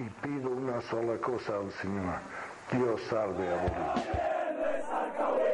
Y 0.00 0.08
pido 0.26 0.50
una 0.50 0.80
sola 0.80 1.18
cosa 1.18 1.56
al 1.56 1.70
Señor. 1.72 2.18
Dios 2.72 3.00
salve 3.10 3.46
a 3.48 3.56
Bolivia. 3.56 5.49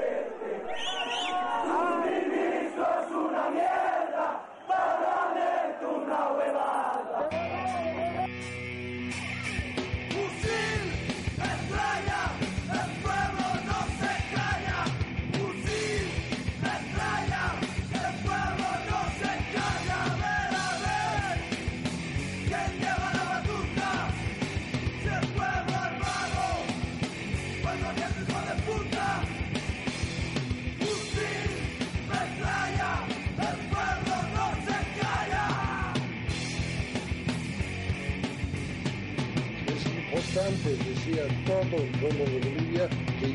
A 41.20 41.28
todo 41.46 41.82
el 41.82 41.90
pueblo 41.98 42.24
de 42.26 42.40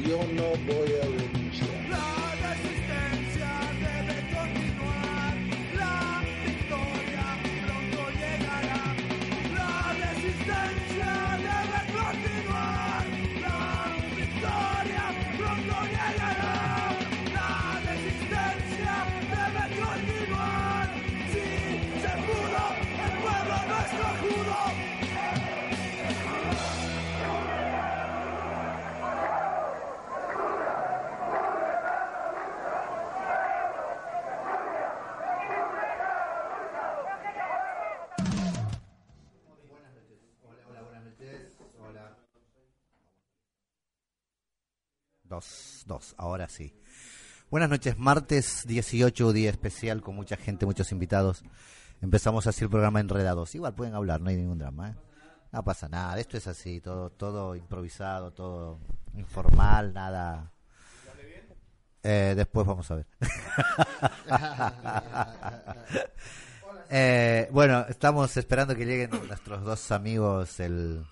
yo 0.03 0.17
no 0.35 0.51
voy 0.71 0.89
a 1.01 1.20
dos, 46.51 46.51
ahora 46.51 46.51
sí. 46.51 46.73
Buenas 47.49 47.69
noches, 47.69 47.97
martes 47.97 48.65
18, 48.67 49.33
día 49.33 49.49
especial 49.49 50.01
con 50.01 50.15
mucha 50.15 50.37
gente, 50.37 50.65
muchos 50.65 50.91
invitados. 50.91 51.43
Empezamos 52.01 52.47
así 52.47 52.63
el 52.63 52.69
programa 52.69 52.99
Enredados. 52.99 53.53
Igual 53.55 53.75
pueden 53.75 53.95
hablar, 53.95 54.21
no 54.21 54.29
hay 54.29 54.37
ningún 54.37 54.57
drama. 54.57 54.89
¿eh? 54.89 54.95
No 55.51 55.63
pasa 55.63 55.89
nada, 55.89 56.17
esto 56.19 56.37
es 56.37 56.47
así, 56.47 56.79
todo, 56.79 57.09
todo 57.09 57.55
improvisado, 57.55 58.31
todo 58.31 58.79
informal, 59.15 59.93
nada. 59.93 60.51
Eh, 62.03 62.33
después 62.35 62.65
vamos 62.65 62.89
a 62.91 62.95
ver. 62.95 63.07
Eh, 66.93 67.47
bueno, 67.53 67.85
estamos 67.87 68.35
esperando 68.35 68.75
que 68.75 68.85
lleguen 68.85 69.11
nuestros 69.25 69.63
dos 69.63 69.93
amigos, 69.93 70.59
el 70.59 71.05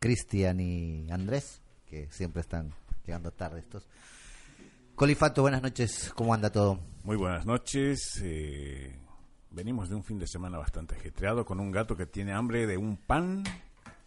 Cristian 0.00 0.58
y 0.58 1.06
Andrés, 1.08 1.60
que 1.88 2.08
siempre 2.10 2.40
están 2.40 2.74
llegando 3.06 3.30
tarde 3.30 3.60
estos. 3.60 3.86
Colifato, 4.96 5.42
buenas 5.42 5.62
noches, 5.62 6.10
¿cómo 6.14 6.32
anda 6.32 6.50
todo? 6.50 6.80
Muy 7.04 7.16
buenas 7.16 7.44
noches. 7.44 8.18
eh, 8.22 8.98
venimos 9.50 9.88
de 9.90 9.94
un 9.94 10.02
fin 10.04 10.18
de 10.18 10.26
semana 10.26 10.56
bastante 10.58 10.94
ajetreado 10.96 11.44
con 11.44 11.60
un 11.60 11.70
gato 11.70 11.96
que 11.96 12.06
tiene 12.06 12.32
hambre 12.32 12.66
de 12.66 12.76
un 12.78 12.96
pan. 12.96 13.44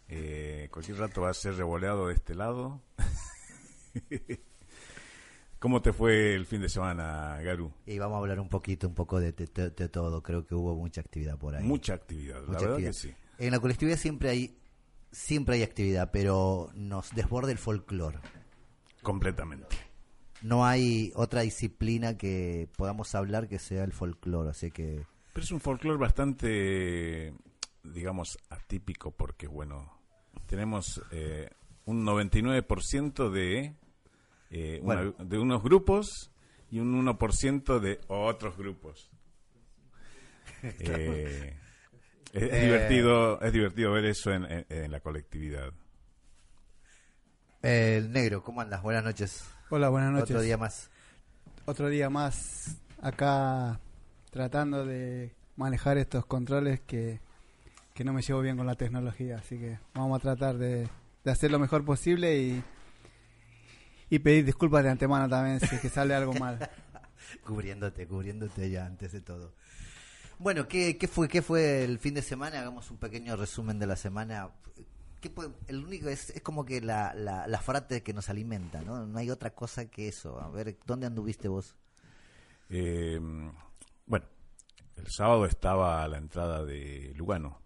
eh, 0.08 0.68
cualquier 0.72 0.98
rato 0.98 1.20
va 1.22 1.30
a 1.30 1.34
ser 1.34 1.54
revoleado 1.54 2.08
de 2.08 2.14
este 2.14 2.34
lado. 2.34 2.82
¿Cómo 5.60 5.80
te 5.82 5.92
fue 5.92 6.34
el 6.34 6.46
fin 6.46 6.60
de 6.62 6.68
semana, 6.68 7.38
Garu? 7.42 7.72
Y 7.86 7.98
vamos 7.98 8.16
a 8.16 8.18
hablar 8.18 8.40
un 8.40 8.48
poquito, 8.48 8.88
un 8.88 8.94
poco 8.94 9.20
de, 9.20 9.30
de- 9.32 9.46
de- 9.46 9.70
de 9.70 9.88
todo, 9.88 10.22
creo 10.22 10.44
que 10.46 10.54
hubo 10.56 10.74
mucha 10.74 11.02
actividad 11.02 11.38
por 11.38 11.54
ahí. 11.54 11.62
Mucha 11.64 11.94
actividad, 11.94 12.36
la 12.40 12.46
Mucha 12.46 12.52
verdad 12.60 12.70
actividad. 12.72 12.90
que 12.92 12.98
sí. 12.98 13.14
En 13.38 13.52
la 13.52 13.60
colectividad 13.60 13.96
siempre 13.96 14.30
hay 14.30 14.56
siempre 15.12 15.54
hay 15.56 15.62
actividad, 15.62 16.10
pero 16.12 16.70
nos 16.74 17.14
desborda 17.14 17.52
el 17.52 17.58
folclore. 17.58 18.18
Completamente. 19.02 19.76
No 20.42 20.64
hay 20.64 21.12
otra 21.14 21.42
disciplina 21.42 22.16
que 22.16 22.68
podamos 22.76 23.14
hablar 23.14 23.46
que 23.48 23.58
sea 23.58 23.84
el 23.84 23.92
folclore, 23.92 24.50
así 24.50 24.70
que 24.70 25.04
Pero 25.32 25.44
es 25.44 25.50
un 25.50 25.60
folclore 25.60 25.98
bastante, 25.98 27.34
digamos, 27.82 28.38
atípico 28.48 29.10
porque, 29.10 29.46
bueno, 29.46 29.92
tenemos 30.46 31.02
eh, 31.10 31.50
un 31.84 32.04
99% 32.04 33.30
de, 33.30 33.74
eh, 34.50 34.80
una- 34.82 34.94
Bueno. 35.02 35.14
de 35.18 35.38
unos 35.38 35.62
grupos 35.62 36.30
y 36.70 36.78
un 36.80 36.94
1% 36.94 37.78
de 37.80 38.00
otros 38.08 38.56
grupos. 38.56 39.10
Eh, 40.62 41.56
es, 42.32 42.42
es 42.42 42.52
Eh. 42.52 42.60
divertido 42.66 43.40
es 43.40 43.52
divertido 43.52 43.92
ver 43.92 44.04
eso 44.04 44.30
en, 44.32 44.44
en- 44.44 44.66
en 44.68 44.90
la 44.92 45.00
colectividad. 45.00 45.72
Eh, 47.62 47.96
el 47.98 48.12
negro, 48.12 48.42
¿cómo 48.42 48.60
andas? 48.60 48.82
Buenas 48.82 49.04
noches. 49.04 49.44
Hola, 49.72 49.88
buenas 49.88 50.10
noches. 50.10 50.30
Otro 50.30 50.42
día 50.42 50.58
más. 50.58 50.90
Otro 51.64 51.88
día 51.88 52.10
más 52.10 52.76
acá 53.00 53.78
tratando 54.32 54.84
de 54.84 55.32
manejar 55.54 55.96
estos 55.96 56.26
controles 56.26 56.80
que, 56.80 57.20
que 57.94 58.02
no 58.02 58.12
me 58.12 58.20
llevo 58.20 58.40
bien 58.40 58.56
con 58.56 58.66
la 58.66 58.74
tecnología. 58.74 59.36
Así 59.36 59.60
que 59.60 59.78
vamos 59.94 60.18
a 60.18 60.22
tratar 60.22 60.58
de, 60.58 60.88
de 61.22 61.30
hacer 61.30 61.52
lo 61.52 61.60
mejor 61.60 61.84
posible 61.84 62.36
y, 62.36 62.64
y 64.10 64.18
pedir 64.18 64.44
disculpas 64.44 64.82
de 64.82 64.90
antemano 64.90 65.28
también 65.28 65.60
si 65.60 65.72
es 65.72 65.80
que 65.80 65.88
sale 65.88 66.16
algo 66.16 66.32
mal. 66.32 66.68
cubriéndote, 67.46 68.08
cubriéndote 68.08 68.70
ya 68.70 68.86
antes 68.86 69.12
de 69.12 69.20
todo. 69.20 69.54
Bueno, 70.40 70.66
¿qué, 70.66 70.98
qué 70.98 71.06
fue 71.06 71.28
qué 71.28 71.42
fue 71.42 71.84
el 71.84 72.00
fin 72.00 72.14
de 72.14 72.22
semana? 72.22 72.58
Hagamos 72.58 72.90
un 72.90 72.96
pequeño 72.96 73.36
resumen 73.36 73.78
de 73.78 73.86
la 73.86 73.94
semana. 73.94 74.50
¿Qué 75.20 75.30
puede- 75.30 75.52
el 75.66 75.84
único 75.84 76.08
es, 76.08 76.30
es 76.30 76.42
como 76.42 76.64
que 76.64 76.80
la, 76.80 77.12
la, 77.14 77.46
la 77.46 77.60
frate 77.60 78.02
que 78.02 78.12
nos 78.14 78.28
alimenta, 78.30 78.80
¿no? 78.82 79.06
No 79.06 79.18
hay 79.18 79.30
otra 79.30 79.50
cosa 79.54 79.86
que 79.86 80.08
eso. 80.08 80.40
A 80.40 80.48
ver, 80.48 80.78
¿dónde 80.86 81.06
anduviste 81.06 81.48
vos? 81.48 81.76
Eh, 82.70 83.20
bueno, 84.06 84.26
el 84.96 85.06
sábado 85.08 85.44
estaba 85.46 86.02
a 86.02 86.08
la 86.08 86.18
entrada 86.18 86.64
de 86.64 87.12
Lugano, 87.16 87.60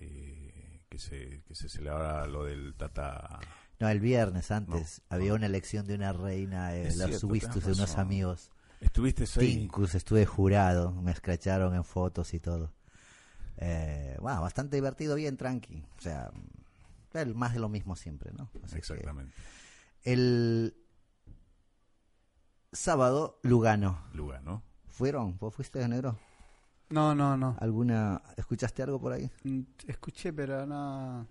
eh, 0.00 0.80
que, 0.88 0.98
se, 0.98 1.42
que 1.46 1.54
se 1.54 1.68
celebraba 1.68 2.26
lo 2.26 2.44
del 2.44 2.74
Tata 2.74 3.40
No, 3.78 3.88
el 3.88 4.00
viernes 4.00 4.50
antes 4.50 5.02
No, 5.10 5.16
había 5.16 5.30
no. 5.30 5.36
una 5.36 5.46
elección 5.46 5.86
de 5.86 5.94
una 5.94 6.12
reina, 6.12 6.76
eh, 6.76 6.82
tenés 6.82 7.20
de 7.64 7.72
unos 7.72 7.96
amigos. 7.98 8.50
¿Estuviste 8.80 9.26
ahí? 9.36 9.56
Tincus, 9.58 9.94
estuve 9.94 10.24
jurado, 10.24 10.92
me 10.92 11.10
escracharon 11.12 11.74
en 11.74 11.84
fotos 11.84 12.32
y 12.34 12.40
todo. 12.40 12.72
Eh, 13.58 14.16
bastante 14.40 14.76
divertido, 14.76 15.14
bien 15.16 15.36
tranqui. 15.36 15.84
O 15.98 16.00
sea, 16.00 16.30
el 17.12 17.34
más 17.34 17.52
de 17.54 17.60
lo 17.60 17.68
mismo 17.68 17.96
siempre, 17.96 18.32
¿no? 18.32 18.50
Así 18.64 18.76
Exactamente. 18.78 19.32
el 20.04 20.74
sábado, 22.72 23.38
Lugano. 23.42 23.98
Lugano. 24.14 24.62
¿Fueron? 24.88 25.36
¿Vos 25.38 25.54
fuiste 25.54 25.78
de 25.78 25.88
negro? 25.88 26.18
No, 26.90 27.14
no, 27.14 27.36
no. 27.36 27.56
¿Alguna, 27.60 28.20
escuchaste 28.36 28.82
algo 28.82 29.00
por 29.00 29.12
ahí? 29.12 29.30
Mm, 29.44 29.60
Escuché, 29.86 30.32
pero 30.32 30.66
no. 30.66 31.26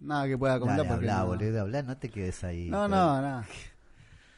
Nada 0.00 0.26
que 0.26 0.36
pueda 0.36 0.58
comentar 0.58 0.84
Dale, 0.84 0.94
porque. 0.96 1.10
habla, 1.10 1.22
no. 1.22 1.26
boludo, 1.28 1.60
habla, 1.62 1.82
no 1.82 1.96
te 1.96 2.08
quedes 2.10 2.44
ahí. 2.44 2.68
No, 2.68 2.84
pero- 2.84 2.88
no, 2.88 3.22
no. 3.22 3.44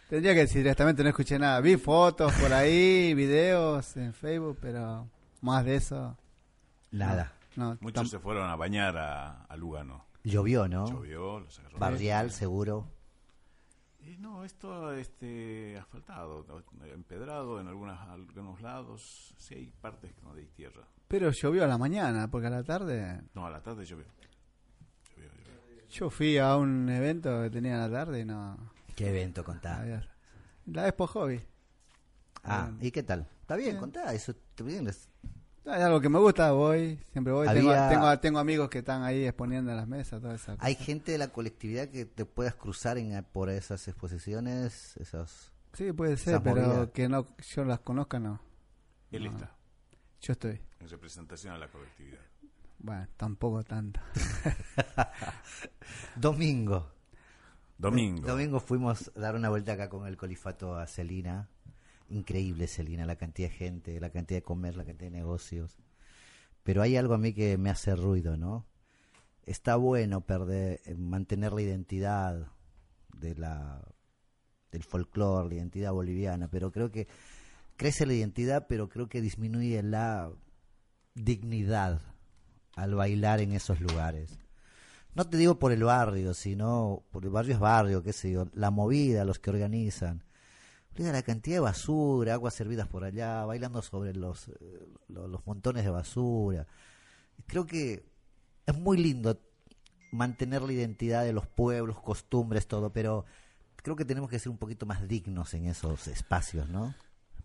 Tendría 0.08 0.32
que 0.32 0.40
decir 0.40 0.58
directamente, 0.58 1.02
no 1.02 1.08
escuché 1.10 1.38
nada. 1.38 1.60
Vi 1.60 1.76
fotos 1.76 2.32
por 2.34 2.52
ahí, 2.52 3.12
videos 3.14 3.94
en 3.96 4.14
Facebook, 4.14 4.58
pero 4.60 5.08
más 5.42 5.64
de 5.64 5.76
eso. 5.76 6.16
Nada. 6.90 7.32
No, 7.56 7.76
Muchos 7.80 8.08
se 8.08 8.18
fueron 8.18 8.48
a 8.48 8.56
bañar 8.56 8.96
a, 8.96 9.42
a 9.44 9.56
Lugano. 9.56 10.04
Llovió, 10.24 10.68
¿no? 10.68 10.86
Llovió, 10.88 11.40
los 11.40 11.58
agarró. 11.58 11.78
Barrial, 11.78 12.30
seguro. 12.30 12.90
Y 14.00 14.16
no, 14.18 14.44
esto 14.44 14.92
este, 14.92 15.76
asfaltado, 15.78 16.44
¿no? 16.48 16.62
empedrado 16.86 17.60
en 17.60 17.68
algunas, 17.68 18.00
algunos 18.08 18.60
lados. 18.60 19.34
Sí, 19.36 19.54
hay 19.54 19.66
partes 19.80 20.12
que 20.14 20.22
no 20.22 20.32
hay 20.32 20.46
tierra. 20.46 20.86
Pero 21.08 21.30
llovió 21.30 21.64
a 21.64 21.66
la 21.66 21.78
mañana, 21.78 22.30
porque 22.30 22.46
a 22.46 22.50
la 22.50 22.62
tarde... 22.62 23.22
No, 23.34 23.46
a 23.46 23.50
la 23.50 23.62
tarde 23.62 23.84
llovió. 23.84 24.06
Llovió, 25.16 25.30
llovió. 25.30 25.88
Yo 25.88 26.10
fui 26.10 26.38
a 26.38 26.56
un 26.56 26.88
evento 26.88 27.42
que 27.42 27.50
tenía 27.50 27.76
a 27.82 27.88
la 27.88 27.98
tarde 27.98 28.20
y 28.20 28.24
no... 28.24 28.56
¿Qué 28.94 29.08
evento 29.10 29.44
contá? 29.44 29.84
La 30.66 30.88
Expo 30.88 31.06
Hobby. 31.06 31.40
Ah, 32.44 32.70
¿y 32.80 32.90
qué 32.90 33.02
tal? 33.02 33.28
Está 33.40 33.56
bien, 33.56 33.70
Bien. 33.70 33.80
contá, 33.80 34.12
eso 34.12 34.32
está 34.32 34.64
bien. 34.64 34.88
Algo 35.66 36.00
que 36.00 36.08
me 36.08 36.18
gusta, 36.18 36.52
voy, 36.52 36.98
siempre 37.12 37.32
voy. 37.32 37.46
Tengo, 37.48 37.70
Había- 37.70 37.88
tengo, 37.88 38.18
tengo 38.20 38.38
amigos 38.38 38.68
que 38.70 38.78
están 38.78 39.02
ahí 39.02 39.24
exponiendo 39.24 39.70
en 39.70 39.76
las 39.76 39.86
mesas, 39.88 40.20
toda 40.22 40.34
esa 40.34 40.56
¿Hay 40.60 40.74
gente 40.74 41.12
de 41.12 41.18
la 41.18 41.28
colectividad 41.28 41.88
que 41.88 42.06
te 42.06 42.24
puedas 42.24 42.54
cruzar 42.54 42.96
en, 42.98 43.22
por 43.32 43.50
esas 43.50 43.86
exposiciones? 43.88 44.96
Esos... 44.96 45.52
Sí, 45.74 45.92
puede 45.92 46.16
ser, 46.16 46.34
Esas 46.34 46.42
pero 46.42 46.62
movidas. 46.66 46.90
que 46.90 47.08
no 47.08 47.26
yo 47.54 47.64
las 47.64 47.80
conozca, 47.80 48.18
no. 48.18 48.40
Él 49.10 49.24
No. 49.24 49.30
está 49.32 49.54
Yo 50.22 50.32
estoy. 50.32 50.60
en 50.80 50.88
representación 50.88 51.52
a 51.54 51.58
la 51.58 51.68
colectividad. 51.68 52.20
Bueno, 52.80 53.06
tampoco 53.16 53.62
tanto. 53.64 54.00
Domingo. 56.16 56.90
Domingo. 57.76 58.26
Domingo 58.26 58.60
fuimos 58.60 59.10
a 59.16 59.20
dar 59.20 59.34
una 59.36 59.48
vuelta 59.48 59.72
acá 59.72 59.88
con 59.88 60.06
el 60.06 60.16
colifato 60.16 60.76
a 60.76 60.86
Celina. 60.86 61.48
Increíble 62.08 62.66
Celina, 62.66 63.04
la 63.06 63.16
cantidad 63.16 63.48
de 63.48 63.54
gente, 63.54 64.00
la 64.00 64.10
cantidad 64.10 64.38
de 64.38 64.44
comer, 64.44 64.76
la 64.76 64.84
cantidad 64.84 65.10
de 65.10 65.16
negocios. 65.16 65.76
Pero 66.62 66.82
hay 66.82 66.96
algo 66.96 67.14
a 67.14 67.18
mí 67.18 67.32
que 67.32 67.58
me 67.58 67.70
hace 67.70 67.94
ruido, 67.94 68.36
¿no? 68.36 68.66
Está 69.44 69.76
bueno 69.76 70.22
perder, 70.22 70.80
eh, 70.84 70.94
mantener 70.94 71.52
la 71.52 71.62
identidad 71.62 72.52
de 73.14 73.34
la 73.34 73.82
del 74.70 74.82
folclore, 74.82 75.48
la 75.48 75.54
identidad 75.54 75.92
boliviana, 75.92 76.48
pero 76.48 76.70
creo 76.70 76.90
que 76.90 77.08
crece 77.76 78.04
la 78.04 78.12
identidad, 78.12 78.66
pero 78.68 78.88
creo 78.88 79.08
que 79.08 79.22
disminuye 79.22 79.82
la 79.82 80.30
dignidad 81.14 82.02
al 82.76 82.94
bailar 82.94 83.40
en 83.40 83.52
esos 83.52 83.80
lugares. 83.80 84.38
No 85.14 85.28
te 85.28 85.36
digo 85.36 85.58
por 85.58 85.72
el 85.72 85.84
barrio, 85.84 86.34
sino 86.34 87.02
por 87.10 87.24
el 87.24 87.30
barrio 87.30 87.54
es 87.54 87.60
barrio, 87.60 88.02
qué 88.02 88.12
sé 88.12 88.30
yo, 88.30 88.46
la 88.52 88.70
movida, 88.70 89.24
los 89.24 89.38
que 89.38 89.50
organizan. 89.50 90.22
La 90.98 91.22
cantidad 91.22 91.56
de 91.56 91.60
basura, 91.60 92.34
aguas 92.34 92.54
servidas 92.54 92.88
por 92.88 93.04
allá, 93.04 93.44
bailando 93.44 93.80
sobre 93.82 94.14
los, 94.14 94.48
eh, 94.48 94.54
lo- 95.08 95.28
los 95.28 95.46
montones 95.46 95.84
de 95.84 95.90
basura. 95.90 96.66
Creo 97.46 97.66
que 97.66 98.04
es 98.66 98.74
muy 98.78 98.98
lindo 98.98 99.40
mantener 100.10 100.62
la 100.62 100.72
identidad 100.72 101.24
de 101.24 101.32
los 101.32 101.46
pueblos, 101.46 102.00
costumbres, 102.00 102.66
todo, 102.66 102.92
pero 102.92 103.24
creo 103.76 103.94
que 103.96 104.04
tenemos 104.04 104.28
que 104.28 104.38
ser 104.38 104.50
un 104.50 104.58
poquito 104.58 104.86
más 104.86 105.06
dignos 105.06 105.54
en 105.54 105.66
esos 105.66 106.08
espacios, 106.08 106.68
¿no? 106.68 106.94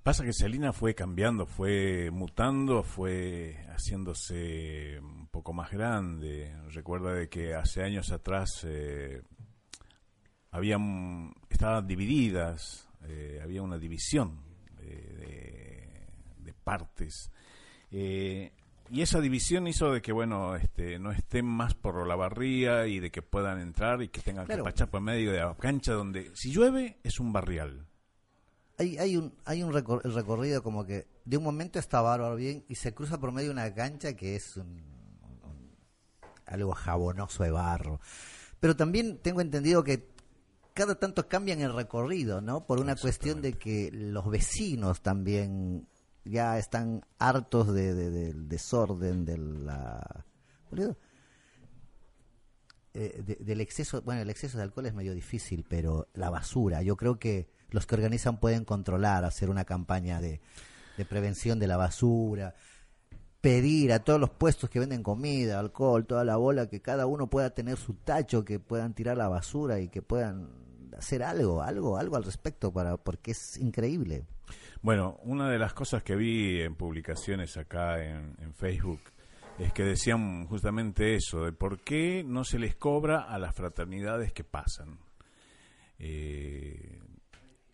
Pasa 0.01 0.25
que 0.25 0.33
Celina 0.33 0.73
fue 0.73 0.95
cambiando, 0.95 1.45
fue 1.45 2.09
mutando, 2.11 2.83
fue 2.83 3.65
haciéndose 3.69 4.99
un 4.99 5.27
poco 5.27 5.53
más 5.53 5.71
grande. 5.71 6.53
Recuerda 6.71 7.13
de 7.13 7.29
que 7.29 7.53
hace 7.55 7.83
años 7.83 8.11
atrás 8.11 8.65
eh, 8.65 9.21
habían, 10.51 11.33
estaban 11.49 11.87
divididas, 11.87 12.87
eh, 13.05 13.39
había 13.43 13.61
una 13.61 13.77
división 13.77 14.39
eh, 14.81 16.07
de, 16.37 16.45
de 16.45 16.53
partes. 16.53 17.31
Eh, 17.91 18.51
y 18.91 19.01
esa 19.01 19.21
división 19.21 19.65
hizo 19.67 19.91
de 19.91 20.01
que, 20.01 20.11
bueno, 20.11 20.55
este, 20.55 20.99
no 20.99 21.11
estén 21.11 21.45
más 21.45 21.73
por 21.73 22.05
la 22.05 22.15
barría 22.15 22.85
y 22.87 22.99
de 22.99 23.11
que 23.11 23.21
puedan 23.21 23.59
entrar 23.59 24.01
y 24.03 24.09
que 24.09 24.21
tengan 24.21 24.45
Claro. 24.45 24.63
que 24.63 24.69
pachar 24.71 24.89
por 24.89 25.01
medio 25.01 25.31
de 25.31 25.39
la 25.39 25.55
cancha 25.55 25.93
donde, 25.93 26.31
si 26.35 26.51
llueve, 26.51 26.99
es 27.03 27.19
un 27.19 27.31
barrial. 27.33 27.87
Hay, 28.77 28.97
hay 28.97 29.17
un, 29.17 29.33
hay 29.45 29.63
un 29.63 29.71
recor- 29.71 30.01
el 30.03 30.13
recorrido 30.13 30.61
como 30.63 30.85
que 30.85 31.07
de 31.25 31.37
un 31.37 31.43
momento 31.43 31.79
está 31.79 32.01
bárbaro 32.01 32.35
bien 32.35 32.65
y 32.67 32.75
se 32.75 32.93
cruza 32.93 33.19
por 33.19 33.31
medio 33.31 33.49
de 33.49 33.53
una 33.53 33.73
cancha 33.73 34.13
que 34.15 34.35
es 34.35 34.57
un- 34.57 34.83
un- 35.43 35.71
algo 36.45 36.73
jabonoso 36.73 37.43
de 37.43 37.51
barro. 37.51 37.99
Pero 38.59 38.75
también 38.75 39.17
tengo 39.19 39.41
entendido 39.41 39.83
que 39.83 40.09
cada 40.73 40.95
tanto 40.95 41.27
cambian 41.27 41.61
el 41.61 41.73
recorrido, 41.73 42.41
¿no? 42.41 42.65
Por 42.65 42.79
una 42.79 42.95
cuestión 42.95 43.41
de 43.41 43.53
que 43.53 43.89
los 43.93 44.29
vecinos 44.29 45.01
también 45.01 45.87
ya 46.25 46.57
están 46.57 47.05
hartos 47.19 47.73
de, 47.73 47.93
de- 47.93 48.09
del 48.11 48.47
desorden, 48.47 49.25
de 49.25 49.37
la... 49.37 50.25
eh, 52.93 53.21
de- 53.25 53.35
del 53.39 53.61
exceso, 53.61 54.01
bueno, 54.03 54.21
el 54.21 54.29
exceso 54.29 54.57
de 54.57 54.63
alcohol 54.63 54.85
es 54.85 54.93
medio 54.93 55.13
difícil, 55.13 55.65
pero 55.67 56.07
la 56.13 56.29
basura, 56.29 56.81
yo 56.81 56.95
creo 56.95 57.17
que 57.19 57.47
los 57.71 57.85
que 57.85 57.95
organizan 57.95 58.39
pueden 58.39 58.65
controlar, 58.65 59.25
hacer 59.25 59.49
una 59.49 59.65
campaña 59.65 60.21
de, 60.21 60.41
de 60.97 61.05
prevención 61.05 61.59
de 61.59 61.67
la 61.67 61.77
basura, 61.77 62.53
pedir 63.41 63.91
a 63.91 64.03
todos 64.03 64.19
los 64.19 64.29
puestos 64.29 64.69
que 64.69 64.79
venden 64.79 65.03
comida, 65.03 65.59
alcohol, 65.59 66.05
toda 66.05 66.23
la 66.23 66.37
bola, 66.37 66.67
que 66.69 66.81
cada 66.81 67.07
uno 67.07 67.29
pueda 67.29 67.49
tener 67.49 67.77
su 67.77 67.95
tacho, 67.95 68.45
que 68.45 68.59
puedan 68.59 68.93
tirar 68.93 69.17
la 69.17 69.27
basura 69.27 69.79
y 69.79 69.89
que 69.89 70.01
puedan 70.01 70.49
hacer 70.97 71.23
algo, 71.23 71.61
algo, 71.61 71.97
algo 71.97 72.15
al 72.15 72.23
respecto 72.23 72.71
para, 72.71 72.97
porque 72.97 73.31
es 73.31 73.57
increíble. 73.57 74.25
Bueno, 74.81 75.17
una 75.23 75.49
de 75.49 75.57
las 75.59 75.73
cosas 75.73 76.03
que 76.03 76.15
vi 76.15 76.61
en 76.61 76.75
publicaciones 76.75 77.55
acá 77.57 78.03
en, 78.03 78.35
Facebook 78.53 78.99
es 79.59 79.71
que 79.73 79.83
decían 79.83 80.45
justamente 80.47 81.15
eso, 81.15 81.45
de 81.45 81.53
por 81.53 81.79
qué 81.81 82.23
no 82.25 82.43
se 82.43 82.59
les 82.59 82.75
cobra 82.75 83.21
a 83.21 83.37
las 83.39 83.55
fraternidades 83.55 84.33
que 84.33 84.43
pasan. 84.43 84.97
Eh, 85.99 86.99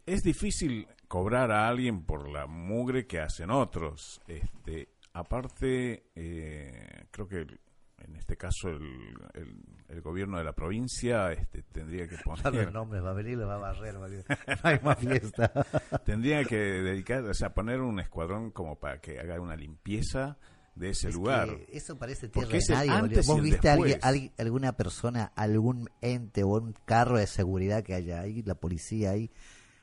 es 0.06 0.22
difícil 0.22 0.88
cobrar 1.08 1.52
a 1.52 1.68
alguien 1.68 2.04
por 2.06 2.30
la 2.30 2.46
mugre 2.48 3.08
que 3.08 3.20
hacen 3.20 3.50
otros. 3.50 4.22
Este, 4.28 4.90
aparte, 5.14 6.04
eh, 6.16 7.06
creo 7.12 7.28
que 7.28 7.48
en 7.98 8.16
este 8.16 8.38
caso 8.38 8.70
el, 8.70 9.16
el- 9.34 9.64
el 9.90 10.02
gobierno 10.02 10.38
de 10.38 10.44
la 10.44 10.54
provincia 10.54 11.32
este, 11.32 11.59
tendría 11.72 12.08
que 12.08 12.18
poner 12.26 12.72
nombres, 12.72 13.04
va 13.04 13.12
a 13.12 13.14
venir, 13.14 13.38
lo 13.38 13.48
va 13.48 13.56
a 13.56 13.58
barrer, 13.58 13.94
no 13.96 14.06
hay 14.64 14.80
más 14.84 14.98
fiesta. 14.98 15.52
Tendría 16.06 16.44
que 16.44 16.56
dedicar, 16.58 17.24
o 17.24 17.34
sea, 17.34 17.54
poner 17.54 17.82
un 17.82 18.00
escuadrón 18.00 18.52
como 18.52 18.80
para 18.80 19.00
que 19.02 19.20
haga 19.20 19.40
una 19.40 19.56
limpieza 19.56 20.38
de 20.76 20.92
ese 20.92 21.10
Es 21.10 21.16
lugar. 21.16 21.50
eso 21.70 21.98
parece 21.98 22.30
tierra 22.30 22.48
de 22.50 22.64
nadie. 22.70 22.90
antes 22.92 23.28
¿Vos 23.28 23.42
viste 23.42 23.70
a 23.70 23.74
alguien- 23.74 24.00
alguien- 24.02 24.32
alguna 24.38 24.74
persona, 24.78 25.26
algún 25.36 25.90
ente 26.02 26.44
o 26.44 26.50
un 26.50 26.74
carro 26.86 27.18
de 27.18 27.28
seguridad 27.28 27.84
que 27.84 27.94
haya 27.96 28.22
ahí, 28.22 28.42
la 28.44 28.56
policía 28.56 29.12
ahí, 29.12 29.30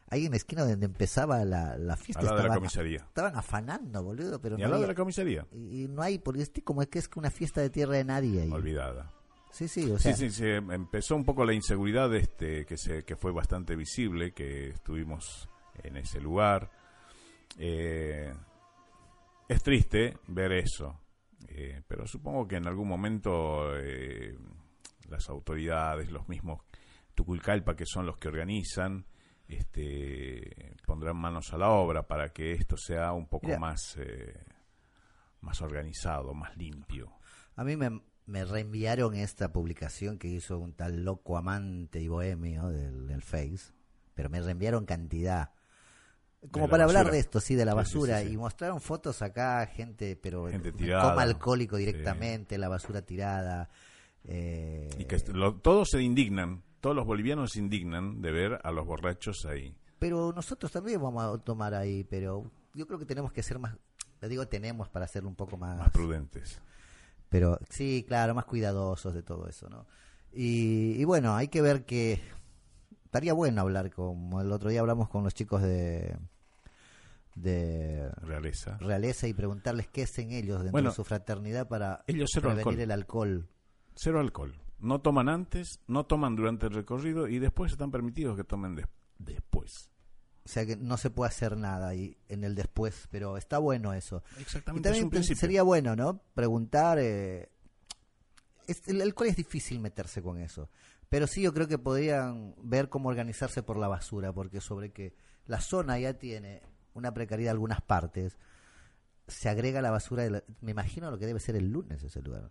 ahí 0.08 0.24
en 0.24 0.30
la 0.30 0.36
esquina 0.38 0.64
donde 0.64 0.86
empezaba 0.86 1.44
la, 1.44 1.76
la 1.76 1.96
fiesta? 1.96 2.20
Al 2.20 2.26
lado 2.26 2.36
de 2.38 2.42
la 2.44 2.48
estaban- 2.48 2.58
comisaría. 2.60 2.96
Estaban 2.98 3.36
afanando, 3.36 4.02
boludo, 4.02 4.40
pero 4.40 4.56
Y 4.56 4.60
no 4.60 4.64
al 4.64 4.70
lado 4.70 4.80
de 4.82 4.86
había- 4.86 4.94
la 4.94 5.02
comisaría, 5.02 5.46
y, 5.52 5.82
y 5.84 5.88
no 5.88 6.00
hay, 6.02 6.18
porque 6.18 6.42
es 6.42 6.52
como 6.64 6.80
es 6.80 6.88
que 6.88 6.98
es 6.98 7.10
una 7.14 7.30
fiesta 7.30 7.60
de 7.60 7.68
tierra 7.68 7.94
de 7.96 8.04
nadie 8.04 8.42
ahí. 8.42 8.50
olvidada. 8.50 9.12
Sí, 9.56 9.68
sí, 9.68 9.90
o 9.90 9.98
sea, 9.98 10.12
sí, 10.12 10.28
sí, 10.28 10.34
sí, 10.34 10.44
empezó 10.50 11.16
un 11.16 11.24
poco 11.24 11.42
la 11.42 11.54
inseguridad 11.54 12.14
este 12.14 12.66
que 12.66 12.76
se 12.76 13.04
que 13.04 13.16
fue 13.16 13.32
bastante 13.32 13.74
visible, 13.74 14.32
que 14.34 14.68
estuvimos 14.68 15.48
en 15.82 15.96
ese 15.96 16.20
lugar. 16.20 16.70
Eh, 17.56 18.34
es 19.48 19.62
triste 19.62 20.18
ver 20.26 20.52
eso, 20.52 21.00
eh, 21.48 21.80
pero 21.88 22.06
supongo 22.06 22.46
que 22.46 22.56
en 22.56 22.66
algún 22.66 22.86
momento 22.86 23.74
eh, 23.78 24.36
las 25.08 25.26
autoridades, 25.30 26.10
los 26.10 26.28
mismos 26.28 26.60
Tuculcalpa, 27.14 27.74
que 27.74 27.86
son 27.86 28.04
los 28.04 28.18
que 28.18 28.28
organizan, 28.28 29.06
este, 29.48 30.76
pondrán 30.84 31.16
manos 31.16 31.54
a 31.54 31.56
la 31.56 31.70
obra 31.70 32.06
para 32.06 32.28
que 32.28 32.52
esto 32.52 32.76
sea 32.76 33.14
un 33.14 33.26
poco 33.26 33.46
Mira. 33.46 33.58
más 33.58 33.98
más 35.40 35.62
organizado, 35.62 36.34
más 36.34 36.54
limpio. 36.58 37.10
a 37.54 37.64
mí 37.64 37.74
me, 37.74 38.02
me 38.26 38.44
reenviaron 38.44 39.14
esta 39.14 39.52
publicación 39.52 40.18
que 40.18 40.28
hizo 40.28 40.58
un 40.58 40.72
tal 40.72 41.04
loco 41.04 41.36
amante 41.38 42.00
y 42.00 42.08
bohemio 42.08 42.68
del, 42.68 43.06
del 43.06 43.22
Face, 43.22 43.72
pero 44.14 44.28
me 44.30 44.40
reenviaron 44.40 44.84
cantidad. 44.84 45.50
Como 46.50 46.68
para 46.68 46.84
hablar 46.84 47.10
de 47.10 47.18
esto, 47.18 47.40
sí, 47.40 47.54
de 47.54 47.64
la 47.64 47.72
Sí, 47.72 47.78
sí, 47.78 47.84
sí, 47.90 47.94
basura. 47.98 48.20
sí. 48.22 48.28
Y 48.32 48.36
mostraron 48.36 48.80
fotos 48.80 49.22
acá, 49.22 49.66
gente, 49.66 50.16
pero 50.16 50.48
Gente 50.48 50.68
en 50.68 50.76
tirada. 50.76 51.10
coma 51.10 51.22
alcohólico 51.22 51.76
directamente, 51.76 52.58
la 52.58 52.68
basura 52.68 53.02
tirada. 53.02 53.68
eh, 54.24 54.88
Y 54.98 55.04
que 55.04 55.18
lo- 55.32 55.54
todos 55.56 55.90
se 55.90 56.02
indignan, 56.02 56.62
todos 56.80 56.94
los 56.96 57.06
bolivianos 57.06 57.52
se 57.52 57.58
indignan 57.60 58.20
de 58.22 58.32
ver 58.32 58.60
a 58.62 58.70
los 58.72 58.84
borrachos 58.86 59.44
ahí. 59.46 59.74
Pero 59.98 60.32
nosotros 60.32 60.70
también 60.72 61.00
vamos 61.00 61.22
a 61.24 61.38
tomar 61.42 61.74
ahí, 61.74 62.04
pero 62.04 62.50
yo 62.74 62.86
creo 62.86 62.98
que 62.98 63.06
tenemos 63.06 63.32
que 63.32 63.42
ser 63.42 63.58
más, 63.58 63.76
le 64.20 64.28
digo 64.28 64.46
tenemos 64.46 64.88
para 64.88 65.04
hacerlo 65.06 65.28
un 65.28 65.36
poco 65.36 65.56
más, 65.56 65.78
más 65.78 65.90
prudentes. 65.90 66.60
Pero 67.28 67.58
sí, 67.68 68.04
claro, 68.06 68.34
más 68.34 68.44
cuidadosos 68.44 69.14
de 69.14 69.22
todo 69.22 69.48
eso, 69.48 69.68
¿no? 69.68 69.86
Y, 70.32 71.00
y 71.00 71.04
bueno, 71.04 71.34
hay 71.34 71.48
que 71.48 71.62
ver 71.62 71.84
que 71.86 72.20
estaría 73.04 73.32
bueno 73.32 73.60
hablar, 73.62 73.90
como 73.90 74.40
el 74.40 74.52
otro 74.52 74.68
día 74.70 74.80
hablamos 74.80 75.08
con 75.08 75.24
los 75.24 75.34
chicos 75.34 75.62
de 75.62 76.16
de 77.34 78.10
Realeza. 78.22 78.78
realeza 78.78 79.28
y 79.28 79.34
preguntarles 79.34 79.88
qué 79.88 80.04
hacen 80.04 80.32
ellos 80.32 80.56
dentro 80.58 80.72
Bueno, 80.72 80.88
de 80.90 80.96
su 80.96 81.04
fraternidad 81.04 81.68
para 81.68 82.02
ellos 82.06 82.30
cero 82.32 82.48
prevenir 82.54 82.60
alcohol. 82.66 82.80
el 82.80 82.90
alcohol. 82.90 83.48
Cero 83.94 84.20
alcohol. 84.20 84.54
No 84.78 85.00
toman 85.00 85.28
antes, 85.28 85.80
no 85.86 86.04
toman 86.06 86.34
durante 86.36 86.66
el 86.66 86.72
recorrido 86.74 87.28
y 87.28 87.38
después 87.38 87.72
están 87.72 87.90
permitidos 87.90 88.36
que 88.36 88.44
tomen 88.44 88.74
des- 88.74 88.86
después. 89.18 89.90
O 90.46 90.48
sea 90.48 90.64
que 90.64 90.76
no 90.76 90.96
se 90.96 91.10
puede 91.10 91.28
hacer 91.28 91.56
nada 91.56 91.88
ahí 91.88 92.16
en 92.28 92.44
el 92.44 92.54
después, 92.54 93.08
pero 93.10 93.36
está 93.36 93.58
bueno 93.58 93.92
eso. 93.92 94.22
Y 94.38 94.42
Exactamente. 94.42 94.88
es 94.88 94.92
también 94.92 95.04
un 95.04 95.10
pe- 95.10 95.16
principio. 95.16 95.40
sería 95.40 95.62
bueno, 95.64 95.94
¿no? 95.96 96.22
Preguntar. 96.34 96.98
eh, 97.00 97.50
es- 98.68 98.86
el 98.88 99.02
alcohol 99.02 99.28
es 99.28 99.36
difícil 99.36 99.80
meterse 99.80 100.22
con 100.22 100.38
eso. 100.38 100.68
Pero 101.08 101.26
sí, 101.26 101.42
yo 101.42 101.52
creo 101.52 101.68
que 101.68 101.78
podrían 101.78 102.54
ver 102.62 102.88
cómo 102.88 103.08
organizarse 103.08 103.62
por 103.62 103.76
la 103.76 103.88
basura, 103.88 104.32
porque 104.32 104.60
sobre 104.60 104.90
que 104.92 105.14
la 105.46 105.60
zona 105.60 105.98
ya 105.98 106.14
tiene 106.14 106.62
una 106.94 107.12
precariedad 107.12 107.50
en 107.50 107.56
algunas 107.56 107.80
partes, 107.82 108.38
se 109.28 109.48
agrega 109.48 109.82
la 109.82 109.90
basura. 109.90 110.22
de 110.22 110.30
la- 110.30 110.44
me 110.60 110.70
imagino 110.70 111.10
lo 111.10 111.18
que 111.18 111.26
debe 111.26 111.40
ser 111.40 111.56
el 111.56 111.70
lunes 111.70 112.02
ese 112.02 112.22
lugar. 112.22 112.50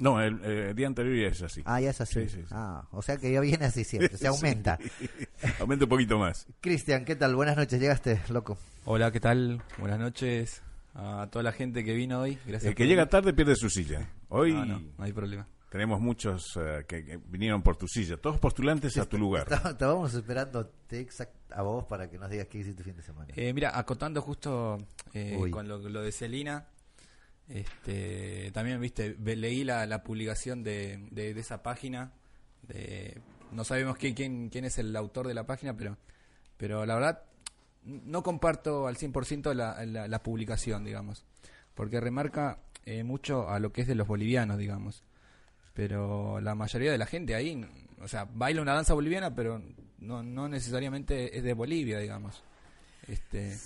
No, 0.00 0.20
el, 0.20 0.40
eh, 0.44 0.72
día 0.74 0.86
anterior 0.86 1.14
ya 1.16 1.28
es 1.28 1.42
así. 1.42 1.62
Ah, 1.64 1.80
ya 1.80 1.90
es 1.90 2.00
así. 2.00 2.22
Sí, 2.22 2.28
sí, 2.28 2.40
sí. 2.42 2.48
Ah, 2.50 2.88
o 2.90 3.02
sea 3.02 3.16
que 3.18 3.30
ya 3.32 3.40
viene 3.40 3.66
así 3.66 3.84
siempre, 3.84 4.16
se 4.16 4.26
aumenta. 4.28 4.78
Aumenta 5.60 5.84
un 5.84 5.88
poquito 5.90 6.18
más. 6.18 6.46
Cristian, 6.60 7.04
¿qué 7.04 7.16
tal? 7.16 7.34
Buenas 7.36 7.56
noches, 7.56 7.78
llegaste, 7.80 8.20
loco. 8.30 8.58
Hola, 8.84 9.12
¿qué 9.12 9.20
tal? 9.20 9.62
Buenas 9.78 9.98
noches 10.00 10.62
a 10.94 11.28
toda 11.30 11.42
la 11.42 11.52
gente 11.52 11.84
que 11.84 11.94
vino 11.94 12.20
hoy. 12.20 12.36
Gracias 12.46 12.64
El 12.70 12.74
que 12.74 12.82
por 12.84 12.88
llega 12.88 13.02
venir. 13.02 13.10
tarde 13.10 13.32
pierde 13.34 13.54
su 13.56 13.70
silla. 13.70 14.10
Hoy 14.28 14.52
No, 14.54 14.64
no, 14.66 14.80
no 14.98 15.04
hay 15.04 15.12
problema. 15.12 15.46
tenemos 15.70 16.00
muchos 16.00 16.56
eh, 16.56 16.84
que, 16.88 17.04
que 17.04 17.16
vinieron 17.28 17.62
por 17.62 17.76
tu 17.76 17.86
silla. 17.86 18.16
Todos 18.16 18.38
postulantes 18.38 18.96
a 18.98 19.04
tu 19.06 19.18
lugar. 19.18 19.42
Está- 19.52 19.70
Estábamos 19.70 20.12
esperando 20.14 20.72
exact 20.90 21.32
a 21.52 21.62
vos 21.62 21.84
para 21.84 22.08
que 22.10 22.18
nos 22.18 22.30
digas 22.30 22.46
qué 22.48 22.58
hiciste 22.58 22.82
fin 22.82 22.96
de 22.96 23.02
semana. 23.02 23.32
Eh, 23.36 23.52
mira, 23.52 23.78
acotando 23.78 24.20
justo 24.22 24.78
eh, 25.14 25.38
con 25.50 25.68
lo, 25.68 25.78
lo 25.78 26.02
de 26.02 26.10
Celina, 26.12 26.66
este, 27.50 28.50
también, 28.52 28.80
viste, 28.80 29.16
leí 29.18 29.64
la, 29.64 29.84
la 29.86 30.02
publicación 30.02 30.62
de, 30.62 31.06
de- 31.10 31.34
de 31.34 31.40
esa 31.40 31.62
página. 31.62 32.12
De, 32.62 33.20
no 33.52 33.64
sabemos 33.64 33.96
quién, 33.96 34.14
quién, 34.14 34.48
quién 34.48 34.64
es 34.64 34.78
el 34.78 34.94
autor 34.96 35.26
de 35.26 35.34
la 35.34 35.44
página, 35.46 35.76
pero, 35.76 35.98
pero 36.56 36.86
la 36.86 36.94
verdad 36.94 37.22
no 37.84 38.22
comparto 38.22 38.86
al 38.86 38.96
100% 38.96 39.52
la, 39.54 39.84
la, 39.84 40.06
la 40.06 40.22
publicación, 40.22 40.84
digamos, 40.84 41.24
porque 41.74 41.98
remarca 42.00 42.58
eh, 42.86 43.02
mucho 43.04 43.48
a 43.48 43.58
lo 43.58 43.72
que 43.72 43.80
es 43.82 43.88
de 43.88 43.94
los 43.96 44.06
bolivianos, 44.06 44.58
digamos. 44.58 45.02
Pero 45.74 46.40
la 46.40 46.54
mayoría 46.54 46.92
de 46.92 46.98
la 46.98 47.06
gente 47.06 47.34
ahí, 47.34 47.64
o 48.00 48.06
sea, 48.08 48.26
baila 48.32 48.60
una 48.62 48.74
danza 48.74 48.94
boliviana, 48.94 49.34
pero 49.34 49.62
no, 49.98 50.22
no 50.22 50.48
necesariamente 50.48 51.36
es 51.36 51.42
de 51.42 51.54
Bolivia, 51.54 51.98
digamos. 51.98 52.42
Este, 53.08 53.56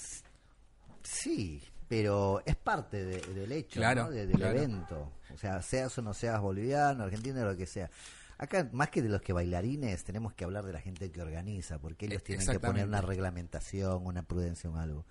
Sí, 1.03 1.63
pero 2.01 2.43
es 2.45 2.57
parte 2.57 3.05
de- 3.05 3.21
del 3.35 3.53
hecho, 3.53 3.81
Claro, 3.81 4.05
¿no? 4.05 4.11
De- 4.11 4.27
del 4.27 4.37
claro. 4.37 4.59
evento. 4.59 5.13
O 5.33 5.37
sea, 5.37 5.63
seas 5.63 5.97
o 5.99 6.03
no 6.03 6.15
seas 6.15 6.41
boliviano, 6.41 7.05
argentino, 7.05 7.45
lo 7.45 7.57
que 7.57 7.67
sea. 7.67 7.91
Acá, 8.39 8.69
más 8.73 8.89
que 8.91 9.01
de 9.01 9.09
los 9.09 9.23
que 9.23 9.33
bailarines, 9.33 10.03
tenemos 10.05 10.33
que 10.35 10.45
hablar 10.45 10.65
de 10.65 10.73
la 10.73 10.81
gente 10.81 11.11
que 11.13 11.23
organiza, 11.23 11.79
porque 11.79 12.07
ellos 12.07 12.19
Eh, 12.23 12.25
tienen 12.25 12.47
que 12.47 12.59
poner 12.61 12.87
una 12.89 13.01
reglamentación, 13.01 14.05
una 14.07 14.23
prudencia, 14.25 14.69
un 14.69 14.77
algo. 14.79 15.05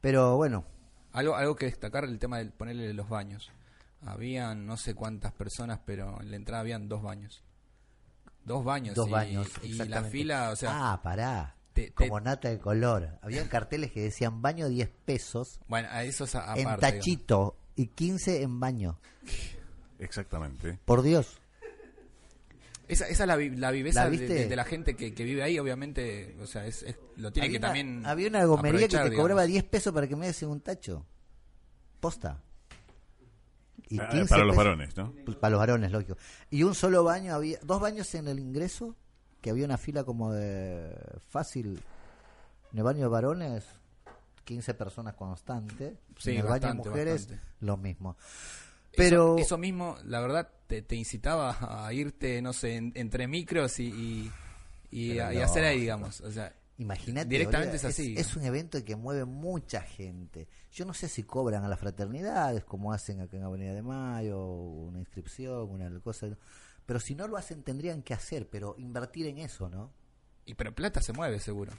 Pero 0.00 0.36
bueno, 0.36 0.64
Algo, 1.12 1.34
algo 1.34 1.56
que 1.56 1.66
destacar 1.66 2.04
el 2.04 2.18
tema 2.20 2.38
de 2.38 2.46
ponerle 2.52 2.94
los 2.94 3.08
baños. 3.08 3.50
Habían 4.06 4.64
no 4.66 4.76
sé 4.76 4.94
cuántas 4.94 5.32
personas, 5.32 5.80
pero 5.84 6.20
en 6.20 6.30
la 6.30 6.36
entrada 6.36 6.60
habían 6.60 6.88
dos 6.88 7.02
baños. 7.02 7.42
Dos 8.44 8.64
baños. 8.64 8.94
dos 8.94 9.08
y, 9.08 9.10
baños. 9.10 9.48
Y 9.62 9.74
la 9.74 10.04
fila, 10.04 10.50
o 10.50 10.56
sea, 10.56 10.92
Ah, 10.92 11.02
pará. 11.02 11.56
Te- 11.86 11.90
te- 11.90 12.08
Como 12.08 12.20
nata 12.20 12.48
de 12.48 12.58
color. 12.58 13.18
Habían 13.22 13.48
carteles 13.48 13.90
que 13.92 14.00
decían 14.02 14.42
baño 14.42 14.68
10 14.68 14.88
pesos 15.04 15.60
bueno, 15.68 15.88
a 15.90 16.04
eso 16.04 16.24
es 16.24 16.34
a- 16.34 16.38
en 16.38 16.44
aparte. 16.44 16.62
digamos. 16.64 16.80
tachito 16.80 17.56
y 17.76 17.86
15 17.88 18.42
en 18.42 18.60
baño. 18.60 18.98
Exactamente. 19.98 20.78
Por 20.84 21.02
Dios. 21.02 21.38
Esa, 22.88 23.06
esa 23.06 23.22
es 23.22 23.28
la, 23.28 23.36
la 23.36 23.70
viveza 23.70 24.04
¿La 24.04 24.10
de, 24.10 24.18
de- 24.26 24.48
de 24.48 24.56
la 24.56 24.64
gente 24.64 24.96
que, 24.96 25.14
que 25.14 25.22
vive 25.24 25.42
ahí, 25.44 25.58
obviamente. 25.58 26.34
O 26.40 26.46
sea, 26.46 26.66
es, 26.66 26.82
es- 26.82 26.96
lo 27.16 27.30
tiene 27.32 27.46
había, 27.46 27.58
que 27.58 27.58
una, 27.58 27.68
también. 27.68 28.02
había 28.06 28.28
una 28.28 28.44
gomería 28.44 28.80
que 28.80 28.88
te 28.88 28.96
aprovechar, 28.96 29.16
cobraba 29.20 29.42
digamos. 29.42 29.62
10 29.62 29.64
pesos 29.70 29.92
para 29.92 30.08
que 30.08 30.16
me 30.16 30.26
des 30.26 30.42
en 30.42 30.48
un 30.48 30.60
tacho. 30.60 31.06
Posta. 32.00 32.40
Y 33.88 33.98
Ah, 34.00 34.08
15 34.08 34.28
para 34.28 34.44
los 34.44 34.56
varones, 34.56 34.96
¿no? 34.96 35.12
Para 35.40 35.50
los 35.50 35.58
varones, 35.60 35.92
lógico. 35.92 36.16
Y 36.50 36.62
un 36.64 36.74
solo 36.74 37.04
baño, 37.04 37.34
había 37.34 37.58
dos 37.62 37.80
baños 37.80 38.12
en 38.14 38.26
el 38.28 38.38
ingreso, 38.40 38.96
que 39.40 39.50
había 39.50 39.64
una 39.64 39.78
fila 39.78 40.04
como 40.04 40.32
de 40.32 40.94
fácil. 41.28 41.82
En 42.72 42.78
el 42.78 42.84
baño 42.84 43.00
de 43.00 43.08
varones, 43.08 43.64
15 44.44 44.74
personas 44.74 45.14
constantes. 45.14 45.94
Sí, 46.18 46.30
en 46.32 46.38
el 46.38 46.42
baño 46.44 46.68
de 46.68 46.74
mujeres, 46.74 47.26
bastante. 47.28 47.44
lo 47.60 47.76
mismo. 47.76 48.16
Pero 48.96 49.36
Eso, 49.38 49.56
mismo, 49.56 49.96
la 50.04 50.20
verdad, 50.20 50.48
te, 50.66 50.82
te 50.82 50.96
incitaba 50.96 51.86
a 51.86 51.92
irte, 51.92 52.42
no 52.42 52.52
sé, 52.52 52.76
en- 52.76 52.92
entre 52.96 53.28
micros 53.28 53.78
y, 53.78 53.84
y, 53.88 54.32
y 54.90 55.18
a- 55.20 55.32
y 55.32 55.38
hacer 55.38 55.64
ahí, 55.64 55.80
digamos. 55.80 56.20
O 56.20 56.30
sea, 56.30 56.54
Imagínate, 56.78 57.28
Directamente 57.28 57.76
es 57.76 57.84
así. 57.84 58.14
Es, 58.16 58.34
un 58.36 58.42
evento 58.44 58.82
que 58.82 58.96
mueve 58.96 59.26
mucha 59.26 59.82
gente. 59.82 60.48
Yo 60.72 60.86
no 60.86 60.94
sé 60.94 61.08
si 61.08 61.24
cobran 61.24 61.62
a 61.62 61.68
las 61.68 61.78
fraternidades, 61.78 62.64
como 62.64 62.90
hacen 62.94 63.20
acá 63.20 63.36
en 63.36 63.42
Avenida 63.42 63.74
de 63.74 63.82
Mayo, 63.82 64.42
una 64.46 64.98
inscripción, 64.98 65.68
una 65.70 66.00
cosa. 66.00 66.28
Pero 66.90 66.98
si 66.98 67.14
no 67.14 67.28
lo 67.28 67.36
hacen, 67.36 67.62
tendrían 67.62 68.02
que 68.02 68.14
hacer, 68.14 68.48
pero 68.50 68.74
invertir 68.76 69.26
en 69.26 69.38
eso, 69.38 69.68
¿no? 69.68 69.92
y 70.44 70.54
pero 70.54 70.74
plata 70.74 71.00
se 71.00 71.12
mueve, 71.12 71.38
seguro. 71.38 71.70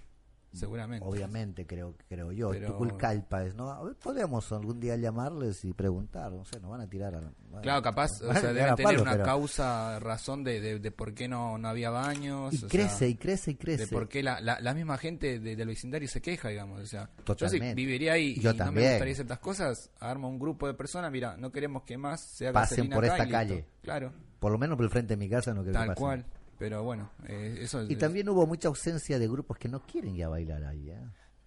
Seguramente. 0.53 1.05
Obviamente, 1.05 1.65
creo 1.67 1.95
creo 2.07 2.31
yo. 2.31 2.49
Pero- 2.51 2.67
Tuculcalpas, 2.71 3.53
¿no? 3.55 3.69
A 3.71 3.83
ver, 3.83 3.95
podríamos 3.95 4.49
algún 4.53 4.79
día 4.79 4.95
llamarles 4.95 5.65
y 5.65 5.73
preguntar, 5.73 6.31
no 6.31 6.45
sé, 6.45 6.59
nos 6.61 6.71
van 6.71 6.79
a 6.79 6.87
tirar 6.89 7.13
a... 7.15 7.19
bueno, 7.19 7.61
Claro, 7.61 7.81
capaz, 7.81 8.09
o 8.21 8.31
sea, 8.33 8.53
deben 8.53 8.75
tener 8.75 8.83
palo, 8.83 9.01
una 9.01 9.11
pero- 9.13 9.23
causa, 9.25 9.99
razón 9.99 10.43
de, 10.45 10.61
de, 10.61 10.79
de 10.79 10.91
por 10.91 11.13
qué 11.13 11.27
no, 11.27 11.57
no 11.57 11.67
había 11.67 11.89
baños. 11.89 12.53
Y 12.53 12.65
o 12.65 12.67
crece, 12.69 12.95
sea, 12.99 13.07
y 13.09 13.15
crece, 13.15 13.51
y 13.51 13.55
crece. 13.55 13.85
de 13.85 13.91
por 13.91 14.07
qué 14.07 14.23
la, 14.23 14.39
la, 14.39 14.59
la 14.61 14.73
misma 14.73 14.97
gente 14.97 15.39
de- 15.39 15.55
del 15.57 15.67
vecindario 15.67 16.07
se 16.07 16.21
queja, 16.21 16.47
digamos. 16.49 16.79
O 16.81 16.85
sea, 16.85 17.09
yo 17.17 17.23
Totalmente. 17.25 17.69
si 17.69 17.75
viviría 17.75 18.13
ahí 18.13 18.35
Yo 18.35 18.41
y 18.41 18.43
no 18.45 18.51
me 18.53 18.57
también. 18.57 18.89
gustaría 18.91 19.15
ciertas 19.15 19.39
cosas, 19.39 19.89
armo 19.99 20.29
un 20.29 20.39
grupo 20.39 20.67
de 20.67 20.73
personas, 20.73 21.11
mira, 21.11 21.35
no 21.37 21.51
queremos 21.51 21.83
que 21.83 21.97
más 21.97 22.21
se 22.21 22.47
haga 22.47 22.61
Pasen 22.61 22.89
por 22.89 23.03
esta 23.05 23.27
calle. 23.27 23.65
Claro, 23.81 24.13
Por 24.41 24.51
lo 24.51 24.57
menos 24.57 24.75
por 24.75 24.83
el 24.85 24.89
frente 24.89 25.13
de 25.13 25.17
mi 25.17 25.29
casa 25.29 25.53
no 25.53 25.61
creo 25.61 25.71
que 25.71 25.77
tal 25.79 25.87
pase. 25.89 25.99
cual. 26.01 26.25
Pero 26.57 26.83
bueno, 26.83 27.11
eh, 27.27 27.59
eso 27.61 27.83
Y 27.83 27.93
es- 27.93 27.99
también 27.99 28.27
hubo 28.27 28.47
mucha 28.47 28.67
ausencia 28.69 29.19
de 29.19 29.27
grupos 29.27 29.57
que 29.59 29.69
no 29.69 29.81
quieren 29.85 30.15
ir 30.15 30.23
a 30.25 30.29
bailar 30.29 30.63
ahí. 30.63 30.89
¿eh? 30.89 30.97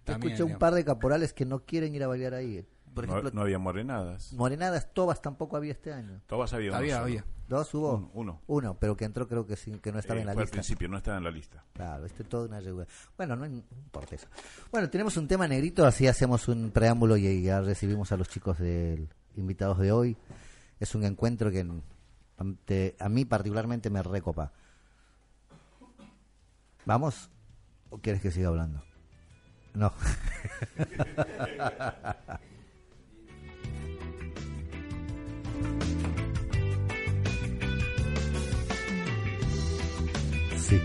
También, 0.05 0.31
escuché 0.33 0.43
un 0.43 0.47
digamos. 0.49 0.59
par 0.61 0.73
de 0.75 0.85
caporales 0.85 1.33
que 1.33 1.45
no 1.45 1.59
quieren 1.65 1.93
ir 1.93 2.03
a 2.03 2.07
bailar 2.07 2.33
ahí. 2.35 2.65
Por 2.93 3.05
No, 3.05 3.11
ejemplo, 3.11 3.31
no 3.33 3.41
había 3.41 3.59
morenadas. 3.59 4.31
Morenadas, 4.31 4.93
Tobas 4.93 5.21
tampoco 5.21 5.57
había 5.57 5.73
este 5.73 5.91
año. 5.91 6.21
Todas 6.27 6.53
había 6.53 6.71
uno 6.71 6.77
había. 6.95 7.25
Dos 7.49 7.73
hubo. 7.75 7.95
Un- 7.95 8.09
uno. 8.13 8.41
Uno, 8.47 8.77
pero 8.79 8.95
que 8.95 9.03
entró 9.03 9.27
creo 9.27 9.45
que 9.45 9.57
sí, 9.57 9.71
que 9.81 9.91
no 9.91 9.99
estaba 9.99 10.17
Eh, 10.17 10.21
en 10.21 10.27
la 10.27 10.33
fue 10.33 10.43
lista. 10.43 10.55
al 10.55 10.59
principio, 10.61 10.87
no 10.87 10.97
estaba 10.97 11.17
en 11.17 11.23
la 11.25 11.31
lista. 11.31 11.63
Claro, 11.73 12.05
este 12.05 12.23
todo 12.23 12.45
una 12.45 12.61
regula- 12.61 12.87
Bueno, 13.17 13.35
no, 13.35 13.45
no 13.47 13.55
importa 13.55 14.15
eso. 14.15 14.27
Bueno, 14.71 14.89
tenemos 14.89 15.17
un 15.17 15.27
tema 15.27 15.45
negrito, 15.47 15.85
así 15.85 16.07
hacemos 16.07 16.47
un 16.47 16.71
preámbulo 16.71 17.17
y 17.17 17.43
ya 17.43 17.59
recibimos 17.61 18.11
a 18.13 18.17
los 18.17 18.29
chicos 18.29 18.57
del 18.57 19.09
invitados 19.35 19.79
de 19.79 19.91
hoy. 19.91 20.15
Es 20.79 20.95
un 20.95 21.03
encuentro 21.03 21.51
que 21.51 21.65
a 22.37 23.09
mí 23.09 23.25
particularmente 23.25 23.89
me 23.89 24.03
recopa. 24.03 24.51
¿Vamos? 26.85 27.29
¿O 27.89 27.99
quieres 27.99 28.21
que 28.21 28.31
siga 28.31 28.49
hablando? 28.49 28.83
No. 29.73 29.93
Sí. 40.65 40.81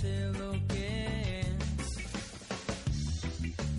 Sé 0.00 0.30
lo 0.40 0.52
que 0.68 1.40
es. 1.40 1.88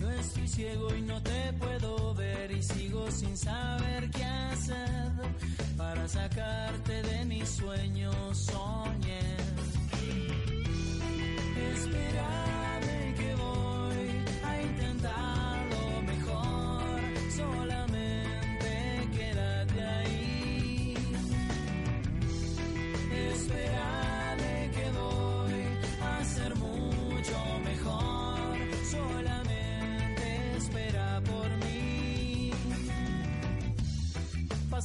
No 0.00 0.10
estoy 0.10 0.48
ciego 0.48 0.94
y 0.94 1.02
no 1.02 1.22
te 1.22 1.52
puedo 1.54 2.14
ver 2.14 2.50
y 2.50 2.62
sigo 2.62 3.10
sin 3.10 3.36
saber 3.36 4.10
qué 4.10 4.24
hacer 4.24 5.12
para 5.76 6.08
sacarte 6.08 7.02
de 7.02 7.24
mis 7.24 7.48
sueños. 7.48 8.14
Soñé. 8.50 9.20
Espérame 11.72 12.47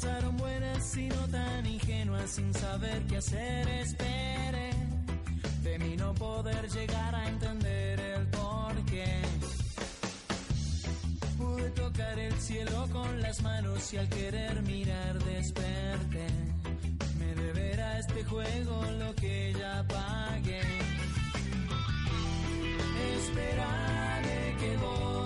pasaron 0.03 0.35
buenas 0.35 0.97
y 0.97 1.07
tan 1.31 1.65
ingenuas 1.65 2.29
sin 2.29 2.53
saber 2.53 3.01
qué 3.07 3.17
hacer. 3.17 3.67
Esperé 3.69 4.71
de 5.63 5.79
mí 5.79 5.95
no 5.95 6.13
poder 6.13 6.69
llegar 6.69 7.15
a 7.15 7.29
entender 7.29 7.99
el 7.99 8.27
porqué. 8.27 9.21
Pude 11.37 11.69
tocar 11.69 12.19
el 12.19 12.33
cielo 12.33 12.87
con 12.91 13.21
las 13.21 13.41
manos 13.43 13.93
y 13.93 13.97
al 13.97 14.09
querer 14.09 14.61
mirar 14.63 15.23
desperté. 15.23 16.27
Me 17.17 17.35
deberá 17.35 17.99
este 17.99 18.25
juego 18.25 18.83
lo 18.99 19.15
que 19.15 19.55
ya 19.57 19.85
pagué. 19.87 20.61
Esperaré 23.15 24.55
que 24.59 24.77
voy 24.77 25.22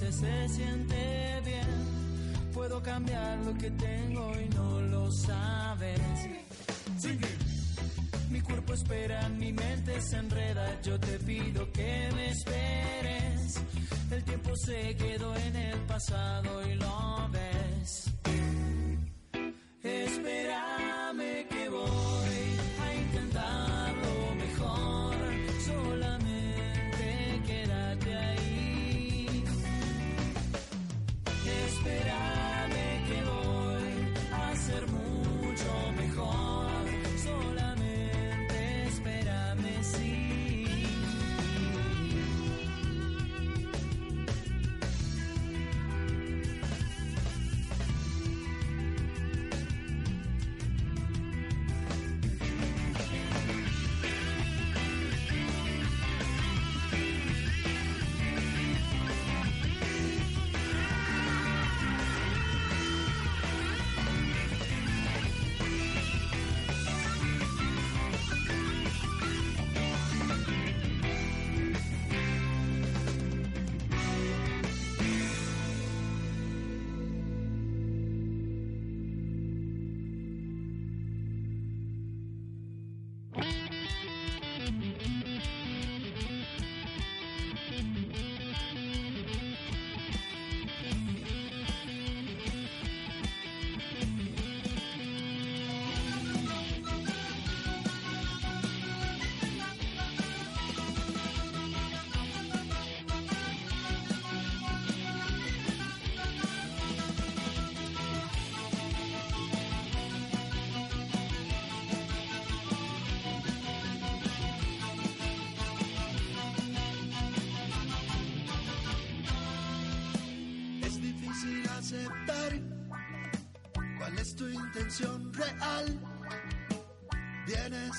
veces 0.00 0.16
se 0.16 0.48
siente 0.48 1.40
bien. 1.44 2.50
Puedo 2.52 2.82
cambiar 2.82 3.38
lo 3.38 3.54
que 3.54 3.70
tengo 3.70 4.32
y 4.40 4.48
no 4.54 4.80
lo 4.80 5.10
sabes. 5.12 6.00
Mi 8.30 8.40
cuerpo 8.40 8.72
espera, 8.72 9.28
mi 9.28 9.52
mente 9.52 10.00
se 10.00 10.16
enreda. 10.16 10.80
Yo 10.82 10.98
te 10.98 11.18
pido 11.18 11.70
que 11.72 12.08
me 12.14 12.30
esperes. 12.30 13.60
El 14.10 14.24
tiempo 14.24 14.50
se 14.56 14.96
quedó 14.96 15.36
en 15.36 15.56
el 15.56 15.78
pasado 15.80 16.66
y 16.66 16.74
lo 16.74 17.28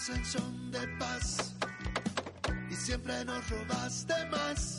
En 0.07 0.23
son 0.23 0.69
de 0.69 0.87
paz 0.99 1.55
y 2.69 2.75
siempre 2.75 3.25
nos 3.25 3.49
robaste 3.49 4.13
más. 4.29 4.77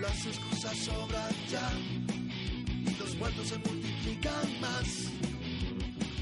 Las 0.00 0.26
excusas 0.26 0.78
sobran 0.78 1.30
ya 1.50 1.70
y 2.86 2.94
los 2.98 3.14
muertos 3.16 3.48
se 3.48 3.58
multiplican 3.58 4.60
más. 4.62 5.10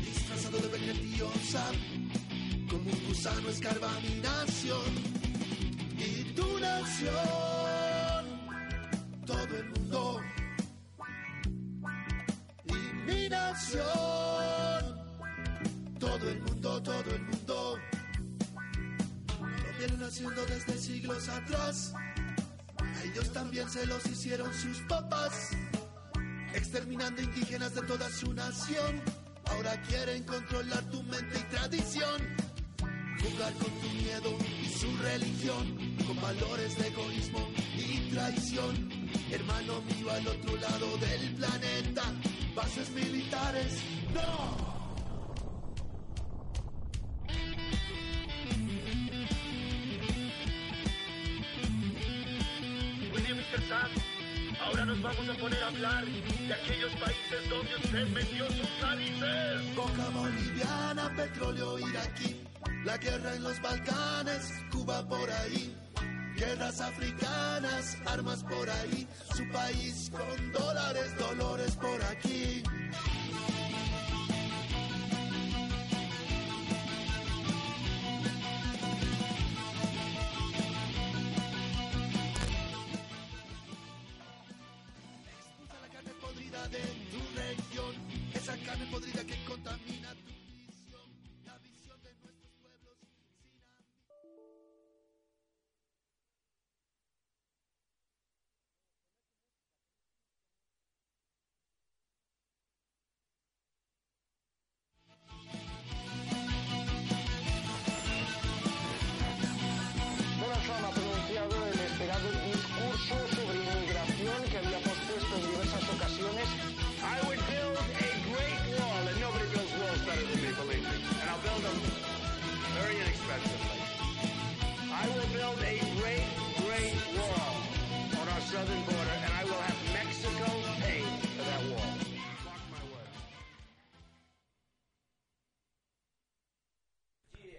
Disfrazado 0.04 0.58
de 0.58 0.68
vengetiosa, 0.68 1.64
como 2.68 2.90
un 2.90 3.06
gusano 3.06 3.48
escarba 3.48 3.88
mi 4.00 4.20
nación 4.20 4.94
y 5.96 6.24
tu 6.34 6.58
nación 6.58 7.20
todo 9.26 9.56
el 9.56 9.70
mundo 9.70 10.20
y 12.66 12.72
mi 13.06 13.28
nación. 13.28 14.09
A 21.48 23.04
ellos 23.04 23.32
también 23.32 23.68
se 23.70 23.86
los 23.86 24.04
hicieron 24.06 24.52
sus 24.52 24.78
papás. 24.82 25.50
Exterminando 26.54 27.22
indígenas 27.22 27.74
de 27.74 27.82
toda 27.82 28.10
su 28.10 28.34
nación. 28.34 29.00
Ahora 29.46 29.80
quieren 29.82 30.22
controlar 30.24 30.82
tu 30.90 31.02
mente 31.04 31.38
y 31.38 31.54
tradición. 31.54 32.20
Jugar 33.22 33.52
con 33.54 33.70
tu 33.80 33.88
miedo 33.88 34.36
y 34.62 34.68
su 34.68 34.94
religión. 34.98 35.96
Con 36.06 36.20
valores 36.20 36.76
de 36.76 36.88
egoísmo 36.88 37.48
y 37.74 38.10
traición. 38.10 38.90
Hermano 39.30 39.80
mío 39.82 40.10
al 40.10 40.28
otro 40.28 40.56
lado 40.56 40.98
del 40.98 41.34
planeta. 41.36 42.02
Bases 42.54 42.90
militares. 42.90 43.78
¡No! 44.12 44.69
Ahora 54.64 54.84
nos 54.84 55.02
vamos 55.02 55.28
a 55.28 55.34
poner 55.34 55.62
a 55.62 55.66
hablar 55.68 56.04
de 56.04 56.54
aquellos 56.54 56.92
países 56.92 57.48
donde 57.48 57.76
usted 57.76 58.08
metió 58.08 58.46
sus 58.48 58.70
narices. 58.80 59.76
Coca 59.76 60.08
boliviana, 60.10 61.14
petróleo 61.14 61.78
iraquí, 61.78 62.40
la 62.84 62.96
guerra 62.96 63.34
en 63.34 63.42
los 63.42 63.60
Balcanes, 63.60 64.52
Cuba 64.70 65.06
por 65.06 65.30
ahí, 65.30 65.76
guerras 66.36 66.80
africanas, 66.80 67.98
armas 68.06 68.42
por 68.44 68.68
ahí, 68.68 69.06
su 69.34 69.48
país 69.50 70.10
con 70.10 70.52
dólares, 70.52 71.16
dolores 71.18 71.76
por 71.76 72.02
aquí. 72.04 72.62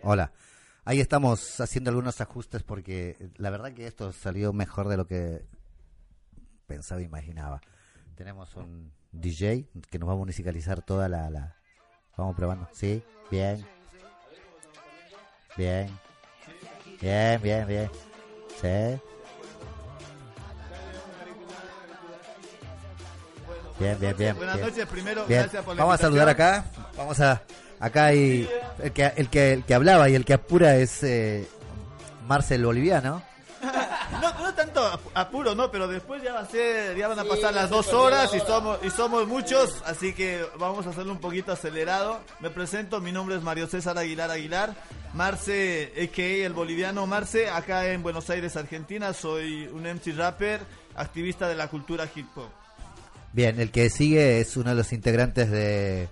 Hola. 0.04 0.32
Ahí 0.84 1.00
estamos 1.00 1.62
haciendo 1.62 1.92
algunos 1.92 2.22
ajustes 2.22 2.64
porque 2.64 3.30
la 3.38 3.52
verdad 3.52 3.72
que 3.74 3.86
esto 3.86 4.12
salió 4.12 4.52
mejor 4.52 4.88
de 4.88 4.98
lo 4.98 5.06
que 5.06 5.46
pensaba 6.66 7.02
e 7.02 7.04
imaginaba. 7.04 7.62
Tenemos 8.16 8.56
un 8.56 8.92
DJ 9.12 9.70
que 9.90 10.00
nos 10.00 10.10
va 10.10 10.14
a 10.14 10.18
musicalizar 10.18 10.82
toda 10.82 11.08
la... 11.08 11.30
la... 11.30 11.56
Vamos 12.18 12.36
probando. 12.36 12.68
Sí, 12.74 13.04
bien. 13.30 13.66
Bien. 15.56 15.88
Bien, 17.00 17.42
bien, 17.42 17.68
bien. 17.68 17.92
Sí. 18.60 19.02
Bien, 23.80 24.00
bien, 24.00 24.18
bien. 24.18 24.36
Buenas 24.36 24.60
noches, 24.60 24.86
primero, 24.88 25.26
Bien. 25.26 25.42
gracias 25.42 25.64
por 25.64 25.76
la 25.76 25.84
Vamos 25.84 25.96
a 25.96 25.98
saludar 26.04 26.30
acá. 26.30 26.66
Vamos 26.96 27.20
a 27.20 27.42
acá 27.82 28.06
hay 28.06 28.48
el 28.82 28.92
que 28.94 29.12
el 29.18 29.30
que 29.30 29.54
el 29.54 29.64
que 29.66 29.74
hablaba 29.74 30.08
y 30.10 30.16
el 30.16 30.24
que 30.24 30.34
apura 30.34 30.76
es 30.78 31.04
eh, 31.04 31.46
Marcel 32.28 32.64
Boliviano. 32.66 33.22
No, 34.22 34.32
no 34.40 34.54
tanto 34.54 34.86
ap- 34.86 35.00
apuro, 35.16 35.56
no, 35.56 35.72
pero 35.72 35.88
después 35.88 36.22
ya 36.22 36.34
va 36.34 36.42
a 36.42 36.46
ser, 36.46 36.96
ya 36.98 37.08
van 37.08 37.18
a 37.18 37.24
pasar 37.24 37.54
las 37.56 37.70
dos 37.72 37.92
horas 37.94 38.30
y 38.36 38.40
somos 38.42 38.78
y 38.84 38.90
somos 38.92 39.26
muchos, 39.26 39.82
así 39.86 40.14
que 40.14 40.46
vamos 40.60 40.86
a 40.86 40.90
hacerlo 40.92 41.14
un 41.14 41.20
poquito 41.20 41.52
acelerado. 41.54 42.20
Me 42.40 42.50
presento, 42.52 43.00
mi 43.00 43.12
nombre 43.12 43.38
es 43.38 43.42
Mario 43.42 43.68
César 43.68 43.98
Aguilar 43.98 44.30
Aguilar, 44.30 44.76
Marce, 45.14 45.92
a.k.a. 45.96 46.46
el 46.46 46.54
boliviano 46.54 47.08
Marce, 47.08 47.50
acá 47.50 47.88
en 47.88 48.04
Buenos 48.04 48.30
Aires, 48.30 48.56
Argentina. 48.58 49.14
Soy 49.14 49.68
un 49.74 49.84
MC 49.88 50.14
rapper, 50.16 50.60
activista 50.96 51.48
de 51.48 51.56
la 51.56 51.68
cultura 51.70 52.08
hip 52.14 52.28
hop. 52.36 52.50
Bien, 53.34 53.60
el 53.60 53.72
que 53.72 53.90
sigue 53.90 54.40
es 54.42 54.56
uno 54.58 54.72
de 54.72 54.76
los 54.76 54.92
integrantes 54.94 55.50
de 55.50 56.10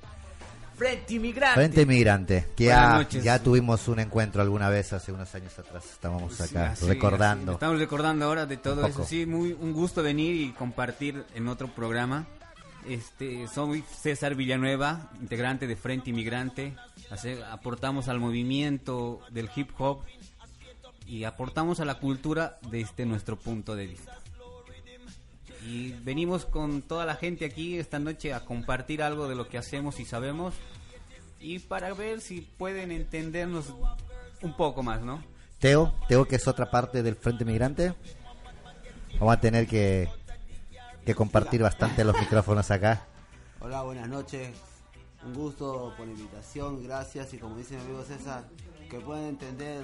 Frente 0.79 1.13
Inmigrante. 1.13 1.55
Frente 1.55 1.81
Inmigrante, 1.81 2.45
que 2.55 2.65
ya, 2.65 3.39
tuvimos 3.43 3.87
un 3.89 3.99
encuentro 3.99 4.41
alguna 4.41 4.69
vez 4.69 4.93
hace 4.93 5.11
unos 5.11 5.33
años 5.35 5.59
atrás. 5.59 5.83
Estábamos 5.91 6.39
acá 6.41 6.71
Así, 6.71 6.85
recordando. 6.87 7.51
así. 7.51 7.55
Estamos 7.57 7.79
recordando 7.79 8.25
ahora 8.25 8.45
de 8.45 8.57
todo 8.57 8.87
eso. 8.87 9.05
Sí, 9.05 9.25
muy 9.25 9.51
un 9.59 9.73
gusto 9.73 10.01
venir 10.01 10.35
y 10.35 10.51
compartir 10.53 11.25
en 11.35 11.47
otro 11.49 11.67
programa. 11.67 12.25
Este, 12.87 13.45
soy 13.49 13.83
César 14.01 14.35
Villanueva, 14.35 15.11
integrante 15.21 15.67
de 15.67 15.75
Frente 15.75 16.11
Inmigrante. 16.11 16.73
Hace- 17.11 17.43
aportamos 17.43 18.07
al 18.07 18.19
movimiento 18.21 19.19
del 19.31 19.49
hip 19.53 19.69
hop 19.77 19.99
y 21.05 21.25
aportamos 21.25 21.81
a 21.81 21.85
la 21.85 21.95
cultura 21.95 22.57
desde 22.71 23.05
nuestro 23.05 23.37
punto 23.37 23.75
de 23.75 23.85
vista. 23.87 24.17
Y 25.65 25.91
venimos 26.03 26.45
con 26.45 26.81
toda 26.81 27.05
la 27.05 27.15
gente 27.15 27.45
aquí 27.45 27.77
esta 27.77 27.99
noche 27.99 28.33
a 28.33 28.45
compartir 28.45 29.03
algo 29.03 29.27
de 29.27 29.35
lo 29.35 29.47
que 29.47 29.57
hacemos 29.57 29.99
y 29.99 30.05
sabemos 30.05 30.55
y 31.39 31.59
para 31.59 31.93
ver 31.93 32.21
si 32.21 32.41
pueden 32.41 32.91
entendernos 32.91 33.73
un 34.41 34.55
poco 34.55 34.83
más, 34.83 35.01
¿no? 35.01 35.23
Teo, 35.59 35.93
Teo 36.07 36.25
que 36.25 36.35
es 36.35 36.47
otra 36.47 36.69
parte 36.69 37.03
del 37.03 37.15
Frente 37.15 37.45
Migrante. 37.45 37.93
Vamos 39.19 39.33
a 39.33 39.39
tener 39.39 39.67
que, 39.67 40.09
que 41.05 41.15
compartir 41.15 41.61
bastante 41.61 42.03
los 42.03 42.17
micrófonos 42.17 42.69
acá. 42.71 43.05
Hola, 43.59 43.81
buenas 43.83 44.07
noches. 44.07 44.49
Un 45.25 45.33
gusto 45.33 45.93
por 45.97 46.07
la 46.07 46.13
invitación, 46.13 46.83
gracias. 46.83 47.33
Y 47.33 47.37
como 47.37 47.57
dice 47.57 47.75
mi 47.75 47.81
amigo 47.81 48.03
César, 48.03 48.45
que 48.89 48.99
puedan 48.99 49.25
entender 49.25 49.83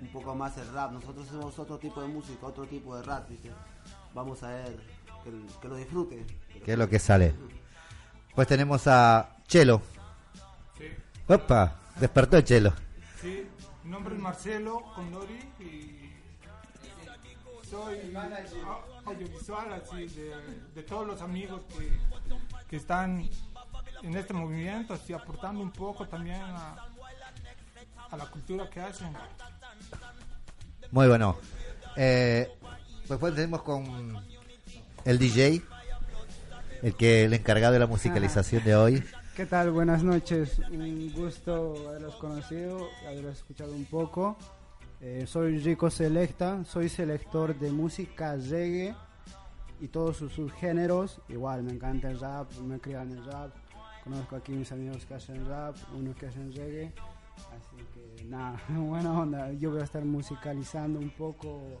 un 0.00 0.08
poco 0.08 0.34
más 0.34 0.56
el 0.58 0.72
rap. 0.72 0.92
Nosotros 0.92 1.26
somos 1.26 1.58
otro 1.58 1.78
tipo 1.78 2.00
de 2.00 2.08
música, 2.08 2.46
otro 2.46 2.66
tipo 2.66 2.96
de 2.96 3.02
rap, 3.02 3.28
¿viste? 3.28 3.50
Vamos 4.14 4.42
a 4.42 4.50
ver, 4.50 4.80
que, 5.30 5.60
que 5.60 5.68
lo 5.68 5.76
disfruten. 5.76 6.26
¿Qué 6.64 6.72
es 6.72 6.78
lo 6.78 6.88
que 6.88 6.98
sale? 6.98 7.34
Pues 8.34 8.48
tenemos 8.48 8.86
a 8.86 9.36
Chelo. 9.46 9.82
Sí. 10.76 10.84
Opa, 11.26 11.76
despertó 11.98 12.40
Chelo. 12.40 12.72
Sí, 13.20 13.46
mi 13.84 13.90
nombre 13.90 14.14
es 14.14 14.20
Marcelo 14.20 14.82
Condori 14.94 15.38
y 15.60 16.12
soy 17.68 18.14
audiovisual 19.04 19.72
así 19.72 20.06
de, 20.06 20.34
de 20.74 20.82
todos 20.82 21.06
los 21.06 21.20
amigos 21.20 21.60
que, 21.76 21.98
que 22.68 22.76
están 22.76 23.28
en 24.02 24.16
este 24.16 24.32
movimiento, 24.32 24.94
así 24.94 25.12
aportando 25.12 25.60
un 25.60 25.72
poco 25.72 26.06
también 26.06 26.40
a, 26.40 26.76
a 28.10 28.16
la 28.16 28.26
cultura 28.26 28.70
que 28.70 28.80
hacen. 28.80 29.12
Muy 30.90 31.08
bueno. 31.08 31.36
Eh, 31.96 32.48
pues 33.06 33.18
pues 33.18 33.34
tenemos 33.34 33.62
con 33.62 34.16
el 35.04 35.18
DJ, 35.18 35.62
el 36.82 36.94
que 36.94 37.24
el 37.24 37.34
encargado 37.34 37.72
de 37.72 37.78
la 37.78 37.86
musicalización 37.86 38.64
de 38.64 38.76
hoy. 38.76 39.04
¿Qué 39.36 39.46
tal? 39.46 39.70
Buenas 39.70 40.02
noches. 40.02 40.58
Un 40.70 41.12
gusto 41.12 41.88
haberlos 41.88 42.16
conocido, 42.16 42.88
haberlos 43.06 43.36
escuchado 43.36 43.72
un 43.72 43.84
poco. 43.84 44.36
Eh, 45.00 45.26
soy 45.28 45.58
Rico 45.58 45.90
Selecta, 45.90 46.64
soy 46.64 46.88
selector 46.88 47.56
de 47.56 47.70
música 47.70 48.34
reggae 48.34 48.96
y 49.80 49.88
todos 49.88 50.16
sus 50.16 50.32
subgéneros. 50.32 51.20
Igual, 51.28 51.62
me 51.62 51.72
encanta 51.72 52.10
el 52.10 52.18
rap, 52.18 52.52
me 52.58 52.80
crié 52.80 52.96
en 52.96 53.12
el 53.12 53.24
rap. 53.24 53.52
Conozco 54.02 54.36
aquí 54.36 54.52
mis 54.52 54.72
amigos 54.72 55.06
que 55.06 55.14
hacen 55.14 55.46
rap, 55.46 55.76
unos 55.94 56.16
que 56.16 56.26
hacen 56.26 56.52
reggae. 56.52 56.92
Así 57.36 57.76
que 57.94 58.24
nada, 58.24 58.60
buena 58.68 59.12
onda. 59.12 59.52
Yo 59.52 59.70
voy 59.70 59.80
a 59.80 59.84
estar 59.84 60.04
musicalizando 60.04 60.98
un 60.98 61.10
poco 61.10 61.80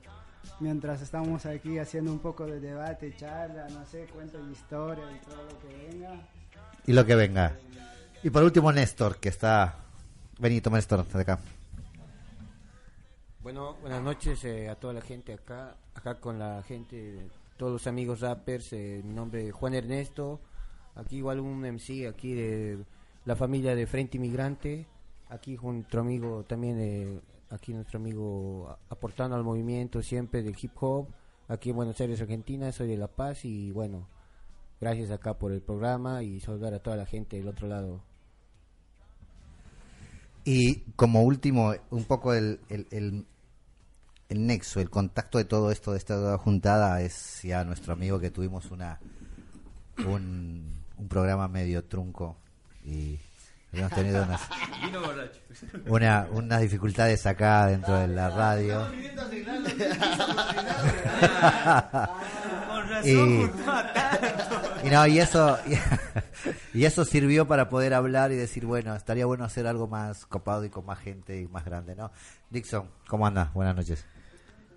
mientras 0.60 1.02
estamos 1.02 1.46
aquí 1.46 1.78
haciendo 1.78 2.12
un 2.12 2.18
poco 2.18 2.46
de 2.46 2.60
debate, 2.60 3.14
charla, 3.16 3.68
no 3.68 3.84
sé, 3.86 4.06
cuento 4.12 4.42
de 4.44 4.52
historia 4.52 5.04
y 5.10 5.24
todo 5.26 5.42
lo 5.42 5.58
que 5.60 5.88
venga. 5.88 6.28
Y 6.86 6.92
lo 6.92 7.06
que 7.06 7.14
venga. 7.14 7.56
Y 8.22 8.30
por 8.30 8.42
último 8.42 8.72
Néstor, 8.72 9.18
que 9.18 9.28
está... 9.28 9.76
Vení, 10.38 10.60
toma 10.60 10.78
Néstor, 10.78 11.06
de 11.06 11.20
acá. 11.20 11.38
Bueno, 13.42 13.76
buenas 13.80 14.02
noches 14.02 14.44
eh, 14.44 14.68
a 14.68 14.74
toda 14.74 14.92
la 14.92 15.00
gente 15.00 15.32
acá, 15.32 15.76
acá 15.94 16.16
con 16.20 16.38
la 16.38 16.62
gente, 16.64 17.30
todos 17.56 17.72
los 17.72 17.86
amigos 17.86 18.20
rappers, 18.20 18.72
eh, 18.72 19.00
mi 19.04 19.14
nombre 19.14 19.48
es 19.48 19.54
Juan 19.54 19.74
Ernesto, 19.74 20.40
aquí 20.96 21.16
igual 21.16 21.40
un 21.40 21.60
MC 21.60 22.08
aquí 22.08 22.34
de 22.34 22.84
la 23.24 23.36
familia 23.36 23.74
de 23.74 23.86
Frente 23.86 24.18
Inmigrante, 24.18 24.86
aquí 25.30 25.56
con 25.56 25.76
nuestro 25.76 26.00
amigo 26.00 26.44
también, 26.44 26.78
eh, 26.80 27.20
aquí 27.50 27.72
nuestro 27.72 27.98
amigo 27.98 28.78
aportando 28.88 29.36
al 29.36 29.44
movimiento 29.44 30.02
siempre 30.02 30.42
del 30.42 30.56
hip 30.60 30.72
hop, 30.80 31.08
aquí 31.48 31.70
en 31.70 31.76
Buenos 31.76 32.00
Aires, 32.00 32.20
Argentina, 32.20 32.70
soy 32.72 32.88
de 32.88 32.96
La 32.96 33.08
Paz 33.08 33.44
y 33.44 33.70
bueno, 33.72 34.08
gracias 34.80 35.10
acá 35.10 35.38
por 35.38 35.52
el 35.52 35.62
programa 35.62 36.22
y 36.22 36.40
saludar 36.40 36.74
a 36.74 36.82
toda 36.82 36.96
la 36.96 37.06
gente 37.06 37.36
del 37.36 37.48
otro 37.48 37.68
lado. 37.68 38.02
Y 40.44 40.80
como 40.96 41.22
último, 41.22 41.74
un 41.90 42.04
poco 42.04 42.32
el, 42.32 42.60
el, 42.68 42.86
el, 42.90 43.26
el 44.28 44.46
nexo, 44.46 44.80
el 44.80 44.88
contacto 44.88 45.38
de 45.38 45.44
todo 45.44 45.70
esto, 45.70 45.92
de 45.92 45.98
esta 45.98 46.38
juntada, 46.38 47.02
es 47.02 47.42
ya 47.42 47.64
nuestro 47.64 47.92
amigo 47.92 48.18
que 48.18 48.30
tuvimos 48.30 48.70
una 48.70 48.98
un, 50.06 50.84
un 50.96 51.08
programa 51.08 51.48
medio 51.48 51.84
trunco 51.84 52.36
y 52.84 53.18
habíamos 53.72 53.92
tenido 53.92 54.22
unas, 54.24 54.40
una, 55.86 56.26
unas 56.32 56.60
dificultades 56.60 57.26
acá 57.26 57.66
dentro 57.66 57.94
de 57.98 58.08
la 58.08 58.30
radio. 58.30 58.86
Con 62.68 62.88
razón, 62.88 63.50
y, 64.82 64.86
y 64.86 64.90
no, 64.90 65.06
y 65.06 65.18
eso 65.18 65.58
y, 66.74 66.84
eso 66.84 67.04
sirvió 67.04 67.46
para 67.46 67.68
poder 67.68 67.94
hablar 67.94 68.32
y 68.32 68.36
decir, 68.36 68.64
bueno, 68.66 68.94
estaría 68.94 69.26
bueno 69.26 69.44
hacer 69.44 69.66
algo 69.66 69.86
más 69.86 70.26
copado 70.26 70.64
y 70.64 70.70
con 70.70 70.86
más 70.86 70.98
gente 70.98 71.40
y 71.40 71.48
más 71.48 71.64
grande, 71.64 71.94
¿no? 71.94 72.10
Dixon, 72.50 72.88
¿cómo 73.08 73.26
andas? 73.26 73.52
Buenas 73.52 73.76
noches. 73.76 74.04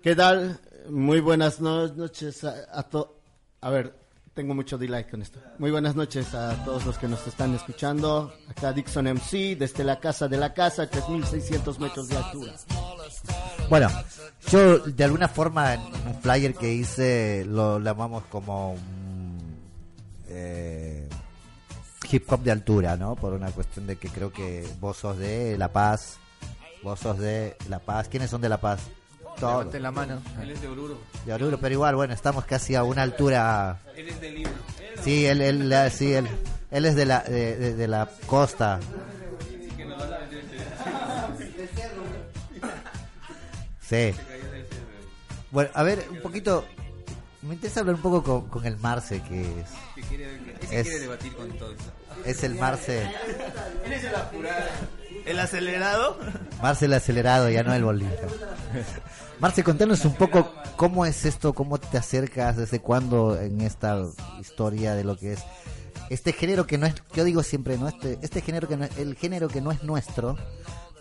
¿Qué 0.02 0.16
tal? 0.16 0.60
Muy 0.90 1.20
buenas 1.20 1.60
no- 1.60 1.88
noches 1.88 2.42
a, 2.44 2.54
a 2.72 2.82
to- 2.82 3.20
A 3.60 3.70
ver, 3.70 3.94
tengo 4.34 4.54
mucho 4.54 4.78
delay 4.78 5.04
con 5.04 5.22
esto. 5.22 5.38
Muy 5.58 5.70
buenas 5.70 5.94
noches 5.94 6.34
a 6.34 6.64
todos 6.64 6.86
los 6.86 6.98
que 6.98 7.08
nos 7.08 7.26
están 7.26 7.54
escuchando. 7.54 8.32
Acá 8.48 8.72
Dixon 8.72 9.06
MC, 9.06 9.56
desde 9.56 9.84
la 9.84 10.00
casa 10.00 10.28
de 10.28 10.38
la 10.38 10.54
casa, 10.54 10.88
3600 10.88 11.78
metros 11.78 12.08
de 12.08 12.16
altura. 12.16 12.54
Bueno, 13.68 13.90
yo 14.50 14.78
de 14.78 15.04
alguna 15.04 15.28
forma 15.28 15.74
en 15.74 15.80
un 15.80 16.20
flyer 16.20 16.54
que 16.54 16.72
hice 16.72 17.44
lo 17.46 17.78
llamamos 17.78 18.24
como 18.24 18.76
eh, 20.28 21.08
hip 22.10 22.30
hop 22.32 22.42
de 22.42 22.52
altura, 22.52 22.96
¿no? 22.96 23.16
Por 23.16 23.34
una 23.34 23.50
cuestión 23.50 23.86
de 23.86 23.96
que 23.96 24.08
creo 24.08 24.32
que 24.32 24.66
vos 24.80 24.96
sos 24.96 25.18
de 25.18 25.56
La 25.58 25.72
Paz, 25.72 26.18
vos 26.82 26.98
sos 26.98 27.18
de 27.18 27.56
La 27.68 27.80
Paz. 27.80 28.08
¿Quiénes 28.08 28.30
son 28.30 28.40
de 28.40 28.48
La 28.48 28.60
Paz? 28.60 28.80
Todos. 29.38 29.58
Levanten 29.58 29.82
la 29.82 29.90
mano. 29.90 30.22
Él 30.40 30.50
es 30.50 30.60
de 30.62 30.68
Oruro. 30.68 30.98
De 31.26 31.32
Oruro, 31.32 31.58
pero 31.58 31.72
igual, 31.74 31.96
bueno, 31.96 32.14
estamos 32.14 32.44
casi 32.44 32.74
a 32.74 32.84
una 32.84 33.02
altura. 33.02 33.78
Él 33.96 34.08
es 34.08 34.20
de 34.20 34.30
Lima. 34.30 34.50
Sí, 35.02 35.26
él, 35.26 35.40
él, 35.40 35.68
la- 35.68 35.90
sí, 35.90 36.12
él, 36.14 36.28
él 36.70 36.84
es 36.86 36.94
de 36.94 37.06
la, 37.06 37.20
de, 37.20 37.56
de- 37.56 37.74
de 37.74 37.88
la 37.88 38.08
costa. 38.26 38.78
Sí. 43.80 44.14
Bueno, 45.50 45.70
a 45.74 45.82
ver, 45.82 46.04
un 46.10 46.20
poquito. 46.20 46.64
Me 47.42 47.54
interesa 47.54 47.80
hablar 47.80 47.96
un 47.96 48.02
poco 48.02 48.22
con, 48.22 48.48
con 48.48 48.64
el 48.64 48.76
Marce, 48.78 49.20
que 49.22 49.42
es. 49.42 49.66
Que 49.96 50.02
quiere, 50.02 50.26
ese 50.62 50.80
Es- 50.80 50.82
quiere 50.86 51.00
debatir 51.00 51.32
con 51.34 51.50
todos. 51.58 51.74
Es 52.24 52.42
el 52.44 52.54
Marce. 52.54 53.02
Él 53.84 53.92
es 53.92 54.04
el 54.04 54.14
apurado. 54.14 54.64
¿El 55.24 55.38
acelerado? 55.38 56.18
Marce 56.60 56.86
el 56.86 56.94
acelerado, 56.94 57.48
ya 57.48 57.62
no 57.62 57.74
el 57.74 57.84
bolígrafo. 57.84 58.34
Marce, 59.40 59.64
contanos 59.64 60.04
un 60.04 60.14
poco 60.14 60.52
cómo 60.76 61.06
es 61.06 61.24
esto, 61.24 61.52
cómo 61.52 61.78
te 61.78 61.98
acercas, 61.98 62.56
desde 62.56 62.80
cuándo 62.80 63.38
en 63.40 63.60
esta 63.60 64.04
historia 64.40 64.94
de 64.94 65.04
lo 65.04 65.16
que 65.16 65.34
es 65.34 65.44
este 66.10 66.32
género 66.32 66.66
que 66.66 66.76
no 66.76 66.86
es, 66.86 66.94
yo 67.14 67.24
digo 67.24 67.42
siempre, 67.42 67.78
no 67.78 67.88
este, 67.88 68.18
este 68.22 68.42
género 68.42 68.68
que 68.68 68.76
no 68.76 68.84
es, 68.84 68.98
el 68.98 69.16
género 69.16 69.48
que 69.48 69.60
no 69.60 69.72
es 69.72 69.82
nuestro, 69.82 70.36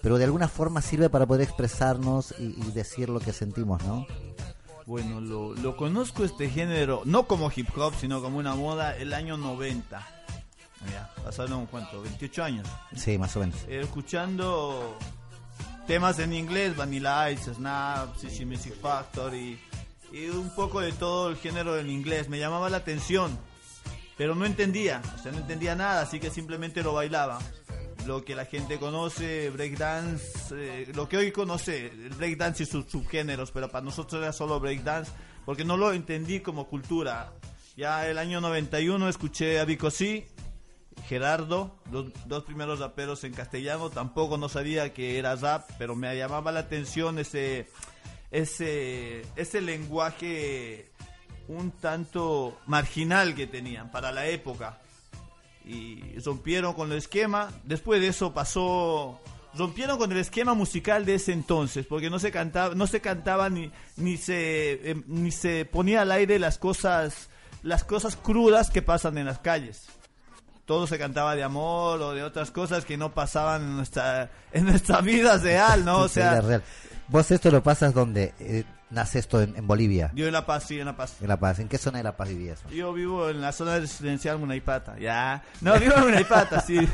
pero 0.01 0.17
de 0.17 0.23
alguna 0.23 0.47
forma 0.47 0.81
sirve 0.81 1.09
para 1.09 1.25
poder 1.25 1.41
expresarnos 1.41 2.33
y, 2.39 2.55
y 2.57 2.71
decir 2.71 3.09
lo 3.09 3.19
que 3.19 3.33
sentimos, 3.33 3.83
¿no? 3.83 4.07
Bueno, 4.85 5.21
lo, 5.21 5.53
lo 5.53 5.77
conozco 5.77 6.23
este 6.23 6.49
género, 6.49 7.01
no 7.05 7.27
como 7.27 7.51
hip 7.53 7.69
hop, 7.77 7.93
sino 7.99 8.21
como 8.21 8.37
una 8.37 8.55
moda, 8.55 8.95
el 8.97 9.13
año 9.13 9.37
90. 9.37 10.20
Ya, 10.89 11.09
pasaron 11.23 11.65
cuánto, 11.67 12.01
28 12.01 12.43
años. 12.43 12.67
Sí, 12.95 13.17
más 13.17 13.35
o 13.35 13.41
menos. 13.41 13.55
Eh, 13.67 13.81
escuchando 13.81 14.97
temas 15.85 16.19
en 16.19 16.33
inglés, 16.33 16.75
Vanilla 16.75 17.29
Ice, 17.31 17.53
Snap, 17.53 18.15
CC 18.17 18.45
Music 18.45 18.73
Factory 18.81 19.59
y 20.11 20.29
un 20.29 20.49
poco 20.55 20.81
de 20.81 20.91
todo 20.91 21.29
el 21.29 21.37
género 21.37 21.77
en 21.77 21.89
inglés. 21.89 22.29
Me 22.29 22.39
llamaba 22.39 22.69
la 22.69 22.77
atención, 22.77 23.37
pero 24.17 24.35
no 24.35 24.45
entendía, 24.45 25.01
o 25.15 25.21
sea, 25.21 25.31
no 25.31 25.39
entendía 25.39 25.75
nada, 25.75 26.01
así 26.01 26.19
que 26.19 26.29
simplemente 26.29 26.83
lo 26.83 26.93
bailaba. 26.93 27.39
Lo 28.07 28.25
que 28.25 28.35
la 28.35 28.45
gente 28.45 28.79
conoce, 28.79 29.51
breakdance, 29.51 30.25
eh, 30.53 30.91
lo 30.95 31.07
que 31.07 31.17
hoy 31.17 31.31
conoce, 31.31 31.87
el 31.87 32.09
breakdance 32.09 32.63
y 32.63 32.65
sus 32.65 32.85
subgéneros, 32.85 33.51
pero 33.51 33.69
para 33.69 33.85
nosotros 33.85 34.23
era 34.23 34.33
solo 34.33 34.59
breakdance, 34.59 35.11
porque 35.45 35.63
no 35.63 35.77
lo 35.77 35.93
entendí 35.93 36.39
como 36.39 36.67
cultura. 36.67 37.31
Ya 37.77 38.07
el 38.07 38.17
año 38.17 38.41
91 38.41 39.07
escuché 39.07 39.59
a 39.59 39.65
Vico 39.65 39.91
C, 39.91 40.27
Gerardo, 41.11 41.75
los 41.91 42.05
dos 42.25 42.45
primeros 42.45 42.79
raperos 42.79 43.25
en 43.25 43.33
castellano, 43.33 43.89
tampoco 43.89 44.37
no 44.37 44.47
sabía 44.47 44.93
que 44.93 45.19
era 45.19 45.35
rap, 45.35 45.69
pero 45.77 45.93
me 45.93 46.15
llamaba 46.15 46.53
la 46.53 46.61
atención 46.61 47.19
ese 47.19 47.67
ese 48.31 49.25
ese 49.35 49.59
lenguaje 49.59 50.89
un 51.49 51.71
tanto 51.71 52.57
marginal 52.65 53.35
que 53.35 53.45
tenían 53.45 53.91
para 53.91 54.13
la 54.13 54.27
época 54.27 54.79
y 55.65 56.17
rompieron 56.19 56.75
con 56.75 56.93
el 56.93 56.99
esquema. 56.99 57.51
Después 57.65 57.99
de 57.99 58.07
eso 58.07 58.33
pasó 58.33 59.19
rompieron 59.53 59.97
con 59.97 60.13
el 60.13 60.17
esquema 60.17 60.53
musical 60.53 61.05
de 61.05 61.15
ese 61.15 61.33
entonces 61.33 61.85
porque 61.85 62.09
no 62.09 62.19
se 62.19 62.31
cantaba 62.31 62.73
no 62.73 62.87
se 62.87 63.01
cantaba 63.01 63.49
ni 63.49 63.69
ni 63.97 64.15
se 64.15 64.91
eh, 64.91 65.03
ni 65.07 65.31
se 65.31 65.65
ponía 65.65 66.03
al 66.03 66.11
aire 66.13 66.39
las 66.39 66.57
cosas 66.57 67.29
las 67.63 67.83
cosas 67.83 68.15
crudas 68.15 68.69
que 68.69 68.81
pasan 68.81 69.17
en 69.17 69.25
las 69.25 69.39
calles 69.39 69.89
todo 70.65 70.87
se 70.87 70.97
cantaba 70.97 71.35
de 71.35 71.43
amor 71.43 72.01
o 72.01 72.13
de 72.13 72.23
otras 72.23 72.51
cosas 72.51 72.85
que 72.85 72.97
no 72.97 73.13
pasaban 73.13 73.61
en 73.63 73.75
nuestra 73.77 74.29
en 74.53 74.65
nuestra 74.65 75.01
vida 75.01 75.37
real 75.37 75.85
no 75.85 75.99
o 75.99 76.07
sea 76.07 76.41
real. 76.41 76.63
Vos 77.07 77.29
esto 77.31 77.51
lo 77.51 77.61
pasas 77.61 77.93
donde 77.93 78.33
eh, 78.39 78.63
nace 78.89 79.19
esto 79.19 79.41
en, 79.41 79.55
en 79.57 79.67
Bolivia, 79.67 80.11
yo 80.13 80.27
en 80.27 80.33
La 80.33 80.45
Paz 80.45 80.63
sí 80.67 80.79
en 80.79 80.85
La 80.85 80.95
Paz 80.95 81.15
en 81.21 81.27
La 81.27 81.37
Paz. 81.37 81.59
¿En 81.59 81.67
qué 81.67 81.77
zona 81.77 81.97
de 81.97 82.03
La 82.03 82.15
Paz 82.15 82.29
vivías? 82.29 82.63
Yo 82.69 82.93
vivo 82.93 83.29
en 83.29 83.41
la 83.41 83.51
zona 83.51 83.79
residencial 83.79 84.39
Munaipata, 84.39 84.97
ya. 84.97 85.43
No, 85.59 85.77
vivo 85.79 85.95
en 85.97 86.03
Munaipata, 86.05 86.61
sí. 86.61 86.77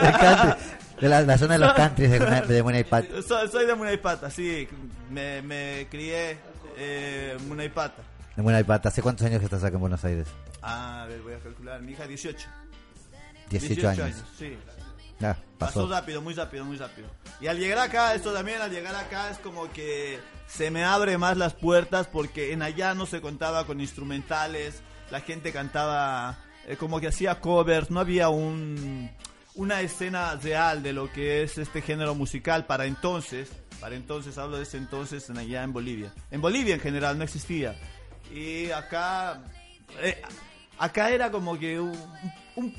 El 0.00 0.12
country, 0.18 0.52
de 1.00 1.08
la, 1.08 1.20
la 1.22 1.38
zona 1.38 1.54
de 1.54 1.58
los 1.58 1.72
countries 1.74 2.10
de, 2.10 2.18
de 2.18 2.62
Munaipata. 2.62 3.08
soy, 3.26 3.48
soy 3.48 3.66
de 3.66 3.74
Munaipata, 3.74 4.30
sí. 4.30 4.68
Me, 5.10 5.42
me 5.42 5.88
crié 5.90 6.38
eh, 6.76 7.36
en. 8.32 8.36
De 8.36 8.42
Munaipata. 8.42 8.88
¿Hace 8.88 9.02
cuántos 9.02 9.26
años 9.26 9.38
que 9.38 9.46
estás 9.46 9.62
acá 9.64 9.74
en 9.76 9.80
Buenos 9.80 10.04
Aires? 10.04 10.26
Ah, 10.60 11.02
a 11.02 11.06
ver, 11.06 11.20
voy 11.22 11.34
a 11.34 11.38
calcular. 11.38 11.80
Mi 11.82 11.92
hija, 11.92 12.06
18. 12.06 12.48
18, 13.50 13.88
años. 13.88 14.24
sí. 14.38 14.56
Ah, 15.20 15.36
Pasó 15.56 15.82
pasó. 15.82 15.88
rápido, 15.88 16.20
muy 16.20 16.34
rápido, 16.34 16.64
muy 16.64 16.76
rápido. 16.76 17.06
Y 17.40 17.46
al 17.46 17.56
llegar 17.58 17.78
acá, 17.78 18.12
esto 18.14 18.32
también, 18.32 18.60
al 18.60 18.72
llegar 18.72 18.96
acá 18.96 19.30
es 19.30 19.38
como 19.38 19.70
que 19.70 20.18
se 20.48 20.70
me 20.72 20.84
abre 20.84 21.16
más 21.16 21.36
las 21.36 21.54
puertas 21.54 22.08
porque 22.08 22.52
en 22.52 22.60
allá 22.62 22.94
no 22.94 23.06
se 23.06 23.20
contaba 23.20 23.64
con 23.64 23.80
instrumentales, 23.80 24.82
la 25.12 25.20
gente 25.20 25.52
cantaba 25.52 26.38
eh, 26.66 26.76
como 26.76 26.98
que 26.98 27.06
hacía 27.08 27.38
covers, 27.38 27.88
no 27.90 28.00
había 28.00 28.30
un 28.30 29.10
una 29.54 29.82
escena 29.82 30.34
real 30.42 30.82
de 30.82 30.92
lo 30.94 31.12
que 31.12 31.42
es 31.44 31.58
este 31.58 31.82
género 31.82 32.14
musical 32.16 32.64
para 32.66 32.86
entonces, 32.86 33.48
para 33.80 33.94
entonces 33.94 34.38
hablo 34.38 34.56
de 34.56 34.62
ese 34.64 34.78
entonces 34.78 35.28
en 35.30 35.38
allá 35.38 35.62
en 35.62 35.72
Bolivia. 35.72 36.12
En 36.32 36.40
Bolivia 36.40 36.74
en 36.74 36.80
general 36.80 37.16
no 37.18 37.22
existía. 37.22 37.76
Y 38.32 38.70
acá 38.70 39.42
eh, 40.00 40.20
acá 40.78 41.10
era 41.10 41.30
como 41.30 41.58
que 41.58 41.78
un, 41.78 41.96
un- 42.56 42.74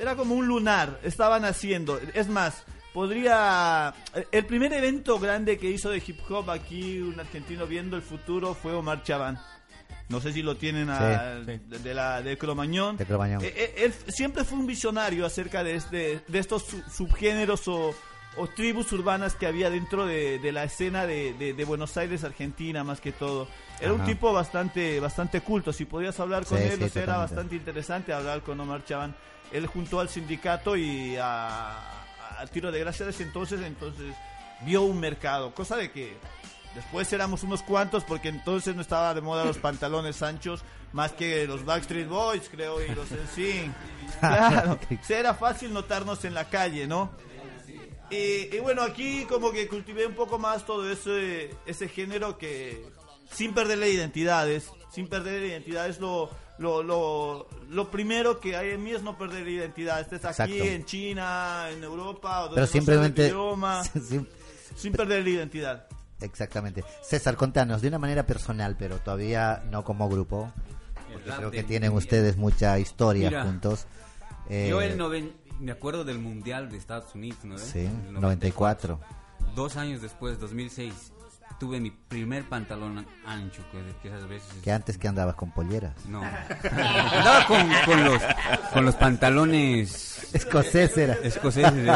era 0.00 0.14
como 0.16 0.34
un 0.34 0.46
lunar, 0.46 1.00
estaban 1.02 1.44
haciendo, 1.44 1.98
es 2.14 2.28
más, 2.28 2.64
podría 2.92 3.94
el 4.32 4.44
primer 4.46 4.72
evento 4.72 5.18
grande 5.18 5.58
que 5.58 5.70
hizo 5.70 5.88
de 5.90 6.02
hip 6.06 6.18
hop 6.30 6.50
aquí 6.50 6.98
un 7.00 7.18
argentino 7.20 7.66
viendo 7.66 7.96
el 7.96 8.02
futuro 8.02 8.54
fue 8.54 8.72
Omar 8.74 9.02
Chaván. 9.02 9.38
No 10.08 10.20
sé 10.20 10.32
si 10.32 10.40
lo 10.42 10.56
tienen 10.56 10.88
a- 10.88 11.40
Sí, 11.44 11.58
De, 11.66 11.78
de 11.80 11.94
la 11.94 12.22
de 12.22 12.38
Cromañón. 12.38 12.96
De 12.96 13.04
Cromañón. 13.06 13.42
Eh, 13.44 13.52
eh, 13.56 13.74
él 13.78 13.94
siempre 14.08 14.44
fue 14.44 14.58
un 14.58 14.66
visionario 14.66 15.26
acerca 15.26 15.64
de 15.64 15.74
este 15.74 16.20
de 16.28 16.38
estos 16.38 16.62
su- 16.64 16.82
subgéneros 16.90 17.66
o, 17.68 17.92
o 18.38 18.46
tribus 18.48 18.92
urbanas 18.92 19.34
que 19.34 19.46
había 19.46 19.70
dentro 19.70 20.06
de, 20.06 20.38
de 20.38 20.52
la 20.52 20.64
escena 20.64 21.06
de, 21.06 21.32
de- 21.34 21.54
de 21.54 21.64
Buenos 21.64 21.96
Aires, 21.96 22.22
Argentina, 22.24 22.84
más 22.84 23.00
que 23.00 23.12
todo. 23.12 23.48
Era 23.80 23.92
un 23.92 24.04
tipo 24.04 24.32
bastante 24.32 25.00
bastante 25.00 25.40
culto. 25.40 25.72
Si 25.72 25.84
podías 25.84 26.18
hablar 26.20 26.44
con 26.46 26.58
Sí, 26.58 26.64
él, 26.64 26.78
sí, 26.78 26.84
o 26.84 26.88
sea, 26.88 27.02
era 27.02 27.16
bastante 27.18 27.56
interesante 27.56 28.12
hablar 28.12 28.42
con 28.42 28.58
Omar 28.60 28.84
Chaván. 28.84 29.14
Él 29.52 29.66
juntó 29.66 30.00
al 30.00 30.08
sindicato 30.08 30.76
y 30.76 31.16
a, 31.16 31.78
a 32.38 32.46
tiro 32.52 32.72
de 32.72 32.80
gracia 32.80 33.04
de 33.04 33.10
ese 33.12 33.22
entonces, 33.22 33.60
entonces 33.62 34.14
vio 34.62 34.82
un 34.82 34.98
mercado, 34.98 35.54
cosa 35.54 35.76
de 35.76 35.90
que 35.92 36.16
después 36.74 37.12
éramos 37.12 37.42
unos 37.42 37.62
cuantos 37.62 38.04
porque 38.04 38.28
entonces 38.28 38.74
no 38.74 38.80
estaba 38.82 39.14
de 39.14 39.20
moda 39.20 39.44
los 39.44 39.58
pantalones 39.58 40.22
anchos 40.22 40.62
más 40.92 41.12
que 41.12 41.46
los 41.46 41.64
Backstreet 41.64 42.08
Boys, 42.08 42.48
creo, 42.50 42.82
y 42.82 42.88
los 42.94 43.08
NSYNC. 43.10 43.72
Claro, 44.20 44.78
era 45.10 45.34
fácil 45.34 45.72
notarnos 45.74 46.24
en 46.24 46.32
la 46.32 46.46
calle, 46.46 46.86
¿no? 46.86 47.10
Y, 48.10 48.54
y 48.54 48.60
bueno, 48.60 48.82
aquí 48.82 49.24
como 49.24 49.50
que 49.52 49.66
cultivé 49.68 50.06
un 50.06 50.14
poco 50.14 50.38
más 50.38 50.64
todo 50.64 50.88
ese, 50.90 51.50
ese 51.66 51.88
género 51.88 52.38
que 52.38 52.84
sin 53.32 53.52
perder 53.52 53.78
la 53.78 53.88
identidad, 53.88 54.48
es- 54.50 54.70
sin 54.92 55.08
perder 55.08 55.40
la 55.42 55.46
identidad 55.48 55.88
es 55.88 55.98
lo, 56.00 56.30
lo, 56.58 56.82
lo, 56.82 57.48
lo 57.68 57.90
primero 57.90 58.38
que 58.40 58.56
hay 58.56 58.70
en 58.70 58.82
mí 58.84 58.92
es 58.92 59.02
no 59.02 59.18
perder 59.18 59.42
la 59.44 59.50
identidad. 59.50 60.00
Estés 60.00 60.24
aquí 60.24 60.52
Exacto. 60.58 60.64
en 60.64 60.84
China, 60.84 61.68
en 61.70 61.82
Europa, 61.82 62.40
o 62.40 62.42
donde 62.48 62.54
Pero 62.54 62.66
no 62.66 62.72
simplemente- 62.72 63.26
idioma, 63.26 63.82
Sim- 64.08 64.26
sin 64.76 64.92
perder 64.92 65.24
la 65.24 65.30
identidad. 65.30 65.86
Exactamente. 66.20 66.82
César, 67.02 67.36
contanos 67.36 67.82
de 67.82 67.88
una 67.88 67.98
manera 67.98 68.24
personal, 68.24 68.76
pero 68.78 68.98
todavía 68.98 69.62
no 69.70 69.84
como 69.84 70.08
grupo, 70.08 70.50
porque 71.12 71.30
creo 71.30 71.50
que 71.50 71.62
tienen 71.64 71.92
ustedes 71.92 72.36
mucha 72.36 72.78
historia 72.78 73.28
Mira, 73.30 73.42
juntos. 73.44 73.86
Eh, 74.48 74.68
Yo 74.70 74.80
el 74.80 74.96
noven- 74.96 75.32
me 75.60 75.72
acuerdo 75.72 76.04
del 76.04 76.18
Mundial 76.18 76.70
de 76.70 76.76
Estados 76.76 77.14
Unidos, 77.14 77.44
¿no? 77.44 77.58
Sí, 77.58 77.88
El 78.08 78.14
94. 78.14 78.98
Dos 79.54 79.76
años 79.76 80.02
después, 80.02 80.38
2006, 80.38 81.12
tuve 81.58 81.80
mi 81.80 81.90
primer 81.90 82.44
pantalón 82.44 83.06
ancho, 83.24 83.62
que, 83.70 83.78
que 84.02 84.08
esas 84.08 84.28
veces... 84.28 84.48
Que 84.62 84.72
antes 84.72 84.98
que 84.98 85.08
andabas 85.08 85.34
con 85.34 85.50
polleras. 85.50 85.94
No. 86.08 86.22
Andaba 86.62 87.46
con, 87.46 87.66
con 87.84 88.04
los, 88.04 88.22
con 88.72 88.84
los 88.84 88.94
pantalones... 88.96 90.28
Escoceses 90.34 90.98
era. 90.98 91.14
Escoceses, 91.14 91.72
no. 91.72 91.92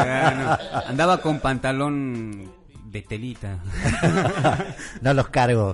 Andaba 0.87 1.21
con 1.21 1.39
pantalón 1.39 2.51
de 2.91 3.01
telita. 3.01 3.59
No 5.01 5.13
los 5.13 5.29
cargo. 5.29 5.73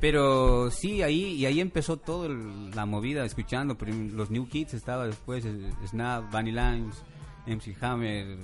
Pero 0.00 0.70
sí, 0.70 1.02
ahí 1.02 1.32
y 1.34 1.46
ahí 1.46 1.60
empezó 1.60 1.96
toda 1.96 2.28
la 2.28 2.86
movida, 2.86 3.24
escuchando. 3.24 3.76
Los 4.14 4.30
New 4.30 4.48
Kids 4.48 4.74
estaba 4.74 5.06
después, 5.06 5.44
eh, 5.44 5.70
Snap, 5.88 6.30
Bunny 6.30 6.52
Lines, 6.52 7.02
MC 7.46 7.76
Hammer. 7.80 8.38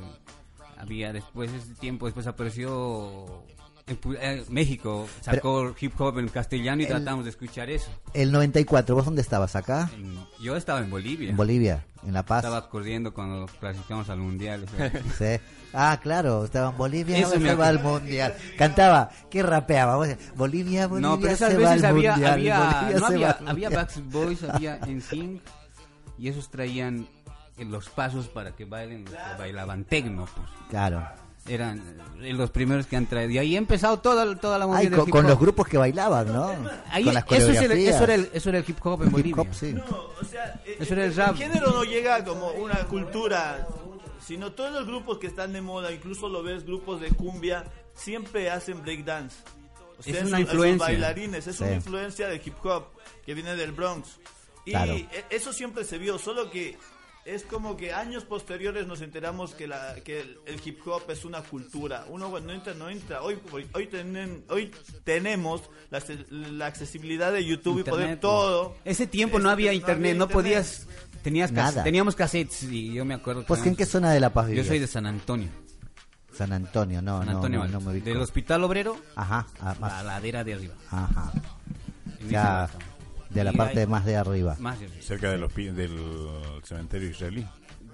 Había 0.76 1.12
después, 1.12 1.52
ese 1.52 1.74
tiempo, 1.74 2.06
después 2.06 2.26
apareció 2.26 3.44
eh, 3.86 3.96
eh, 4.20 4.44
México, 4.48 5.06
sacó 5.20 5.72
hip 5.80 5.92
hop 6.00 6.18
en 6.18 6.28
castellano 6.28 6.82
y 6.82 6.84
El- 6.86 6.90
tratamos 6.90 7.24
de 7.24 7.30
escuchar 7.30 7.70
eso. 7.70 7.90
El 8.12 8.32
94, 8.32 8.94
¿vos 8.96 9.04
dónde 9.04 9.22
estabas? 9.22 9.54
¿Acá? 9.54 9.90
Yo 10.40 10.56
estaba 10.56 10.80
en 10.80 10.90
Bolivia. 10.90 11.30
En 11.30 11.36
Bolivia, 11.36 11.84
en 12.06 12.12
La 12.12 12.22
Paz. 12.22 12.44
Estaba 12.44 12.68
corriendo 12.68 13.12
cuando 13.12 13.46
clasificamos 13.60 14.08
al 14.08 14.18
mundial. 14.18 14.66
Sí. 15.18 15.40
Ah, 15.76 15.98
claro, 16.00 16.44
estaba 16.44 16.70
en 16.70 16.76
Bolivia, 16.76 17.18
Eso 17.18 17.32
se 17.32 17.54
va 17.54 17.66
al 17.66 17.82
mundial. 17.82 18.34
Cantaba, 18.56 19.10
¿qué 19.28 19.42
rapeaba? 19.42 19.96
Bolivia, 19.96 20.86
Bolivia, 20.86 20.88
No, 20.88 21.18
pero 21.18 21.32
esas 21.32 21.50
se 21.50 21.58
va 21.58 21.70
veces 21.70 21.84
al 21.84 21.90
había, 21.96 22.12
mundial, 22.12 22.32
había, 22.32 22.58
Bolivia 22.58 22.98
no 23.00 23.06
había, 23.06 23.38
había. 23.46 23.70
Backstreet 23.70 24.10
Boys, 24.10 24.42
había 24.48 24.78
NSYNC 24.86 25.42
y 26.16 26.28
esos 26.28 26.48
traían 26.48 27.08
los 27.58 27.88
pasos 27.88 28.28
para 28.28 28.52
que 28.52 28.64
bailen, 28.64 29.04
los 29.04 29.14
que 29.14 29.38
bailaban 29.38 29.84
tecno, 29.84 30.26
pues. 30.26 30.48
Claro. 30.70 31.04
Eran 31.46 31.82
eh, 32.22 32.32
los 32.32 32.50
primeros 32.50 32.86
que 32.86 32.96
han 32.96 33.06
traído. 33.06 33.30
Y 33.32 33.38
ahí 33.38 33.54
ha 33.54 33.58
empezado 33.58 33.98
toda, 33.98 34.34
toda 34.36 34.58
la 34.58 34.66
movida 34.66 34.78
Ay, 34.80 35.10
con, 35.10 35.26
los 35.26 35.38
grupos 35.38 35.68
que 35.68 35.76
bailaban, 35.76 36.32
¿no? 36.32 36.46
Ahí, 36.90 37.04
con 37.04 37.12
las 37.14 37.24
eso, 37.30 37.50
es 37.52 37.60
el- 37.60 37.72
eso 37.72 38.04
era 38.04 38.14
el, 38.14 38.30
eso 38.32 38.48
era 38.48 38.58
el 38.58 38.64
hip 38.66 38.78
hop 38.84 39.02
en 39.02 39.08
Hip 39.08 39.12
Bolivia. 39.12 39.42
hop, 39.42 39.48
sí. 39.52 39.74
O 40.20 40.24
sea, 40.24 40.60
eh, 40.64 40.76
Eso 40.80 40.94
era 40.94 41.04
el 41.04 41.10
el 41.10 41.16
rap. 41.16 41.36
género 41.36 41.70
no 41.70 41.84
llega 41.84 42.24
como 42.24 42.48
una 42.52 42.84
cultura, 42.86 43.66
sino 44.26 44.52
todos 44.52 44.72
los 44.72 44.86
grupos 44.86 45.18
que 45.18 45.26
están 45.26 45.52
de 45.52 45.60
moda, 45.60 45.92
incluso 45.92 46.28
lo 46.30 46.42
ves 46.42 46.64
grupos 46.64 47.00
de 47.02 47.08
cumbia, 47.10 47.64
siempre 47.94 48.50
hacen 48.50 48.82
breakdance. 48.82 49.36
O 49.98 50.00
Es 50.00 50.06
sea, 50.06 50.20
una 50.22 50.22
su- 50.22 50.30
sus 50.30 50.40
influencia. 50.40 50.86
bailarines, 50.86 51.46
es 51.46 51.56
Sí. 51.56 51.62
una 51.64 51.74
influencia 51.74 52.26
del 52.28 52.40
hip 52.42 52.54
hop 52.64 52.86
que 53.26 53.34
viene 53.34 53.54
del 53.54 53.72
Bronx. 53.72 54.18
Y 54.64 54.70
Claro. 54.70 54.94
e- 54.94 55.08
eso 55.28 55.52
siempre 55.52 55.84
se 55.84 55.98
vio, 55.98 56.16
solo 56.18 56.50
que 56.50 56.78
es 57.24 57.42
como 57.44 57.76
que 57.76 57.92
años 57.92 58.24
posteriores 58.24 58.86
nos 58.86 59.00
enteramos 59.00 59.54
que, 59.54 59.66
la, 59.66 59.94
que 60.04 60.20
el, 60.20 60.38
el 60.46 60.60
hip 60.64 60.78
hop 60.86 61.02
es 61.10 61.24
una 61.24 61.42
cultura. 61.42 62.04
Uno 62.08 62.30
cuando 62.30 62.52
entra, 62.52 62.74
no 62.74 62.88
entra. 62.90 63.22
Hoy, 63.22 63.38
hoy, 63.52 63.66
hoy, 63.74 63.86
tenen- 63.88 64.42
hoy 64.50 64.70
tenemos 65.04 65.62
la, 65.90 66.00
acce- 66.00 66.26
la 66.28 66.66
accesibilidad 66.66 67.32
de 67.32 67.44
YouTube 67.44 67.80
y 67.80 67.84
poder 67.84 68.20
todo. 68.20 68.76
Ese 68.84 69.06
tiempo 69.06 69.38
no 69.38 69.48
había 69.50 69.70
no 69.70 69.76
internet, 69.76 70.16
no 70.16 70.28
podías... 70.28 70.86
Tenías 71.22 71.50
cas- 71.52 71.72
Nada. 71.72 71.84
teníamos 71.84 72.14
cassettes 72.16 72.64
y 72.64 72.92
yo 72.92 73.06
me 73.06 73.14
acuerdo. 73.14 73.44
Pues, 73.46 73.64
¿en 73.64 73.74
qué 73.76 73.86
zona 73.86 74.12
de 74.12 74.20
La 74.20 74.30
Paz 74.34 74.50
Yo 74.50 74.62
soy 74.62 74.78
de 74.78 74.86
San 74.86 75.06
Antonio. 75.06 75.48
San 76.34 76.52
Antonio, 76.52 77.00
no, 77.00 77.18
San 77.20 77.26
no, 77.28 77.36
Antonio, 77.36 77.60
no, 77.60 77.68
no 77.68 77.80
me 77.80 77.92
ubico. 77.92 78.04
del 78.06 78.18
Hospital 78.20 78.62
Obrero 78.64 78.96
Ajá, 79.14 79.46
más. 79.80 79.92
a 79.92 80.02
la 80.02 80.02
ladera 80.02 80.44
de 80.44 80.52
arriba. 80.54 80.74
Ajá. 80.90 81.32
Ya. 82.28 82.68
De 83.34 83.44
la 83.44 83.52
Y 83.52 83.56
parte 83.56 83.80
ahí- 83.80 83.86
más 83.86 84.04
de 84.04 84.16
arriba. 84.16 84.56
Más 84.60 84.78
de 84.80 84.86
arriba. 84.86 85.02
Cerca 85.02 85.30
de 85.30 85.38
los 85.38 85.54
del 85.54 85.98
cementerio 86.62 87.10
israelí. 87.10 87.46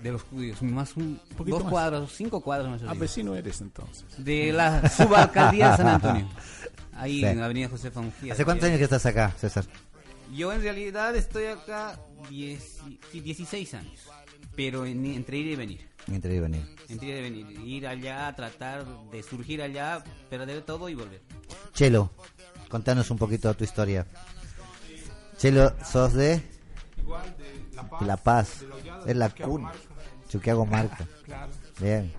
De 0.03 0.12
los 0.12 0.22
judíos, 0.22 0.62
más 0.62 0.96
un, 0.96 1.20
poquito 1.37 1.57
dos 1.57 1.64
más. 1.64 1.72
cuadros, 1.72 2.12
cinco 2.16 2.40
cuadros 2.40 2.70
más 2.70 2.83
Ah, 2.88 2.94
vecino 2.94 3.35
eres 3.35 3.61
entonces. 3.61 4.05
De 4.16 4.53
la 4.53 4.88
subalcaldía 4.88 5.72
de 5.72 5.76
San 5.76 5.88
Antonio. 5.88 6.29
Ahí 6.94 7.20
Sí. 7.20 7.24
en 7.26 7.38
la 7.38 7.44
avenida 7.46 7.68
Josefa 7.68 8.00
Mujía. 8.00 8.33
¿Hace 8.33 8.44
cuántos 8.44 8.66
años 8.66 8.79
que 8.79 8.85
estás 8.85 9.05
acá, 9.07 9.35
César? 9.38 9.64
Yo 10.35 10.53
en 10.53 10.62
realidad 10.62 11.14
estoy 11.16 11.46
acá 11.46 11.98
10 12.31 12.79
sí, 13.12 13.20
16 13.20 13.74
años. 13.74 14.00
Pero 14.57 14.87
en- 14.87 15.05
entre 15.07 15.38
ir 15.38 15.46
y 15.48 15.57
venir. 15.57 15.88
Entre 16.11 16.35
y 16.35 16.40
venir. 16.40 16.62
Entre 16.88 17.09
ir 17.09 17.16
y 17.18 17.22
venir. 17.22 17.61
Ir 17.66 17.87
allá, 17.87 18.35
tratar 18.35 18.87
de 19.11 19.22
surgir 19.22 19.61
allá, 19.62 20.03
perder 20.31 20.62
todo 20.62 20.88
y 20.88 20.94
volver. 20.94 21.20
Chelo, 21.74 22.11
contanos 22.68 23.11
un 23.11 23.18
poquito 23.18 23.53
tu 23.55 23.64
historia. 23.64 24.07
Chelo, 25.40 25.72
sos 25.83 26.12
de 26.12 26.42
Igual 26.98 27.35
de 27.38 27.74
La 27.74 27.83
Paz. 27.88 28.03
La 28.07 28.16
Paz, 28.18 28.61
de 29.07 29.11
es 29.11 29.16
la 29.16 29.31
cuna. 29.31 29.72
Chuquiago 30.29 30.66
Marca. 30.66 31.07
Claro. 31.24 31.50
Bien. 31.81 32.12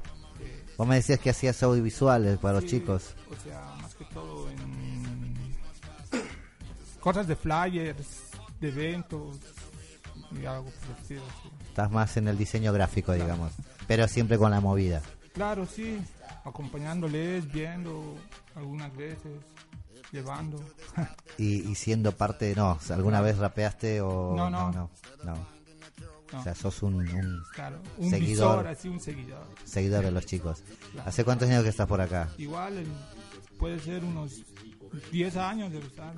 Vos 0.76 0.88
me 0.88 0.96
decías 0.96 1.20
que 1.20 1.30
hacías 1.30 1.62
audiovisuales 1.62 2.40
para 2.40 2.56
los 2.56 2.64
Sí, 2.64 2.80
chicos. 2.80 3.14
O 3.30 3.36
sea, 3.44 3.76
más 3.80 3.94
que 3.94 4.06
todo 4.06 4.50
en 4.50 5.36
cosas 7.00 7.28
de 7.28 7.36
flyers, 7.36 8.08
de 8.60 8.70
eventos 8.70 9.38
y 10.32 10.46
algo 10.46 10.70
estilo, 11.00 11.22
sí. 11.44 11.50
Estás 11.68 11.92
más 11.92 12.18
en 12.18 12.28
el 12.28 12.40
diseño 12.40 12.74
gráfico, 12.74 13.14
digamos. 13.14 13.52
Pero 13.86 14.08
siempre 14.08 14.40
con 14.40 14.50
la 14.50 14.62
movida. 14.62 15.04
Claro, 15.34 15.68
sí, 15.68 16.02
acompañándoles, 16.44 17.52
viendo 17.52 18.16
algunas 18.56 18.96
veces, 18.96 19.32
llevando. 20.12 20.58
Y, 21.38 21.70
y 21.70 21.76
siendo 21.76 22.12
parte, 22.12 22.54
no, 22.56 22.80
¿alguna 22.90 23.22
vez 23.22 23.38
rapeaste 23.38 24.02
o 24.02 24.36
No, 24.36 24.50
no. 24.50 24.72
no? 24.72 24.90
no. 25.24 25.36
No. 26.32 26.40
O 26.40 26.44
sea, 26.44 26.56
sos 26.56 26.82
un, 26.82 26.96
un 26.96 27.44
Claro, 27.54 27.82
un 27.98 28.10
seguidor, 28.10 28.60
visor, 28.60 28.68
así, 28.68 28.88
un 28.88 29.00
seguidor. 29.02 29.46
seguidor 29.66 30.06
de 30.06 30.12
los 30.12 30.26
chicos. 30.26 30.64
Claro. 30.94 31.10
¿Hace 31.10 31.26
cuántos 31.26 31.50
años 31.50 31.64
que 31.64 31.70
estás 31.70 31.88
por 31.88 32.00
acá? 32.00 32.30
Igual 32.38 32.86
puede 33.60 33.78
ser 33.80 34.04
unos 34.06 34.42
10 35.12 35.36
años 35.36 35.72
de 35.74 35.80
estar, 35.80 36.14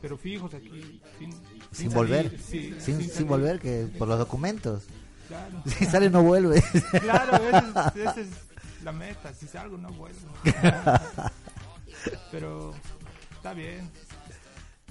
pero 0.00 0.16
fijos 0.16 0.54
aquí, 0.54 1.00
sin, 1.18 1.30
Sin 1.32 1.90
salir, 1.90 1.94
volver, 1.94 2.38
sí, 2.40 2.74
sin, 2.78 3.02
sin 3.08 3.26
volver, 3.28 3.60
que 3.60 3.86
por 3.98 4.08
los 4.08 4.18
documentos. 4.18 4.84
Claro. 5.28 5.62
Si 5.66 5.84
sale 5.84 6.08
no 6.08 6.22
vuelve. 6.22 6.62
Claro, 7.00 7.36
esa 7.36 7.92
es, 7.94 7.96
esa 7.96 8.20
es 8.20 8.28
la 8.82 8.92
meta. 8.92 9.32
Si 9.34 9.46
salgo, 9.46 9.76
no 9.76 9.90
vuelvo. 9.90 10.32
Pero 12.30 12.74
está 13.40 13.54
bien. 13.54 13.90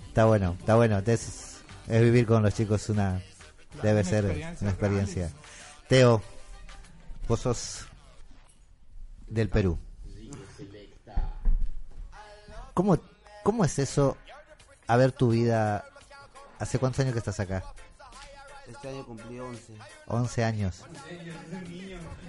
Está 0.07 0.25
bueno, 0.25 0.55
está 0.59 0.75
bueno. 0.75 0.97
Es, 1.05 1.61
es 1.87 2.01
vivir 2.01 2.25
con 2.25 2.41
los 2.41 2.53
chicos 2.55 2.89
una 2.89 3.21
debe 3.83 4.01
una 4.01 4.09
ser 4.09 4.25
experiencia 4.25 4.57
una 4.61 4.71
experiencia. 4.71 5.21
grande. 5.27 5.39
Teo, 5.87 6.23
vos 7.27 7.39
sos 7.39 7.85
del 9.27 9.49
Perú. 9.49 9.77
¿Cómo, 12.73 12.97
¿Cómo 13.43 13.63
es 13.65 13.77
eso? 13.77 14.17
A 14.87 14.97
ver 14.97 15.11
tu 15.11 15.29
vida. 15.29 15.85
¿Hace 16.57 16.79
cuántos 16.79 17.01
años 17.01 17.13
que 17.13 17.19
estás 17.19 17.39
acá? 17.39 17.63
Este 18.67 18.89
año 18.89 19.05
cumplí 19.05 19.39
11. 19.39 19.73
11 20.07 20.43
años. 20.43 20.83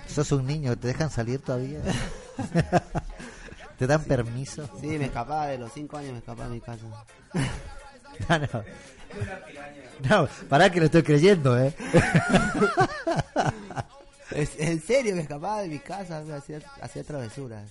Sos 0.07 0.33
un 0.33 0.47
niño, 0.47 0.77
¿te 0.77 0.89
dejan 0.89 1.11
salir 1.11 1.41
todavía? 1.41 1.81
¿Te 3.81 3.87
dan 3.89 4.05
permiso? 4.05 4.69
Sí, 4.81 4.87
me 4.87 5.07
escapaba 5.07 5.49
de 5.49 5.59
los 5.59 5.73
5 5.73 5.97
años, 5.97 6.13
me 6.13 6.19
escapaba 6.19 6.49
de 6.49 6.55
mi 6.55 6.61
casa. 6.61 6.85
No, 8.29 8.39
no. 8.53 8.65
No, 10.09 10.29
pará 10.49 10.71
que 10.71 10.79
lo 10.81 10.87
estoy 10.87 11.03
creyendo, 11.03 11.59
¿eh? 11.59 11.75
Es- 14.31 14.59
en 14.61 14.81
serio, 14.81 15.17
me 15.17 15.23
escapaba 15.23 15.63
de 15.63 15.69
mi 15.69 15.79
casa, 15.81 16.23
me 16.23 16.35
hacía, 16.35 16.61
hacía 16.81 17.03
travesuras. 17.03 17.69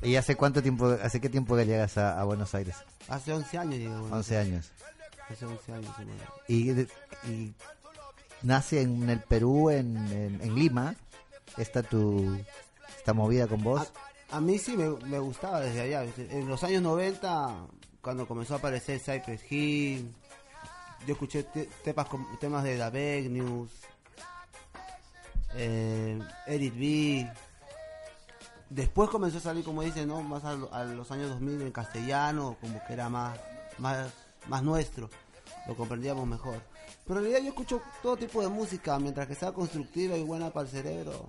¿Y 0.00 0.16
hace 0.16 0.36
cuánto 0.36 0.62
tiempo, 0.62 0.96
hace 1.02 1.20
qué 1.20 1.28
tiempo 1.28 1.54
que 1.56 1.66
llegas 1.66 1.98
a, 1.98 2.18
a 2.18 2.24
Buenos 2.24 2.54
Aires? 2.54 2.76
Hace 3.08 3.32
11 3.32 3.58
años 3.58 3.74
llegué. 3.74 3.86
a 3.92 3.98
Buenos 3.98 4.12
11 4.18 4.38
años. 4.38 4.70
Hace 5.28 5.44
11 5.44 5.72
años. 5.72 5.90
Y, 6.48 6.70
y 7.28 7.52
nace 8.42 8.82
en 8.82 9.10
el 9.10 9.20
Perú, 9.20 9.70
en, 9.70 9.96
en, 10.12 10.40
en 10.40 10.54
Lima, 10.54 10.94
esta 11.58 11.82
tu 11.82 12.38
esta 12.96 13.12
movida 13.12 13.46
con 13.48 13.62
vos. 13.62 13.92
A 14.30 14.40
mí 14.40 14.58
sí 14.58 14.76
me, 14.76 14.88
me 15.06 15.18
gustaba 15.18 15.60
desde 15.60 15.82
allá. 15.82 16.02
¿viste? 16.02 16.28
En 16.38 16.48
los 16.48 16.62
años 16.64 16.82
90, 16.82 17.66
cuando 18.02 18.26
comenzó 18.26 18.54
a 18.54 18.58
aparecer 18.58 18.98
Cypress 18.98 19.40
Hill, 19.50 20.12
yo 21.06 21.12
escuché 21.12 21.44
te- 21.44 21.68
temas, 21.84 22.64
de 22.64 22.76
The 22.78 22.90
Big 23.20 23.30
News, 23.30 23.70
eh, 25.54 26.18
Edit 26.46 26.74
B. 26.74 27.32
Después 28.68 29.08
comenzó 29.10 29.38
a 29.38 29.42
salir, 29.42 29.64
como 29.64 29.82
dicen, 29.82 30.08
¿no? 30.08 30.20
más 30.22 30.44
a 30.44 30.54
los 30.84 31.10
años 31.12 31.30
2000 31.30 31.62
en 31.62 31.70
castellano, 31.72 32.56
como 32.60 32.84
que 32.84 32.92
era 32.94 33.08
más, 33.08 33.38
más, 33.78 34.08
más 34.48 34.62
nuestro, 34.64 35.08
lo 35.68 35.76
comprendíamos 35.76 36.26
mejor. 36.26 36.60
Pero 37.06 37.20
en 37.20 37.26
realidad 37.26 37.42
yo 37.44 37.50
escucho 37.50 37.80
todo 38.02 38.16
tipo 38.16 38.42
de 38.42 38.48
música, 38.48 38.98
mientras 38.98 39.28
que 39.28 39.36
sea 39.36 39.52
constructiva 39.52 40.16
y 40.16 40.24
buena 40.24 40.50
para 40.50 40.66
el 40.66 40.72
cerebro, 40.72 41.26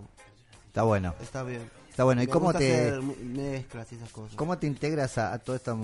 Está 0.65 0.81
bueno. 0.83 1.13
está 1.21 1.43
bien. 1.43 1.69
Está 1.97 2.03
bueno. 2.03 2.21
¿Y 2.21 2.27
Me 2.27 2.31
cómo 2.31 2.53
te 2.53 2.91
mezclas 3.23 3.91
esas 3.91 4.11
cosas. 4.11 4.35
cómo 4.35 4.55
te 4.59 4.67
integras 4.67 5.17
a, 5.17 5.33
a 5.33 5.39
todo 5.39 5.55
esta 5.55 5.75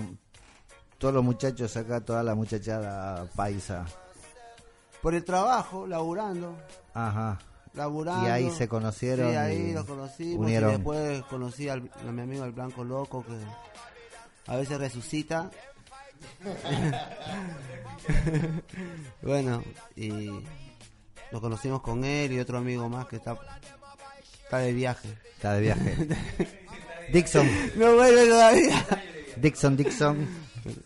todos 0.96 1.12
los 1.12 1.24
muchachos 1.24 1.76
acá, 1.76 2.02
toda 2.02 2.22
la 2.22 2.36
muchachada 2.36 3.26
paisa? 3.34 3.84
Por 5.02 5.16
el 5.16 5.24
trabajo, 5.24 5.88
laburando. 5.88 6.56
Ajá. 6.94 7.40
Laburando. 7.72 8.28
Y 8.28 8.30
ahí 8.30 8.48
se 8.52 8.68
conocieron 8.68 9.30
Sí, 9.32 9.36
ahí 9.36 9.70
y 9.70 9.72
nos 9.72 9.86
conocimos. 9.86 10.46
unieron. 10.46 10.70
Y 10.70 10.72
después 10.74 11.22
conocí 11.24 11.68
al, 11.68 11.90
a 12.08 12.12
mi 12.12 12.22
amigo 12.22 12.44
el 12.44 12.52
Blanco 12.52 12.84
Loco 12.84 13.24
que 13.24 14.52
a 14.52 14.56
veces 14.56 14.78
resucita. 14.78 15.50
bueno, 19.20 19.64
y 19.96 20.30
nos 21.32 21.40
conocimos 21.40 21.82
con 21.82 22.04
él 22.04 22.30
y 22.34 22.38
otro 22.38 22.58
amigo 22.58 22.88
más 22.88 23.08
que 23.08 23.16
está, 23.16 23.36
está 24.44 24.58
de 24.58 24.72
viaje. 24.72 25.08
Está 25.34 25.54
de 25.54 25.60
viaje. 25.60 26.08
Dixon. 27.12 27.48
No 27.76 27.94
vuelve 27.96 28.26
todavía. 28.28 28.86
Dixon, 29.36 29.76
Dixon. 29.76 30.28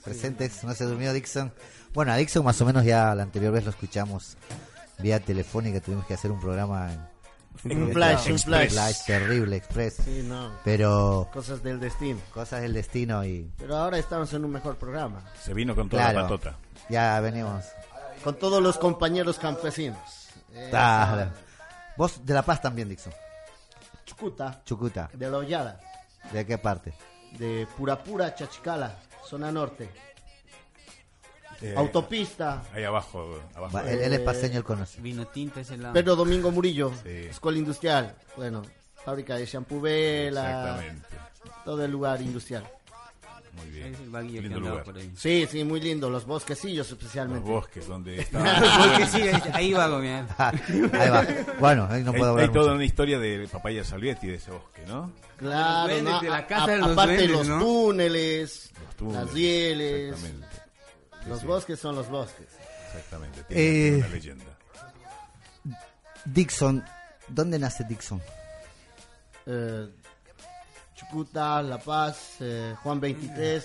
presentes, 0.04 0.64
no 0.64 0.74
se 0.74 0.84
durmió 0.84 1.12
Dixon. 1.12 1.52
Bueno, 1.94 2.12
a 2.12 2.16
Dixon 2.16 2.44
más 2.44 2.61
o 2.61 2.64
menos 2.66 2.84
ya 2.84 3.14
la 3.14 3.22
anterior 3.22 3.52
vez 3.52 3.64
lo 3.64 3.70
escuchamos 3.70 4.36
vía 4.98 5.20
telefónica, 5.20 5.80
tuvimos 5.80 6.06
que 6.06 6.14
hacer 6.14 6.30
un 6.32 6.40
programa 6.40 6.90
en, 7.64 7.82
Un 7.82 7.92
flash, 7.92 8.30
un 8.32 8.38
flash. 8.38 8.74
terrible, 9.06 9.56
express. 9.56 9.94
Sí, 10.04 10.22
no. 10.24 10.52
Pero 10.64 11.28
Cosas 11.32 11.62
del 11.62 11.78
destino. 11.78 12.18
cosas 12.34 12.62
del 12.62 12.72
destino 12.74 13.24
y 13.24 13.48
Pero 13.59 13.76
ahora 13.76 13.98
estamos 13.98 14.32
en 14.32 14.44
un 14.44 14.50
mejor 14.50 14.76
programa. 14.76 15.22
Se 15.40 15.54
vino 15.54 15.74
con 15.76 15.88
toda 15.88 16.02
Claro. 16.02 16.18
la 16.22 16.22
patota. 16.24 16.56
ya 16.88 17.20
venimos. 17.20 17.64
Con 18.24 18.36
todos 18.38 18.61
los 18.61 18.76
compañeros 18.78 19.38
campesinos. 19.38 19.98
Eh, 20.52 20.66
Claro. 20.70 21.30
Vos 21.96 22.24
de 22.24 22.34
La 22.34 22.42
Paz 22.42 22.61
también, 22.61 22.88
Dixon. 22.88 23.12
Chucuta, 24.23 24.61
Chucuta. 24.64 25.11
de 25.12 25.31
la 25.31 25.39
Hollada, 25.39 25.81
¿De 26.33 26.45
qué 26.45 26.59
parte? 26.59 26.93
de 27.39 27.69
Purapura, 27.77 28.35
Chachicala, 28.35 28.97
zona 29.25 29.53
norte. 29.53 29.89
Eh, 31.61 31.75
Autopista, 31.77 32.62
Ahí 32.73 32.85
abajo. 32.85 33.41
abajo 33.55 33.77
Va, 33.77 33.91
él, 33.91 34.01
él 34.01 34.12
es 34.12 34.21
paseño, 34.21 34.59
él 34.59 34.64
conoce. 34.64 35.01
Vino 35.01 35.27
tinta 35.29 35.61
ese 35.61 35.77
lado. 35.77 35.93
Pedro 35.95 36.16
Domingo 36.16 36.51
Murillo, 36.51 36.93
Sí. 37.03 37.09
Escuela 37.31 37.59
Industrial. 37.59 38.14
Bueno, 38.37 38.62
fábrica 39.05 39.37
de 39.37 39.47
shampoo 39.47 39.81
Vela, 39.81 40.49
Exactamente. 40.51 41.16
todo 41.64 41.85
el 41.85 41.91
lugar 41.91 42.21
industrial. 42.23 42.69
Muy 43.59 43.70
bien. 43.70 43.94
Es 43.94 44.00
el 44.00 44.11
vaguillo 44.11 44.42
que 44.42 44.48
Lindo 44.48 44.61
lugar. 44.61 44.84
por 44.84 44.96
ahí. 44.96 45.11
Sí, 45.16 45.46
sí, 45.50 45.64
muy 45.64 45.80
lindo, 45.80 46.09
los 46.11 46.24
bosquecillos 46.26 46.90
Los 46.90 46.98
especialmente. 46.98 47.48
bosques 47.50 47.86
donde 47.86 48.20
está. 48.20 49.54
ahí 49.54 49.72
va, 49.72 49.98
bien. 50.00 50.26
Ahí 50.38 51.11
va. 51.11 51.26
Bueno, 51.59 51.86
ahí 51.90 52.02
no 52.02 52.12
hay, 52.12 52.18
puedo 52.18 52.30
hay 52.36 52.42
hablar 52.44 52.52
toda 52.52 52.64
mucho. 52.66 52.74
una 52.76 52.84
historia 52.84 53.18
de 53.18 53.48
Papaya 53.50 53.84
Salvietti 53.84 54.26
de 54.28 54.34
ese 54.36 54.50
bosque, 54.50 54.82
¿no? 54.86 55.12
Claro, 55.36 55.88
Los 55.88 56.02
duendes 56.02 56.12
¿no? 56.14 56.20
de 56.20 56.28
la 56.30 56.36
A- 56.38 56.46
casa 56.46 56.64
a- 56.64 56.66
de 56.68 56.78
los 56.78 56.90
aparte 56.90 57.14
duendes, 57.16 57.30
los 57.36 57.48
¿no? 57.48 57.59
túneles, 57.61 58.70
Los 58.84 58.96
túneles, 58.96 59.24
las 59.24 59.34
rieles, 59.34 60.09
Exactamente. 60.14 60.46
Sí, 61.22 61.28
los 61.28 61.40
sí, 61.40 61.46
bosques 61.46 61.78
son 61.80 61.94
los 61.96 62.09
bosques. 62.09 62.46
Exactamente. 62.86 63.42
Tiene, 63.44 63.62
Eh, 63.62 63.82
tiene 63.82 63.96
una 63.98 64.09
leyenda. 64.09 64.44
Dixon, 66.24 66.84
¿dónde 67.28 67.59
nace 67.59 67.84
Dixon? 67.84 68.20
Eh, 69.46 69.88
Chucuta, 70.99 71.62
La 71.62 71.78
Paz, 71.78 72.36
eh, 72.40 72.74
Juan 72.82 72.99
23. 73.01 73.64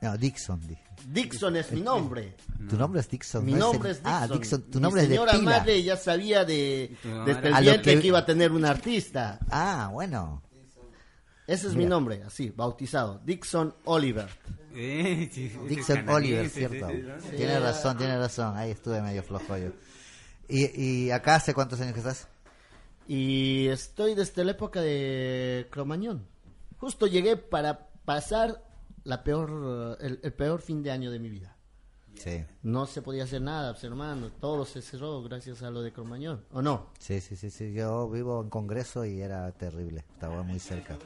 No, 0.00 0.16
Dixon. 0.16 0.60
dije. 0.66 0.82
Dixon 1.06 1.56
es 1.56 1.70
mi 1.72 1.80
nombre. 1.80 2.36
Tu 2.68 2.76
nombre 2.76 3.00
es 3.00 3.08
Dixon. 3.08 3.44
Mi 3.44 3.52
no 3.52 3.72
nombre 3.72 3.90
el- 3.90 3.96
es 3.96 4.02
Dixon. 4.02 4.22
Ah, 4.22 4.26
Dixon. 4.28 4.62
Tu 4.62 4.78
Mi 4.78 4.82
nombre 4.82 5.02
es 5.02 5.08
de 5.08 5.14
señora 5.14 5.32
pila. 5.32 5.44
madre 5.44 5.82
ya 5.82 5.96
sabía 5.96 6.44
de, 6.44 6.96
desde 7.26 7.48
el 7.48 7.54
vientre 7.60 7.94
que- 7.94 8.00
que... 8.00 8.06
iba 8.06 8.18
a 8.20 8.26
tener 8.26 8.52
un 8.52 8.64
artista. 8.64 9.38
Ah, 9.50 9.90
bueno. 9.92 10.42
Ese 11.46 11.66
es 11.68 11.74
mi 11.74 11.84
nombre, 11.86 12.22
así, 12.24 12.50
bautizado. 12.50 13.20
Dixon 13.24 13.74
Oliver. 13.84 14.28
Eh, 14.74 15.28
Dixon 15.68 16.08
Oliver, 16.08 16.48
cierto. 16.48 16.88
sí. 16.88 17.36
Tiene 17.36 17.60
razón, 17.60 17.98
tiene 17.98 18.16
razón. 18.16 18.56
Ahí 18.56 18.70
estuve 18.70 19.02
medio 19.02 19.22
flojo 19.22 19.58
yo. 19.58 19.70
¿Y, 20.48 20.80
y 20.80 21.10
acá 21.10 21.34
hace 21.36 21.52
cuántos 21.52 21.80
años 21.80 21.92
que 21.94 21.98
estás? 22.00 22.26
Y 23.08 23.68
estoy 23.68 24.14
desde 24.14 24.44
la 24.44 24.52
época 24.52 24.80
de 24.80 25.66
Cromañón. 25.70 26.26
Justo 26.78 27.06
llegué 27.06 27.36
para 27.36 27.88
pasar 28.04 28.62
la 29.04 29.24
peor, 29.24 29.98
el, 30.00 30.20
el 30.22 30.32
peor 30.32 30.60
fin 30.60 30.82
de 30.82 30.90
año 30.90 31.10
de 31.10 31.18
mi 31.18 31.30
vida. 31.30 31.56
Sí. 32.14 32.44
No 32.62 32.86
se 32.86 33.02
podía 33.02 33.24
hacer 33.24 33.42
nada, 33.42 33.72
pues, 33.72 33.84
hermano. 33.84 34.30
Todo 34.40 34.64
se 34.64 34.82
cerró 34.82 35.22
gracias 35.22 35.62
a 35.62 35.70
lo 35.70 35.82
de 35.82 35.92
Cromañón. 35.92 36.44
¿O 36.52 36.62
no? 36.62 36.86
Sí, 36.98 37.20
sí, 37.20 37.36
sí, 37.36 37.50
sí. 37.50 37.72
Yo 37.72 38.08
vivo 38.08 38.42
en 38.42 38.50
Congreso 38.50 39.04
y 39.04 39.20
era 39.20 39.50
terrible. 39.52 40.04
Estaba 40.12 40.42
muy 40.42 40.60
cerca. 40.60 40.96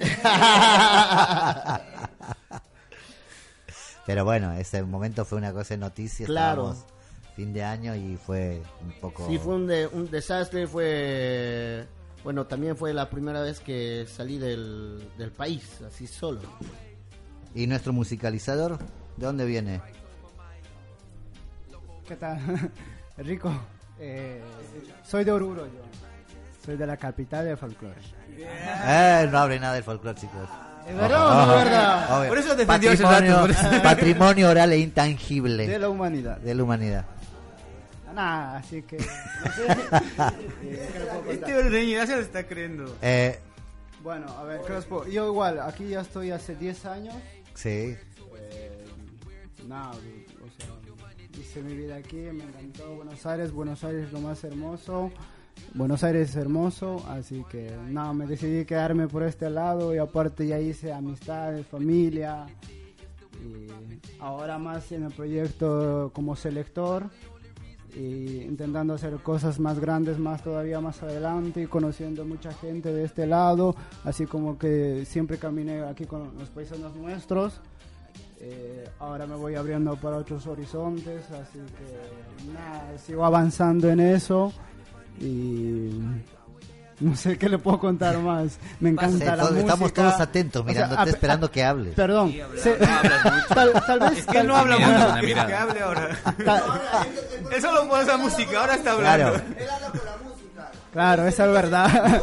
Pero 4.06 4.24
bueno, 4.24 4.52
ese 4.52 4.82
momento 4.82 5.24
fue 5.24 5.38
una 5.38 5.52
cosa 5.52 5.74
de 5.74 5.78
noticias. 5.78 6.26
Claro. 6.26 6.72
estábamos 6.72 6.99
Fin 7.40 7.54
de 7.54 7.64
año 7.64 7.94
y 7.94 8.18
fue 8.18 8.60
un 8.84 8.92
poco. 9.00 9.26
Sí, 9.26 9.38
fue 9.38 9.54
un, 9.54 9.66
de- 9.66 9.86
un 9.86 10.10
desastre. 10.10 10.66
Fue. 10.66 11.86
Bueno, 12.22 12.44
también 12.46 12.76
fue 12.76 12.92
la 12.92 13.08
primera 13.08 13.40
vez 13.40 13.60
que 13.60 14.04
salí 14.06 14.36
del, 14.36 15.02
del 15.16 15.30
país, 15.30 15.80
así 15.88 16.06
solo. 16.06 16.40
¿Y 17.54 17.66
nuestro 17.66 17.94
musicalizador? 17.94 18.76
¿De 19.16 19.24
dónde 19.24 19.46
viene? 19.46 19.80
¿Qué 22.06 22.16
tal? 22.16 22.38
Rico. 23.16 23.50
Eh, 23.98 24.42
soy 25.02 25.24
de 25.24 25.32
Oruro 25.32 25.64
yo. 25.64 25.80
Soy 26.62 26.76
de 26.76 26.86
la 26.86 26.98
capital 26.98 27.46
del 27.46 27.56
folclore. 27.56 27.96
Eh, 28.36 29.28
no 29.32 29.38
hable 29.38 29.58
nada 29.58 29.72
del 29.74 29.82
folclore, 29.84 30.20
chicos. 30.20 30.46
¿Es 30.86 30.94
verdad 30.94 31.26
o 31.26 31.46
no 31.46 31.58
es 31.58 31.64
verdad? 31.64 32.18
Obvio. 32.18 32.28
Por 32.28 32.38
eso 32.38 32.54
defendió 32.56 32.90
ese 32.92 33.02
patrimonio, 33.02 33.32
dato, 33.36 33.46
por 33.46 33.50
eso. 33.72 33.82
patrimonio 33.82 34.50
oral 34.50 34.72
e 34.72 34.78
intangible 34.78 35.66
De 35.66 35.78
la 35.78 35.88
humanidad. 35.88 36.36
de 36.38 36.54
la 36.54 36.62
humanidad. 36.62 37.04
Nada, 38.14 38.56
así 38.58 38.82
que. 38.82 38.98
no 38.98 39.04
sé. 39.52 39.66
Eh. 40.62 40.88
Este 41.30 41.54
ordeño 41.56 42.06
se 42.06 42.16
lo 42.16 42.22
está 42.22 42.46
creyendo. 42.46 42.96
Eh, 43.02 43.38
Bueno, 44.02 44.26
a 44.38 44.44
ver, 44.44 44.60
¿qué 44.66 44.72
les 44.74 44.84
puedo- 44.84 45.06
Yo 45.08 45.26
igual, 45.26 45.60
aquí 45.60 45.88
ya 45.88 46.00
estoy 46.00 46.30
hace 46.30 46.54
10 46.56 46.84
años. 46.86 47.14
sí. 47.54 47.68
Eh, 48.38 48.84
nada, 49.68 49.90
o 49.90 49.94
sea, 50.56 51.40
hice 51.40 51.62
mi 51.62 51.74
vida 51.74 51.96
aquí, 51.96 52.16
me 52.16 52.44
encantó 52.44 52.94
Buenos 52.96 53.24
Aires, 53.26 53.52
Buenos 53.52 53.84
Aires 53.84 54.06
es 54.06 54.12
lo 54.12 54.20
más 54.20 54.42
hermoso, 54.44 55.10
Buenos 55.74 56.02
Aires 56.02 56.30
es 56.30 56.36
hermoso, 56.36 57.04
así 57.08 57.44
que 57.50 57.70
nada, 57.88 58.12
me 58.12 58.26
decidí 58.26 58.64
quedarme 58.64 59.06
por 59.08 59.22
este 59.22 59.48
lado 59.50 59.94
y 59.94 59.98
aparte 59.98 60.46
ya 60.46 60.58
hice 60.58 60.92
amistades, 60.92 61.66
familia 61.66 62.46
y 63.42 63.66
ahora 64.20 64.58
más 64.58 64.90
en 64.92 65.04
el 65.04 65.12
proyecto 65.12 66.10
como 66.14 66.34
selector 66.36 67.04
y 67.96 68.42
intentando 68.42 68.94
hacer 68.94 69.14
cosas 69.22 69.58
más 69.58 69.78
grandes 69.78 70.18
más 70.18 70.42
todavía 70.42 70.80
más 70.80 71.02
adelante 71.02 71.62
y 71.62 71.66
conociendo 71.66 72.24
mucha 72.24 72.52
gente 72.52 72.92
de 72.92 73.04
este 73.04 73.26
lado 73.26 73.74
así 74.04 74.26
como 74.26 74.58
que 74.58 75.04
siempre 75.04 75.38
caminé 75.38 75.82
aquí 75.82 76.04
con 76.04 76.38
los 76.38 76.48
paisanos 76.50 76.94
nuestros. 76.96 77.60
Eh, 78.42 78.88
ahora 78.98 79.26
me 79.26 79.34
voy 79.36 79.54
abriendo 79.54 79.94
para 79.96 80.16
otros 80.16 80.46
horizontes, 80.46 81.30
así 81.30 81.58
que 81.58 82.52
nada, 82.54 82.96
sigo 82.96 83.24
avanzando 83.24 83.90
en 83.90 84.00
eso 84.00 84.50
y 85.20 85.90
no 87.10 87.16
sé 87.16 87.36
qué 87.38 87.48
le 87.48 87.58
puedo 87.58 87.78
contar 87.78 88.18
más. 88.18 88.58
Me 88.80 88.90
encanta 88.90 89.18
Sí, 89.18 89.24
la 89.24 89.36
todos- 89.36 89.50
música. 89.52 89.60
estamos 89.66 89.92
todos 89.94 90.20
atentos, 90.20 90.62
O 90.62 90.64
sea, 90.64 90.72
mirándote, 90.74 91.02
a- 91.02 91.04
esperando 91.12 91.50
que 91.50 91.64
hables. 91.64 91.94
Perdón, 91.94 92.30
Sí, 92.32 92.40
habla- 92.40 92.62
se- 92.62 92.78
no 92.78 92.86
hablas 92.98 93.24
mucho. 93.24 93.46
tal, 93.54 93.72
tal 93.86 94.00
vez 94.00 94.10
Es 94.12 94.18
que 94.18 94.32
tal- 94.32 94.36
él 94.42 94.46
no 94.46 94.56
habla 94.56 94.78
mucho. 94.78 94.90
la 95.36 95.46
Que, 95.46 95.54
hable 95.54 95.80
ahora. 95.80 96.08
tal- 96.44 96.62
Él 97.52 97.62
solo 97.62 97.88
pone 97.88 98.02
esa 98.04 98.16
música, 98.16 98.60
ahora 98.60 98.74
está 98.74 98.92
hablando. 98.92 99.32
Claro. 99.32 99.44
claro, 100.92 101.26
esa 101.26 101.46
es 101.46 101.52
verdad. 101.52 102.22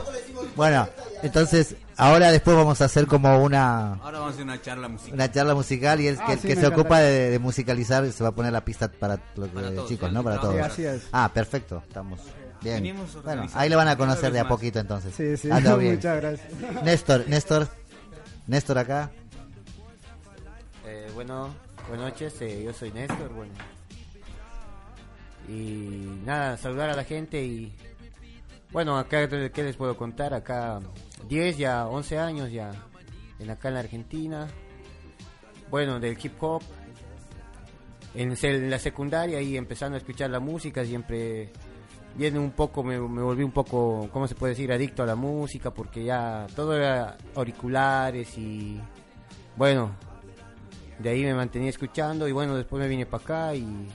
Bueno, 0.55 0.87
entonces 1.23 1.75
ahora 1.97 2.31
después 2.31 2.55
vamos 2.55 2.79
a 2.81 2.85
hacer 2.85 3.07
como 3.07 3.41
una 3.43 3.93
Ahora 3.95 4.19
vamos 4.19 4.27
a 4.27 4.33
hacer 4.33 4.43
una 4.43 4.61
charla 4.61 4.87
musical. 4.87 5.13
una 5.13 5.31
charla 5.31 5.55
musical 5.55 6.01
y 6.01 6.07
el 6.07 6.17
Ah, 6.19 6.25
que, 6.27 6.37
sí, 6.37 6.47
que 6.47 6.55
me 6.55 6.61
se 6.61 6.67
ocupa 6.67 6.99
de, 6.99 7.29
de 7.31 7.39
musicalizar 7.39 8.11
se 8.11 8.23
va 8.23 8.29
a 8.29 8.33
poner 8.33 8.53
la 8.53 8.61
pista 8.63 8.87
para 8.87 9.19
los 9.35 9.49
Para 9.49 9.69
eh, 9.69 9.71
todos, 9.71 9.89
chicos, 9.89 10.09
sí, 10.09 10.15
¿no? 10.15 10.23
Para 10.23 10.35
sí, 10.37 10.41
todos. 10.41 10.59
así 10.61 10.85
es. 10.85 11.01
Ah, 11.11 11.29
perfecto, 11.33 11.81
estamos 11.87 12.19
bien. 12.61 12.95
Bueno, 13.23 13.45
ahí 13.53 13.69
le 13.69 13.75
van 13.75 13.87
a 13.87 13.97
conocer 13.97 14.31
de 14.31 14.39
a 14.39 14.47
poquito 14.47 14.79
entonces. 14.79 15.13
Sí, 15.15 15.37
sí, 15.37 15.49
Ah, 15.51 15.61
todo 15.63 15.77
bien. 15.79 15.95
muchas 15.95 16.21
gracias. 16.21 16.83
Néstor, 16.83 17.27
Néstor, 17.27 17.67
Néstor 18.47 18.77
acá. 18.77 19.11
Eh, 20.85 21.09
bueno, 21.13 21.53
buenas 21.89 22.11
noches, 22.11 22.41
eh, 22.41 22.63
yo 22.63 22.73
soy 22.73 22.91
Néstor, 22.91 23.33
bueno. 23.33 23.53
Y 25.47 26.19
nada, 26.25 26.57
saludar 26.57 26.89
a 26.89 26.95
la 26.95 27.03
gente 27.03 27.41
y... 27.43 27.73
Bueno, 28.71 28.97
acá, 28.97 29.27
¿qué 29.29 29.63
les 29.63 29.77
puedo 29.77 29.95
contar? 29.95 30.33
Acá 30.33 30.79
10, 31.29 31.57
ya 31.57 31.87
11 31.87 32.19
años 32.19 32.51
ya, 32.51 32.71
en 33.39 33.49
acá 33.49 33.69
en 33.69 33.73
la 33.75 33.79
Argentina. 33.79 34.47
Bueno, 35.69 35.99
del 36.01 36.17
hip 36.21 36.33
hop. 36.41 36.61
En 38.13 38.35
la 38.69 38.79
secundaria 38.79 39.39
y 39.41 39.55
empezando 39.57 39.95
a 39.95 39.99
escuchar 39.99 40.29
la 40.31 40.39
música, 40.39 40.83
siempre 40.83 41.51
viene 42.17 42.39
un 42.39 42.51
poco, 42.51 42.83
me, 42.83 42.99
me 42.99 43.21
volví 43.21 43.43
un 43.43 43.51
poco, 43.51 44.09
¿cómo 44.11 44.27
se 44.27 44.35
puede 44.35 44.53
decir? 44.53 44.71
Adicto 44.71 45.03
a 45.03 45.05
la 45.05 45.15
música, 45.15 45.71
porque 45.71 46.03
ya 46.03 46.47
todo 46.55 46.75
era 46.75 47.17
auriculares 47.35 48.37
y... 48.37 48.81
Bueno, 49.55 49.91
de 50.99 51.09
ahí 51.09 51.23
me 51.23 51.33
mantenía 51.33 51.69
escuchando 51.69 52.27
y 52.27 52.31
bueno, 52.31 52.55
después 52.55 52.81
me 52.81 52.87
vine 52.87 53.05
para 53.05 53.23
acá 53.23 53.55
y 53.55 53.87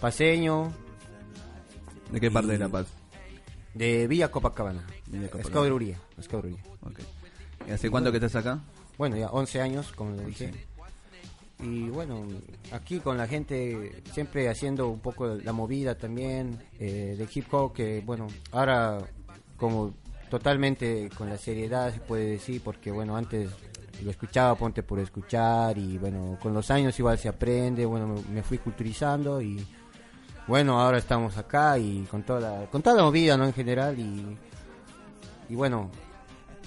paseño. 0.00 0.72
¿De 2.10 2.20
qué 2.20 2.30
parte 2.30 2.52
de 2.52 2.58
La 2.58 2.68
Paz? 2.68 2.86
De 3.74 4.06
Villa 4.06 4.30
Copacabana. 4.30 4.86
Villa 5.06 5.28
Copacabana. 5.28 5.48
Escaururía, 5.48 6.00
Escaururía. 6.18 6.62
Ok. 6.82 7.00
¿Y 7.68 7.72
hace 7.72 7.90
cuánto 7.90 8.10
que 8.10 8.18
estás 8.18 8.36
acá? 8.36 8.60
Bueno, 8.96 9.16
ya 9.16 9.28
11 9.30 9.60
años, 9.60 9.92
como 9.92 10.12
le 10.12 10.24
11. 10.24 10.46
dije. 10.46 10.66
Y 11.58 11.88
bueno, 11.88 12.22
aquí 12.72 13.00
con 13.00 13.16
la 13.16 13.26
gente 13.26 14.02
siempre 14.12 14.48
haciendo 14.48 14.88
un 14.88 15.00
poco 15.00 15.26
la 15.26 15.52
movida 15.52 15.96
también 15.96 16.58
eh, 16.78 17.14
de 17.16 17.28
hip 17.32 17.52
hop, 17.52 17.72
que 17.72 18.02
bueno, 18.04 18.26
ahora 18.52 18.98
como 19.56 19.94
totalmente 20.28 21.08
con 21.16 21.30
la 21.30 21.38
seriedad 21.38 21.92
se 21.94 22.00
puede 22.00 22.26
decir, 22.26 22.60
porque 22.62 22.90
bueno, 22.90 23.16
antes 23.16 23.50
lo 24.02 24.10
escuchaba 24.10 24.54
ponte 24.54 24.82
por 24.82 24.98
escuchar 24.98 25.78
y 25.78 25.96
bueno, 25.96 26.38
con 26.42 26.52
los 26.52 26.70
años 26.70 26.98
igual 26.98 27.18
se 27.18 27.28
aprende, 27.28 27.86
bueno, 27.86 28.22
me, 28.30 28.42
fui 28.42 28.58
culturizando 28.58 29.40
y 29.40 29.66
bueno, 30.46 30.78
ahora 30.80 30.98
estamos 30.98 31.38
acá 31.38 31.78
y 31.78 32.02
con 32.10 32.22
toda 32.22 32.40
la, 32.40 32.66
con 32.66 32.82
toda 32.82 32.96
la 32.96 33.02
movida, 33.02 33.36
¿no? 33.38 33.46
En 33.46 33.54
general 33.54 33.98
y, 33.98 34.36
y 35.48 35.54
bueno, 35.54 35.90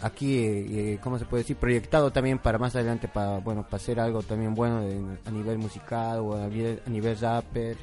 aquí, 0.02 0.38
eh, 0.40 1.00
¿cómo 1.02 1.20
se 1.20 1.26
puede 1.26 1.44
decir? 1.44 1.58
Proyectado 1.58 2.12
también 2.12 2.40
para 2.40 2.58
más 2.58 2.76
adelante, 2.76 3.08
para, 3.08 3.40
bueno, 3.40 3.64
para 3.64 3.78
hacer 3.78 4.00
algo 4.00 4.24
también 4.24 4.56
bueno 4.56 4.84
a 5.26 5.32
nivel 5.32 5.58
musical 5.58 6.20
o 6.20 6.36
a 6.36 6.48
nivel, 6.48 6.82
a 6.86 6.90
nivel 6.90 7.18
rapper. 7.18 7.78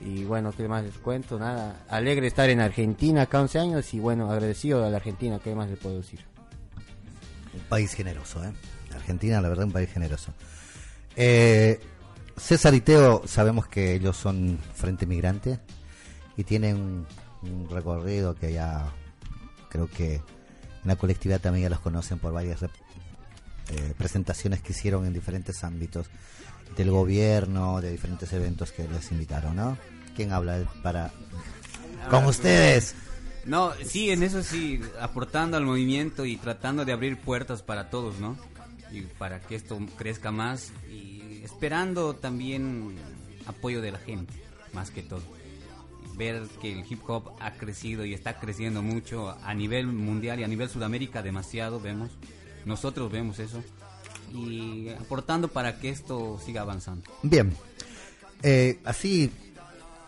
Y 0.00 0.24
bueno, 0.24 0.52
¿qué 0.52 0.66
más 0.66 0.82
les 0.82 0.98
cuento? 0.98 1.38
Nada, 1.38 1.84
alegre 1.88 2.26
estar 2.26 2.50
en 2.50 2.60
Argentina 2.60 3.22
acá 3.22 3.40
11 3.40 3.58
años 3.58 3.94
y 3.94 4.00
bueno, 4.00 4.30
agradecido 4.30 4.84
a 4.84 4.90
la 4.90 4.96
Argentina, 4.96 5.38
¿qué 5.42 5.54
más 5.54 5.70
les 5.70 5.78
puedo 5.78 5.96
decir? 5.96 6.20
Un 7.54 7.60
país 7.68 7.94
generoso, 7.94 8.42
¿eh? 8.44 8.52
Argentina, 8.94 9.40
la 9.40 9.48
verdad, 9.48 9.66
un 9.66 9.72
país 9.72 9.90
generoso. 9.90 10.32
Eh, 11.14 11.80
César 12.36 12.74
y 12.74 12.80
Teo, 12.80 13.22
sabemos 13.26 13.68
que 13.68 13.94
ellos 13.94 14.16
son 14.16 14.58
Frente 14.74 15.06
Migrante 15.06 15.60
y 16.36 16.44
tienen 16.44 16.76
un, 16.76 17.06
un 17.42 17.68
recorrido 17.70 18.34
que 18.34 18.52
ya 18.52 18.90
creo 19.68 19.88
que 19.88 20.20
en 20.82 20.88
la 20.88 20.96
colectividad 20.96 21.40
también 21.40 21.64
ya 21.64 21.70
los 21.70 21.80
conocen 21.80 22.18
por 22.18 22.32
varias 22.32 22.62
eh, 22.62 23.94
presentaciones 23.96 24.60
que 24.60 24.72
hicieron 24.72 25.06
en 25.06 25.12
diferentes 25.12 25.62
ámbitos 25.64 26.06
del 26.76 26.90
gobierno, 26.90 27.80
de 27.80 27.92
diferentes 27.92 28.32
eventos 28.32 28.72
que 28.72 28.88
les 28.88 29.10
invitaron, 29.12 29.56
¿no? 29.56 29.78
¿Quién 30.16 30.32
habla 30.32 30.64
para 30.82 31.10
con 32.10 32.24
ustedes? 32.26 32.94
No, 33.44 33.72
sí, 33.84 34.10
en 34.10 34.22
eso 34.22 34.42
sí, 34.42 34.80
aportando 35.00 35.56
al 35.56 35.64
movimiento 35.64 36.24
y 36.24 36.36
tratando 36.36 36.84
de 36.84 36.92
abrir 36.92 37.18
puertas 37.18 37.62
para 37.62 37.90
todos, 37.90 38.18
¿no? 38.18 38.36
Y 38.90 39.02
para 39.02 39.40
que 39.40 39.54
esto 39.54 39.78
crezca 39.96 40.30
más 40.30 40.72
y 40.90 41.42
esperando 41.42 42.14
también 42.14 42.96
apoyo 43.46 43.80
de 43.80 43.92
la 43.92 43.98
gente, 43.98 44.32
más 44.72 44.90
que 44.90 45.02
todo. 45.02 45.22
Ver 46.22 46.42
que 46.60 46.72
el 46.72 46.84
hip 46.88 47.00
hop 47.08 47.32
ha 47.40 47.54
crecido 47.54 48.04
y 48.04 48.14
está 48.14 48.38
creciendo 48.38 48.80
mucho 48.80 49.36
a 49.42 49.54
nivel 49.54 49.88
mundial 49.88 50.38
y 50.38 50.44
a 50.44 50.46
nivel 50.46 50.68
Sudamérica 50.68 51.20
demasiado, 51.20 51.80
vemos. 51.80 52.12
Nosotros 52.64 53.10
vemos 53.10 53.40
eso. 53.40 53.60
Y 54.32 54.88
aportando 54.90 55.48
para 55.48 55.80
que 55.80 55.88
esto 55.88 56.38
siga 56.44 56.60
avanzando. 56.60 57.10
Bien, 57.24 57.52
Eh, 58.44 58.78
así 58.84 59.32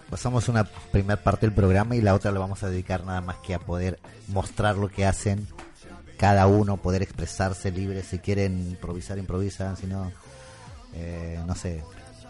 pasamos 0.09 0.49
una 0.49 0.65
primera 0.93 1.21
parte 1.21 1.47
del 1.47 1.55
programa 1.55 1.97
y 1.97 2.01
la 2.01 2.15
otra 2.15 2.31
la 2.31 2.39
vamos 2.39 2.63
a 2.63 2.71
dedicar 2.71 3.05
nada 3.05 3.21
más 3.21 3.39
que 3.39 3.55
a 3.55 3.59
poder 3.59 3.99
mostrar 4.29 4.77
lo 4.77 4.89
que 4.89 5.05
hacen 5.07 5.49
cada 6.17 6.47
uno, 6.47 6.77
poder 6.77 7.03
expresarse 7.03 7.73
libre. 7.73 8.05
Si 8.05 8.21
quieren 8.21 8.69
improvisar, 8.69 9.19
improvisan, 9.19 9.77
si 9.77 9.89
no, 9.89 10.13
eh, 10.95 11.43
no 11.45 11.57
sé. 11.57 11.83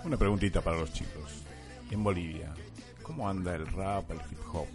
Una 0.05 0.16
preguntita 0.16 0.62
para 0.62 0.78
los 0.78 0.91
chicos. 0.91 1.45
En 1.91 2.03
Bolivia, 2.03 2.49
¿cómo 3.05 3.28
anda 3.28 3.55
el 3.55 3.66
rap, 3.68 4.11
el 4.11 4.16
hip 4.30 4.38
hop? 4.52 4.66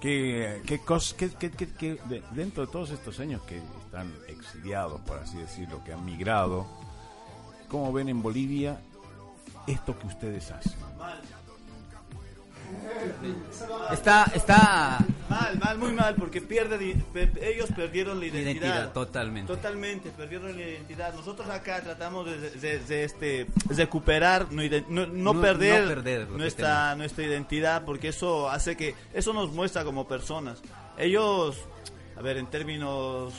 ¿Qué, 0.00 0.62
qué, 0.66 0.78
cos- 0.80 1.14
qué- 1.14 1.30
qué- 1.30 1.50
qué- 1.50 1.72
qué- 1.72 1.98
de- 2.08 2.22
dentro 2.32 2.66
de 2.66 2.70
todos 2.72 2.90
estos 2.90 3.18
años 3.20 3.40
que 3.42 3.56
están 3.84 4.12
exiliados, 4.28 5.00
por 5.00 5.18
así 5.18 5.38
decirlo, 5.38 5.82
que 5.82 5.92
han 5.92 6.04
migrado, 6.04 6.66
¿cómo 7.68 7.92
ven 7.92 8.08
en 8.08 8.22
Bolivia 8.22 8.80
esto 9.66 9.98
que 9.98 10.06
ustedes 10.06 10.50
hacen? 10.52 10.74
Está, 13.90 14.24
está 14.34 14.98
Mal, 15.40 15.58
mal, 15.58 15.78
muy 15.78 15.92
mal, 15.92 16.14
porque 16.16 16.40
pierde, 16.40 16.96
ellos 17.42 17.68
perdieron 17.76 18.18
la 18.18 18.26
identidad. 18.26 18.50
Identidad, 18.52 18.92
totalmente. 18.92 19.52
Totalmente, 19.54 20.10
perdieron 20.10 20.56
la 20.56 20.62
identidad. 20.62 21.14
Nosotros 21.14 21.48
acá 21.48 21.80
tratamos 21.80 22.26
de, 22.26 22.50
de- 22.50 22.78
de, 22.80 23.04
este, 23.04 23.46
recuperar, 23.68 24.46
no, 24.50 25.40
perder, 25.40 26.28
no 26.28 26.36
nuestra, 26.38 26.94
nuestra 26.96 27.24
identidad, 27.24 27.84
porque 27.84 28.08
eso 28.08 28.48
hace 28.50 28.76
que, 28.76 28.94
eso 29.14 29.32
nos 29.32 29.50
muestra 29.52 29.84
como 29.84 30.08
personas. 30.08 30.60
Ellos, 30.96 31.56
a 32.16 32.22
ver, 32.22 32.36
en 32.38 32.46
términos 32.46 33.32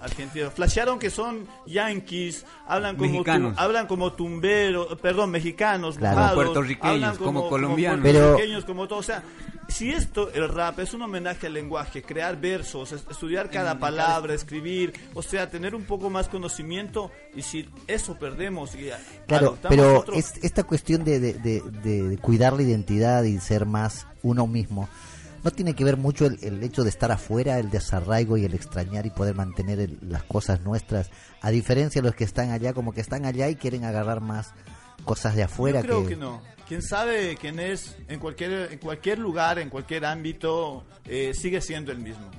argentinos, 0.00 0.52
flashearon 0.52 0.98
que 0.98 1.08
son 1.08 1.46
yanquis, 1.66 2.44
hablan 2.66 2.94
como, 2.96 3.06
tu- 3.08 3.12
Mexicanos. 3.12 3.54
hablan 3.56 3.86
como 3.86 4.12
tumberos, 4.12 4.98
perdón, 5.00 5.30
mexicanos, 5.30 5.96
Claro. 5.96 6.16
mojados, 6.16 6.34
Como 6.34 6.44
puertorriqueños, 6.44 6.92
hablan 6.94 7.16
como 7.16 7.48
colombianos. 7.48 8.00
Pero- 8.02 8.18
puertorriqueños, 8.20 8.64
como 8.66 8.86
todo, 8.86 8.98
o 8.98 9.02
sea, 9.02 9.22
si 9.68 9.90
esto, 9.90 10.30
el 10.32 10.48
rap, 10.48 10.78
es 10.80 10.94
un 10.94 11.02
homenaje 11.02 11.46
al 11.46 11.54
lenguaje, 11.54 12.02
crear 12.02 12.40
versos, 12.40 12.92
es- 12.92 13.04
estudiar 13.10 13.50
cada 13.50 13.78
palabra, 13.78 14.34
escribir, 14.34 14.92
o 15.14 15.22
sea, 15.22 15.50
tener 15.50 15.74
un 15.74 15.84
poco 15.84 16.10
más 16.10 16.28
conocimiento, 16.28 17.10
y 17.34 17.42
si 17.42 17.68
eso 17.86 18.16
perdemos 18.18 18.74
y 18.74 18.90
Claro, 19.26 19.46
adoptamos 19.48 19.76
pero 19.76 20.00
otro- 20.00 20.14
es, 20.14 20.34
esta 20.42 20.62
cuestión 20.64 21.04
de, 21.04 21.18
de- 21.20 21.32
de- 21.34 21.60
de 21.62 22.18
cuidar 22.18 22.52
la 22.54 22.62
identidad 22.62 23.22
y 23.24 23.38
ser 23.38 23.66
más 23.66 24.06
uno 24.22 24.46
mismo, 24.46 24.88
¿no 25.42 25.50
tiene 25.50 25.74
que 25.74 25.84
ver 25.84 25.96
mucho 25.96 26.26
el, 26.26 26.38
el 26.42 26.62
hecho 26.62 26.84
de 26.84 26.90
estar 26.90 27.12
afuera, 27.12 27.58
el 27.58 27.70
desarraigo 27.70 28.36
y 28.38 28.44
el 28.44 28.54
extrañar 28.54 29.04
y 29.06 29.10
poder 29.10 29.34
mantener 29.34 29.78
el- 29.80 29.98
las 30.02 30.22
cosas 30.24 30.60
nuestras, 30.62 31.10
a 31.42 31.50
diferencia 31.50 32.00
de 32.00 32.08
los 32.08 32.16
que 32.16 32.24
están 32.24 32.50
allá, 32.50 32.72
como 32.72 32.92
que 32.92 33.00
están 33.02 33.26
allá 33.26 33.48
y 33.48 33.56
quieren 33.56 33.84
agarrar 33.84 34.20
más 34.20 34.52
cosas 35.04 35.34
de 35.36 35.42
afuera 35.42 35.80
Yo 35.80 35.86
creo 35.86 36.06
que... 36.06 36.16
no. 36.16 36.53
Quién 36.66 36.82
sabe 36.82 37.36
quién 37.40 37.60
es 37.60 37.96
en 38.08 38.18
cualquier 38.18 38.72
en 38.72 38.78
cualquier 38.78 39.18
lugar, 39.18 39.58
en 39.58 39.68
cualquier 39.68 40.06
ámbito, 40.06 40.84
eh, 41.04 41.32
sigue 41.34 41.60
siendo 41.60 41.92
el 41.92 41.98
mismo. 41.98 42.30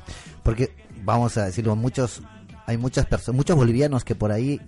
Porque, 0.43 0.75
vamos 1.03 1.37
a 1.37 1.45
decirlo, 1.45 1.75
muchos 1.75 2.21
hay 2.65 2.77
muchas 2.77 3.05
personas, 3.05 3.37
muchos 3.37 3.55
bolivianos 3.55 4.03
que 4.03 4.15
por 4.15 4.31
ahí, 4.31 4.59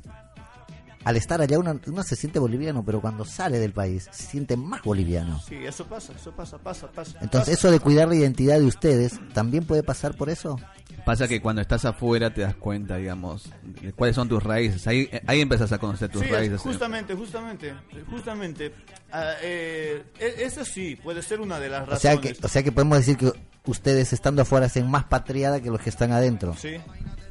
al 1.03 1.16
estar 1.18 1.41
allá 1.41 1.58
uno, 1.58 1.80
uno 1.88 2.03
se 2.03 2.16
siente 2.16 2.38
boliviano, 2.38 2.84
pero 2.86 3.01
cuando 3.01 3.26
sale 3.26 3.60
del 3.60 3.74
país 3.74 4.08
se 4.12 4.24
siente 4.24 4.55
más 4.55 4.84
boliviano. 4.84 5.41
Sí, 5.47 5.55
eso 5.55 5.86
pasa, 5.86 6.14
eso 6.14 6.32
pasa, 6.32 6.58
pasa, 6.60 6.88
pasa. 6.91 7.18
Entonces, 7.22 7.55
pasa. 7.55 7.68
eso 7.68 7.72
de 7.72 7.80
cuidar 7.80 8.08
la 8.08 8.16
identidad 8.16 8.60
de 8.60 8.66
ustedes, 8.66 9.20
¿también 9.34 9.66
puede 9.66 9.84
pasar 9.84 10.16
por 10.16 10.30
eso? 10.30 10.60
Pasa 11.08 11.28
que 11.28 11.41
cuando 11.41 11.62
estás 11.62 11.86
afuera 11.86 12.34
te 12.34 12.41
das 12.41 12.55
cuenta, 12.55 12.97
digamos, 12.97 13.49
de 13.82 13.93
cuáles 13.93 14.16
son 14.16 14.28
tus 14.28 14.43
raíces. 14.43 14.86
Ahí, 14.88 15.10
ahí 15.26 15.39
empezás 15.41 15.72
a 15.72 15.78
conocer 15.78 16.10
tus 16.10 16.22
Sí, 16.22 16.28
raíces. 16.28 16.60
justamente, 16.62 17.16
justamente, 17.16 17.74
justamente. 18.10 18.74
Eh, 19.41 20.03
e- 20.20 20.43
eso 20.43 20.66
sí, 20.66 20.97
puede 21.01 21.22
ser 21.22 21.39
una 21.39 21.60
de 21.60 21.70
las 21.70 21.84
O 21.88 21.91
razones. 21.91 22.01
sea 22.01 22.18
que, 22.34 22.45
o 22.45 22.47
sea 22.49 22.62
que 22.62 22.72
podemos 22.74 22.97
decir 22.97 23.16
que 23.18 23.32
ustedes 23.66 24.12
estando 24.12 24.41
afuera 24.41 24.66
hacen 24.66 24.89
más 24.91 25.05
patriada 25.05 25.62
que 25.62 25.70
los 25.70 25.80
que 25.80 25.89
están 25.89 26.12
adentro. 26.12 26.53
Sí. 26.60 26.76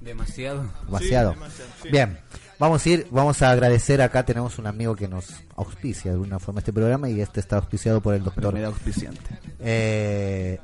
Demasiado. 0.01 0.71
Demasiado. 0.87 1.33
Sí, 1.33 1.39
demasiado, 1.39 1.71
sí. 1.83 1.89
Bien, 1.91 2.19
vamos 2.59 2.87
a 2.87 2.89
ir, 2.89 3.07
vamos 3.11 3.43
a 3.43 3.51
agradecer 3.51 4.01
acá, 4.01 4.25
tenemos 4.25 4.59
un 4.59 4.67
amigo 4.69 4.97
que 4.97 5.07
nos 5.09 5.27
auspicia 5.57 6.11
de 6.13 6.15
alguna 6.15 6.39
forma 6.39 6.61
este 6.61 6.73
programa 6.73 7.11
y 7.11 7.21
este 7.21 7.41
está 7.41 7.57
auspiciado 7.57 8.01
por 8.01 8.15
el 8.15 8.23
doctor 8.25 8.53
Primer 8.53 8.65
auspiciante. 8.67 9.39
eh, 9.61 10.61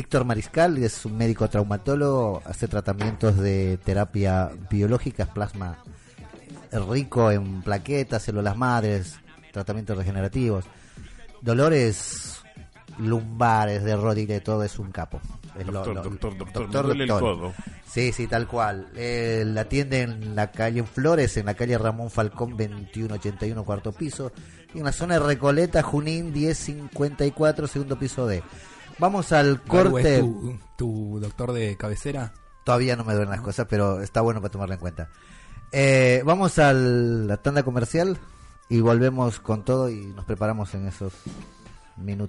Víctor 0.00 0.24
Mariscal, 0.24 0.78
es 0.78 1.04
un 1.04 1.18
médico 1.18 1.46
traumatólogo, 1.50 2.40
hace 2.46 2.66
tratamientos 2.68 3.36
de 3.36 3.78
terapia 3.84 4.50
biológica, 4.70 5.26
plasma 5.26 5.76
rico 6.88 7.30
en 7.30 7.60
plaquetas, 7.60 8.22
células 8.22 8.56
madres, 8.56 9.16
tratamientos 9.52 9.98
regenerativos, 9.98 10.64
dolores 11.42 12.40
lumbares 12.98 13.84
de 13.84 13.94
rodilla 13.94 14.36
y 14.36 14.40
todo, 14.40 14.64
es 14.64 14.78
un 14.78 14.90
capo. 14.90 15.20
Es 15.58 15.66
lo- 15.66 15.72
Doctor, 15.84 15.94
lo- 15.96 16.02
doctor, 16.02 16.38
doctor, 16.38 16.86
duele 16.86 17.04
el 17.04 17.10
codo. 17.10 17.52
Sí, 17.86 18.10
sí, 18.12 18.26
tal 18.26 18.46
cual. 18.48 18.88
Eh, 18.96 19.42
la 19.46 19.62
atiende 19.62 20.00
en 20.00 20.34
la 20.34 20.50
calle 20.50 20.82
Flores, 20.84 21.36
en 21.36 21.44
la 21.44 21.54
calle 21.54 21.76
Ramón 21.76 22.08
Falcón 22.08 22.56
2181, 22.56 23.64
cuarto 23.64 23.92
piso. 23.92 24.32
Y 24.72 24.78
en 24.78 24.84
la 24.84 24.92
zona 24.92 25.18
de 25.18 25.26
Recoleta, 25.26 25.82
Junín 25.82 26.32
1054, 26.32 27.66
segundo 27.66 27.98
piso 27.98 28.26
D. 28.26 28.42
Vamos 29.00 29.32
al 29.32 29.62
corte. 29.62 30.16
¿es 30.16 30.20
tu, 30.20 30.58
tu 30.76 31.20
doctor 31.20 31.52
de 31.52 31.76
cabecera? 31.76 32.34
Todavía 32.64 32.94
no 32.96 33.04
me 33.04 33.14
duelen 33.14 33.30
las 33.30 33.40
cosas, 33.40 33.66
pero 33.68 34.02
está 34.02 34.20
bueno 34.20 34.40
para 34.42 34.52
tomarlo 34.52 34.74
en 34.74 34.80
cuenta. 34.80 35.08
Eh, 35.72 36.22
vamos 36.24 36.58
a 36.58 36.74
la 36.74 37.38
tanda 37.38 37.62
comercial 37.62 38.18
y 38.68 38.80
volvemos 38.80 39.40
con 39.40 39.64
todo 39.64 39.88
y 39.88 40.06
nos 40.06 40.26
preparamos 40.26 40.74
en 40.74 40.86
esos 40.86 41.14
minutos. 41.96 42.28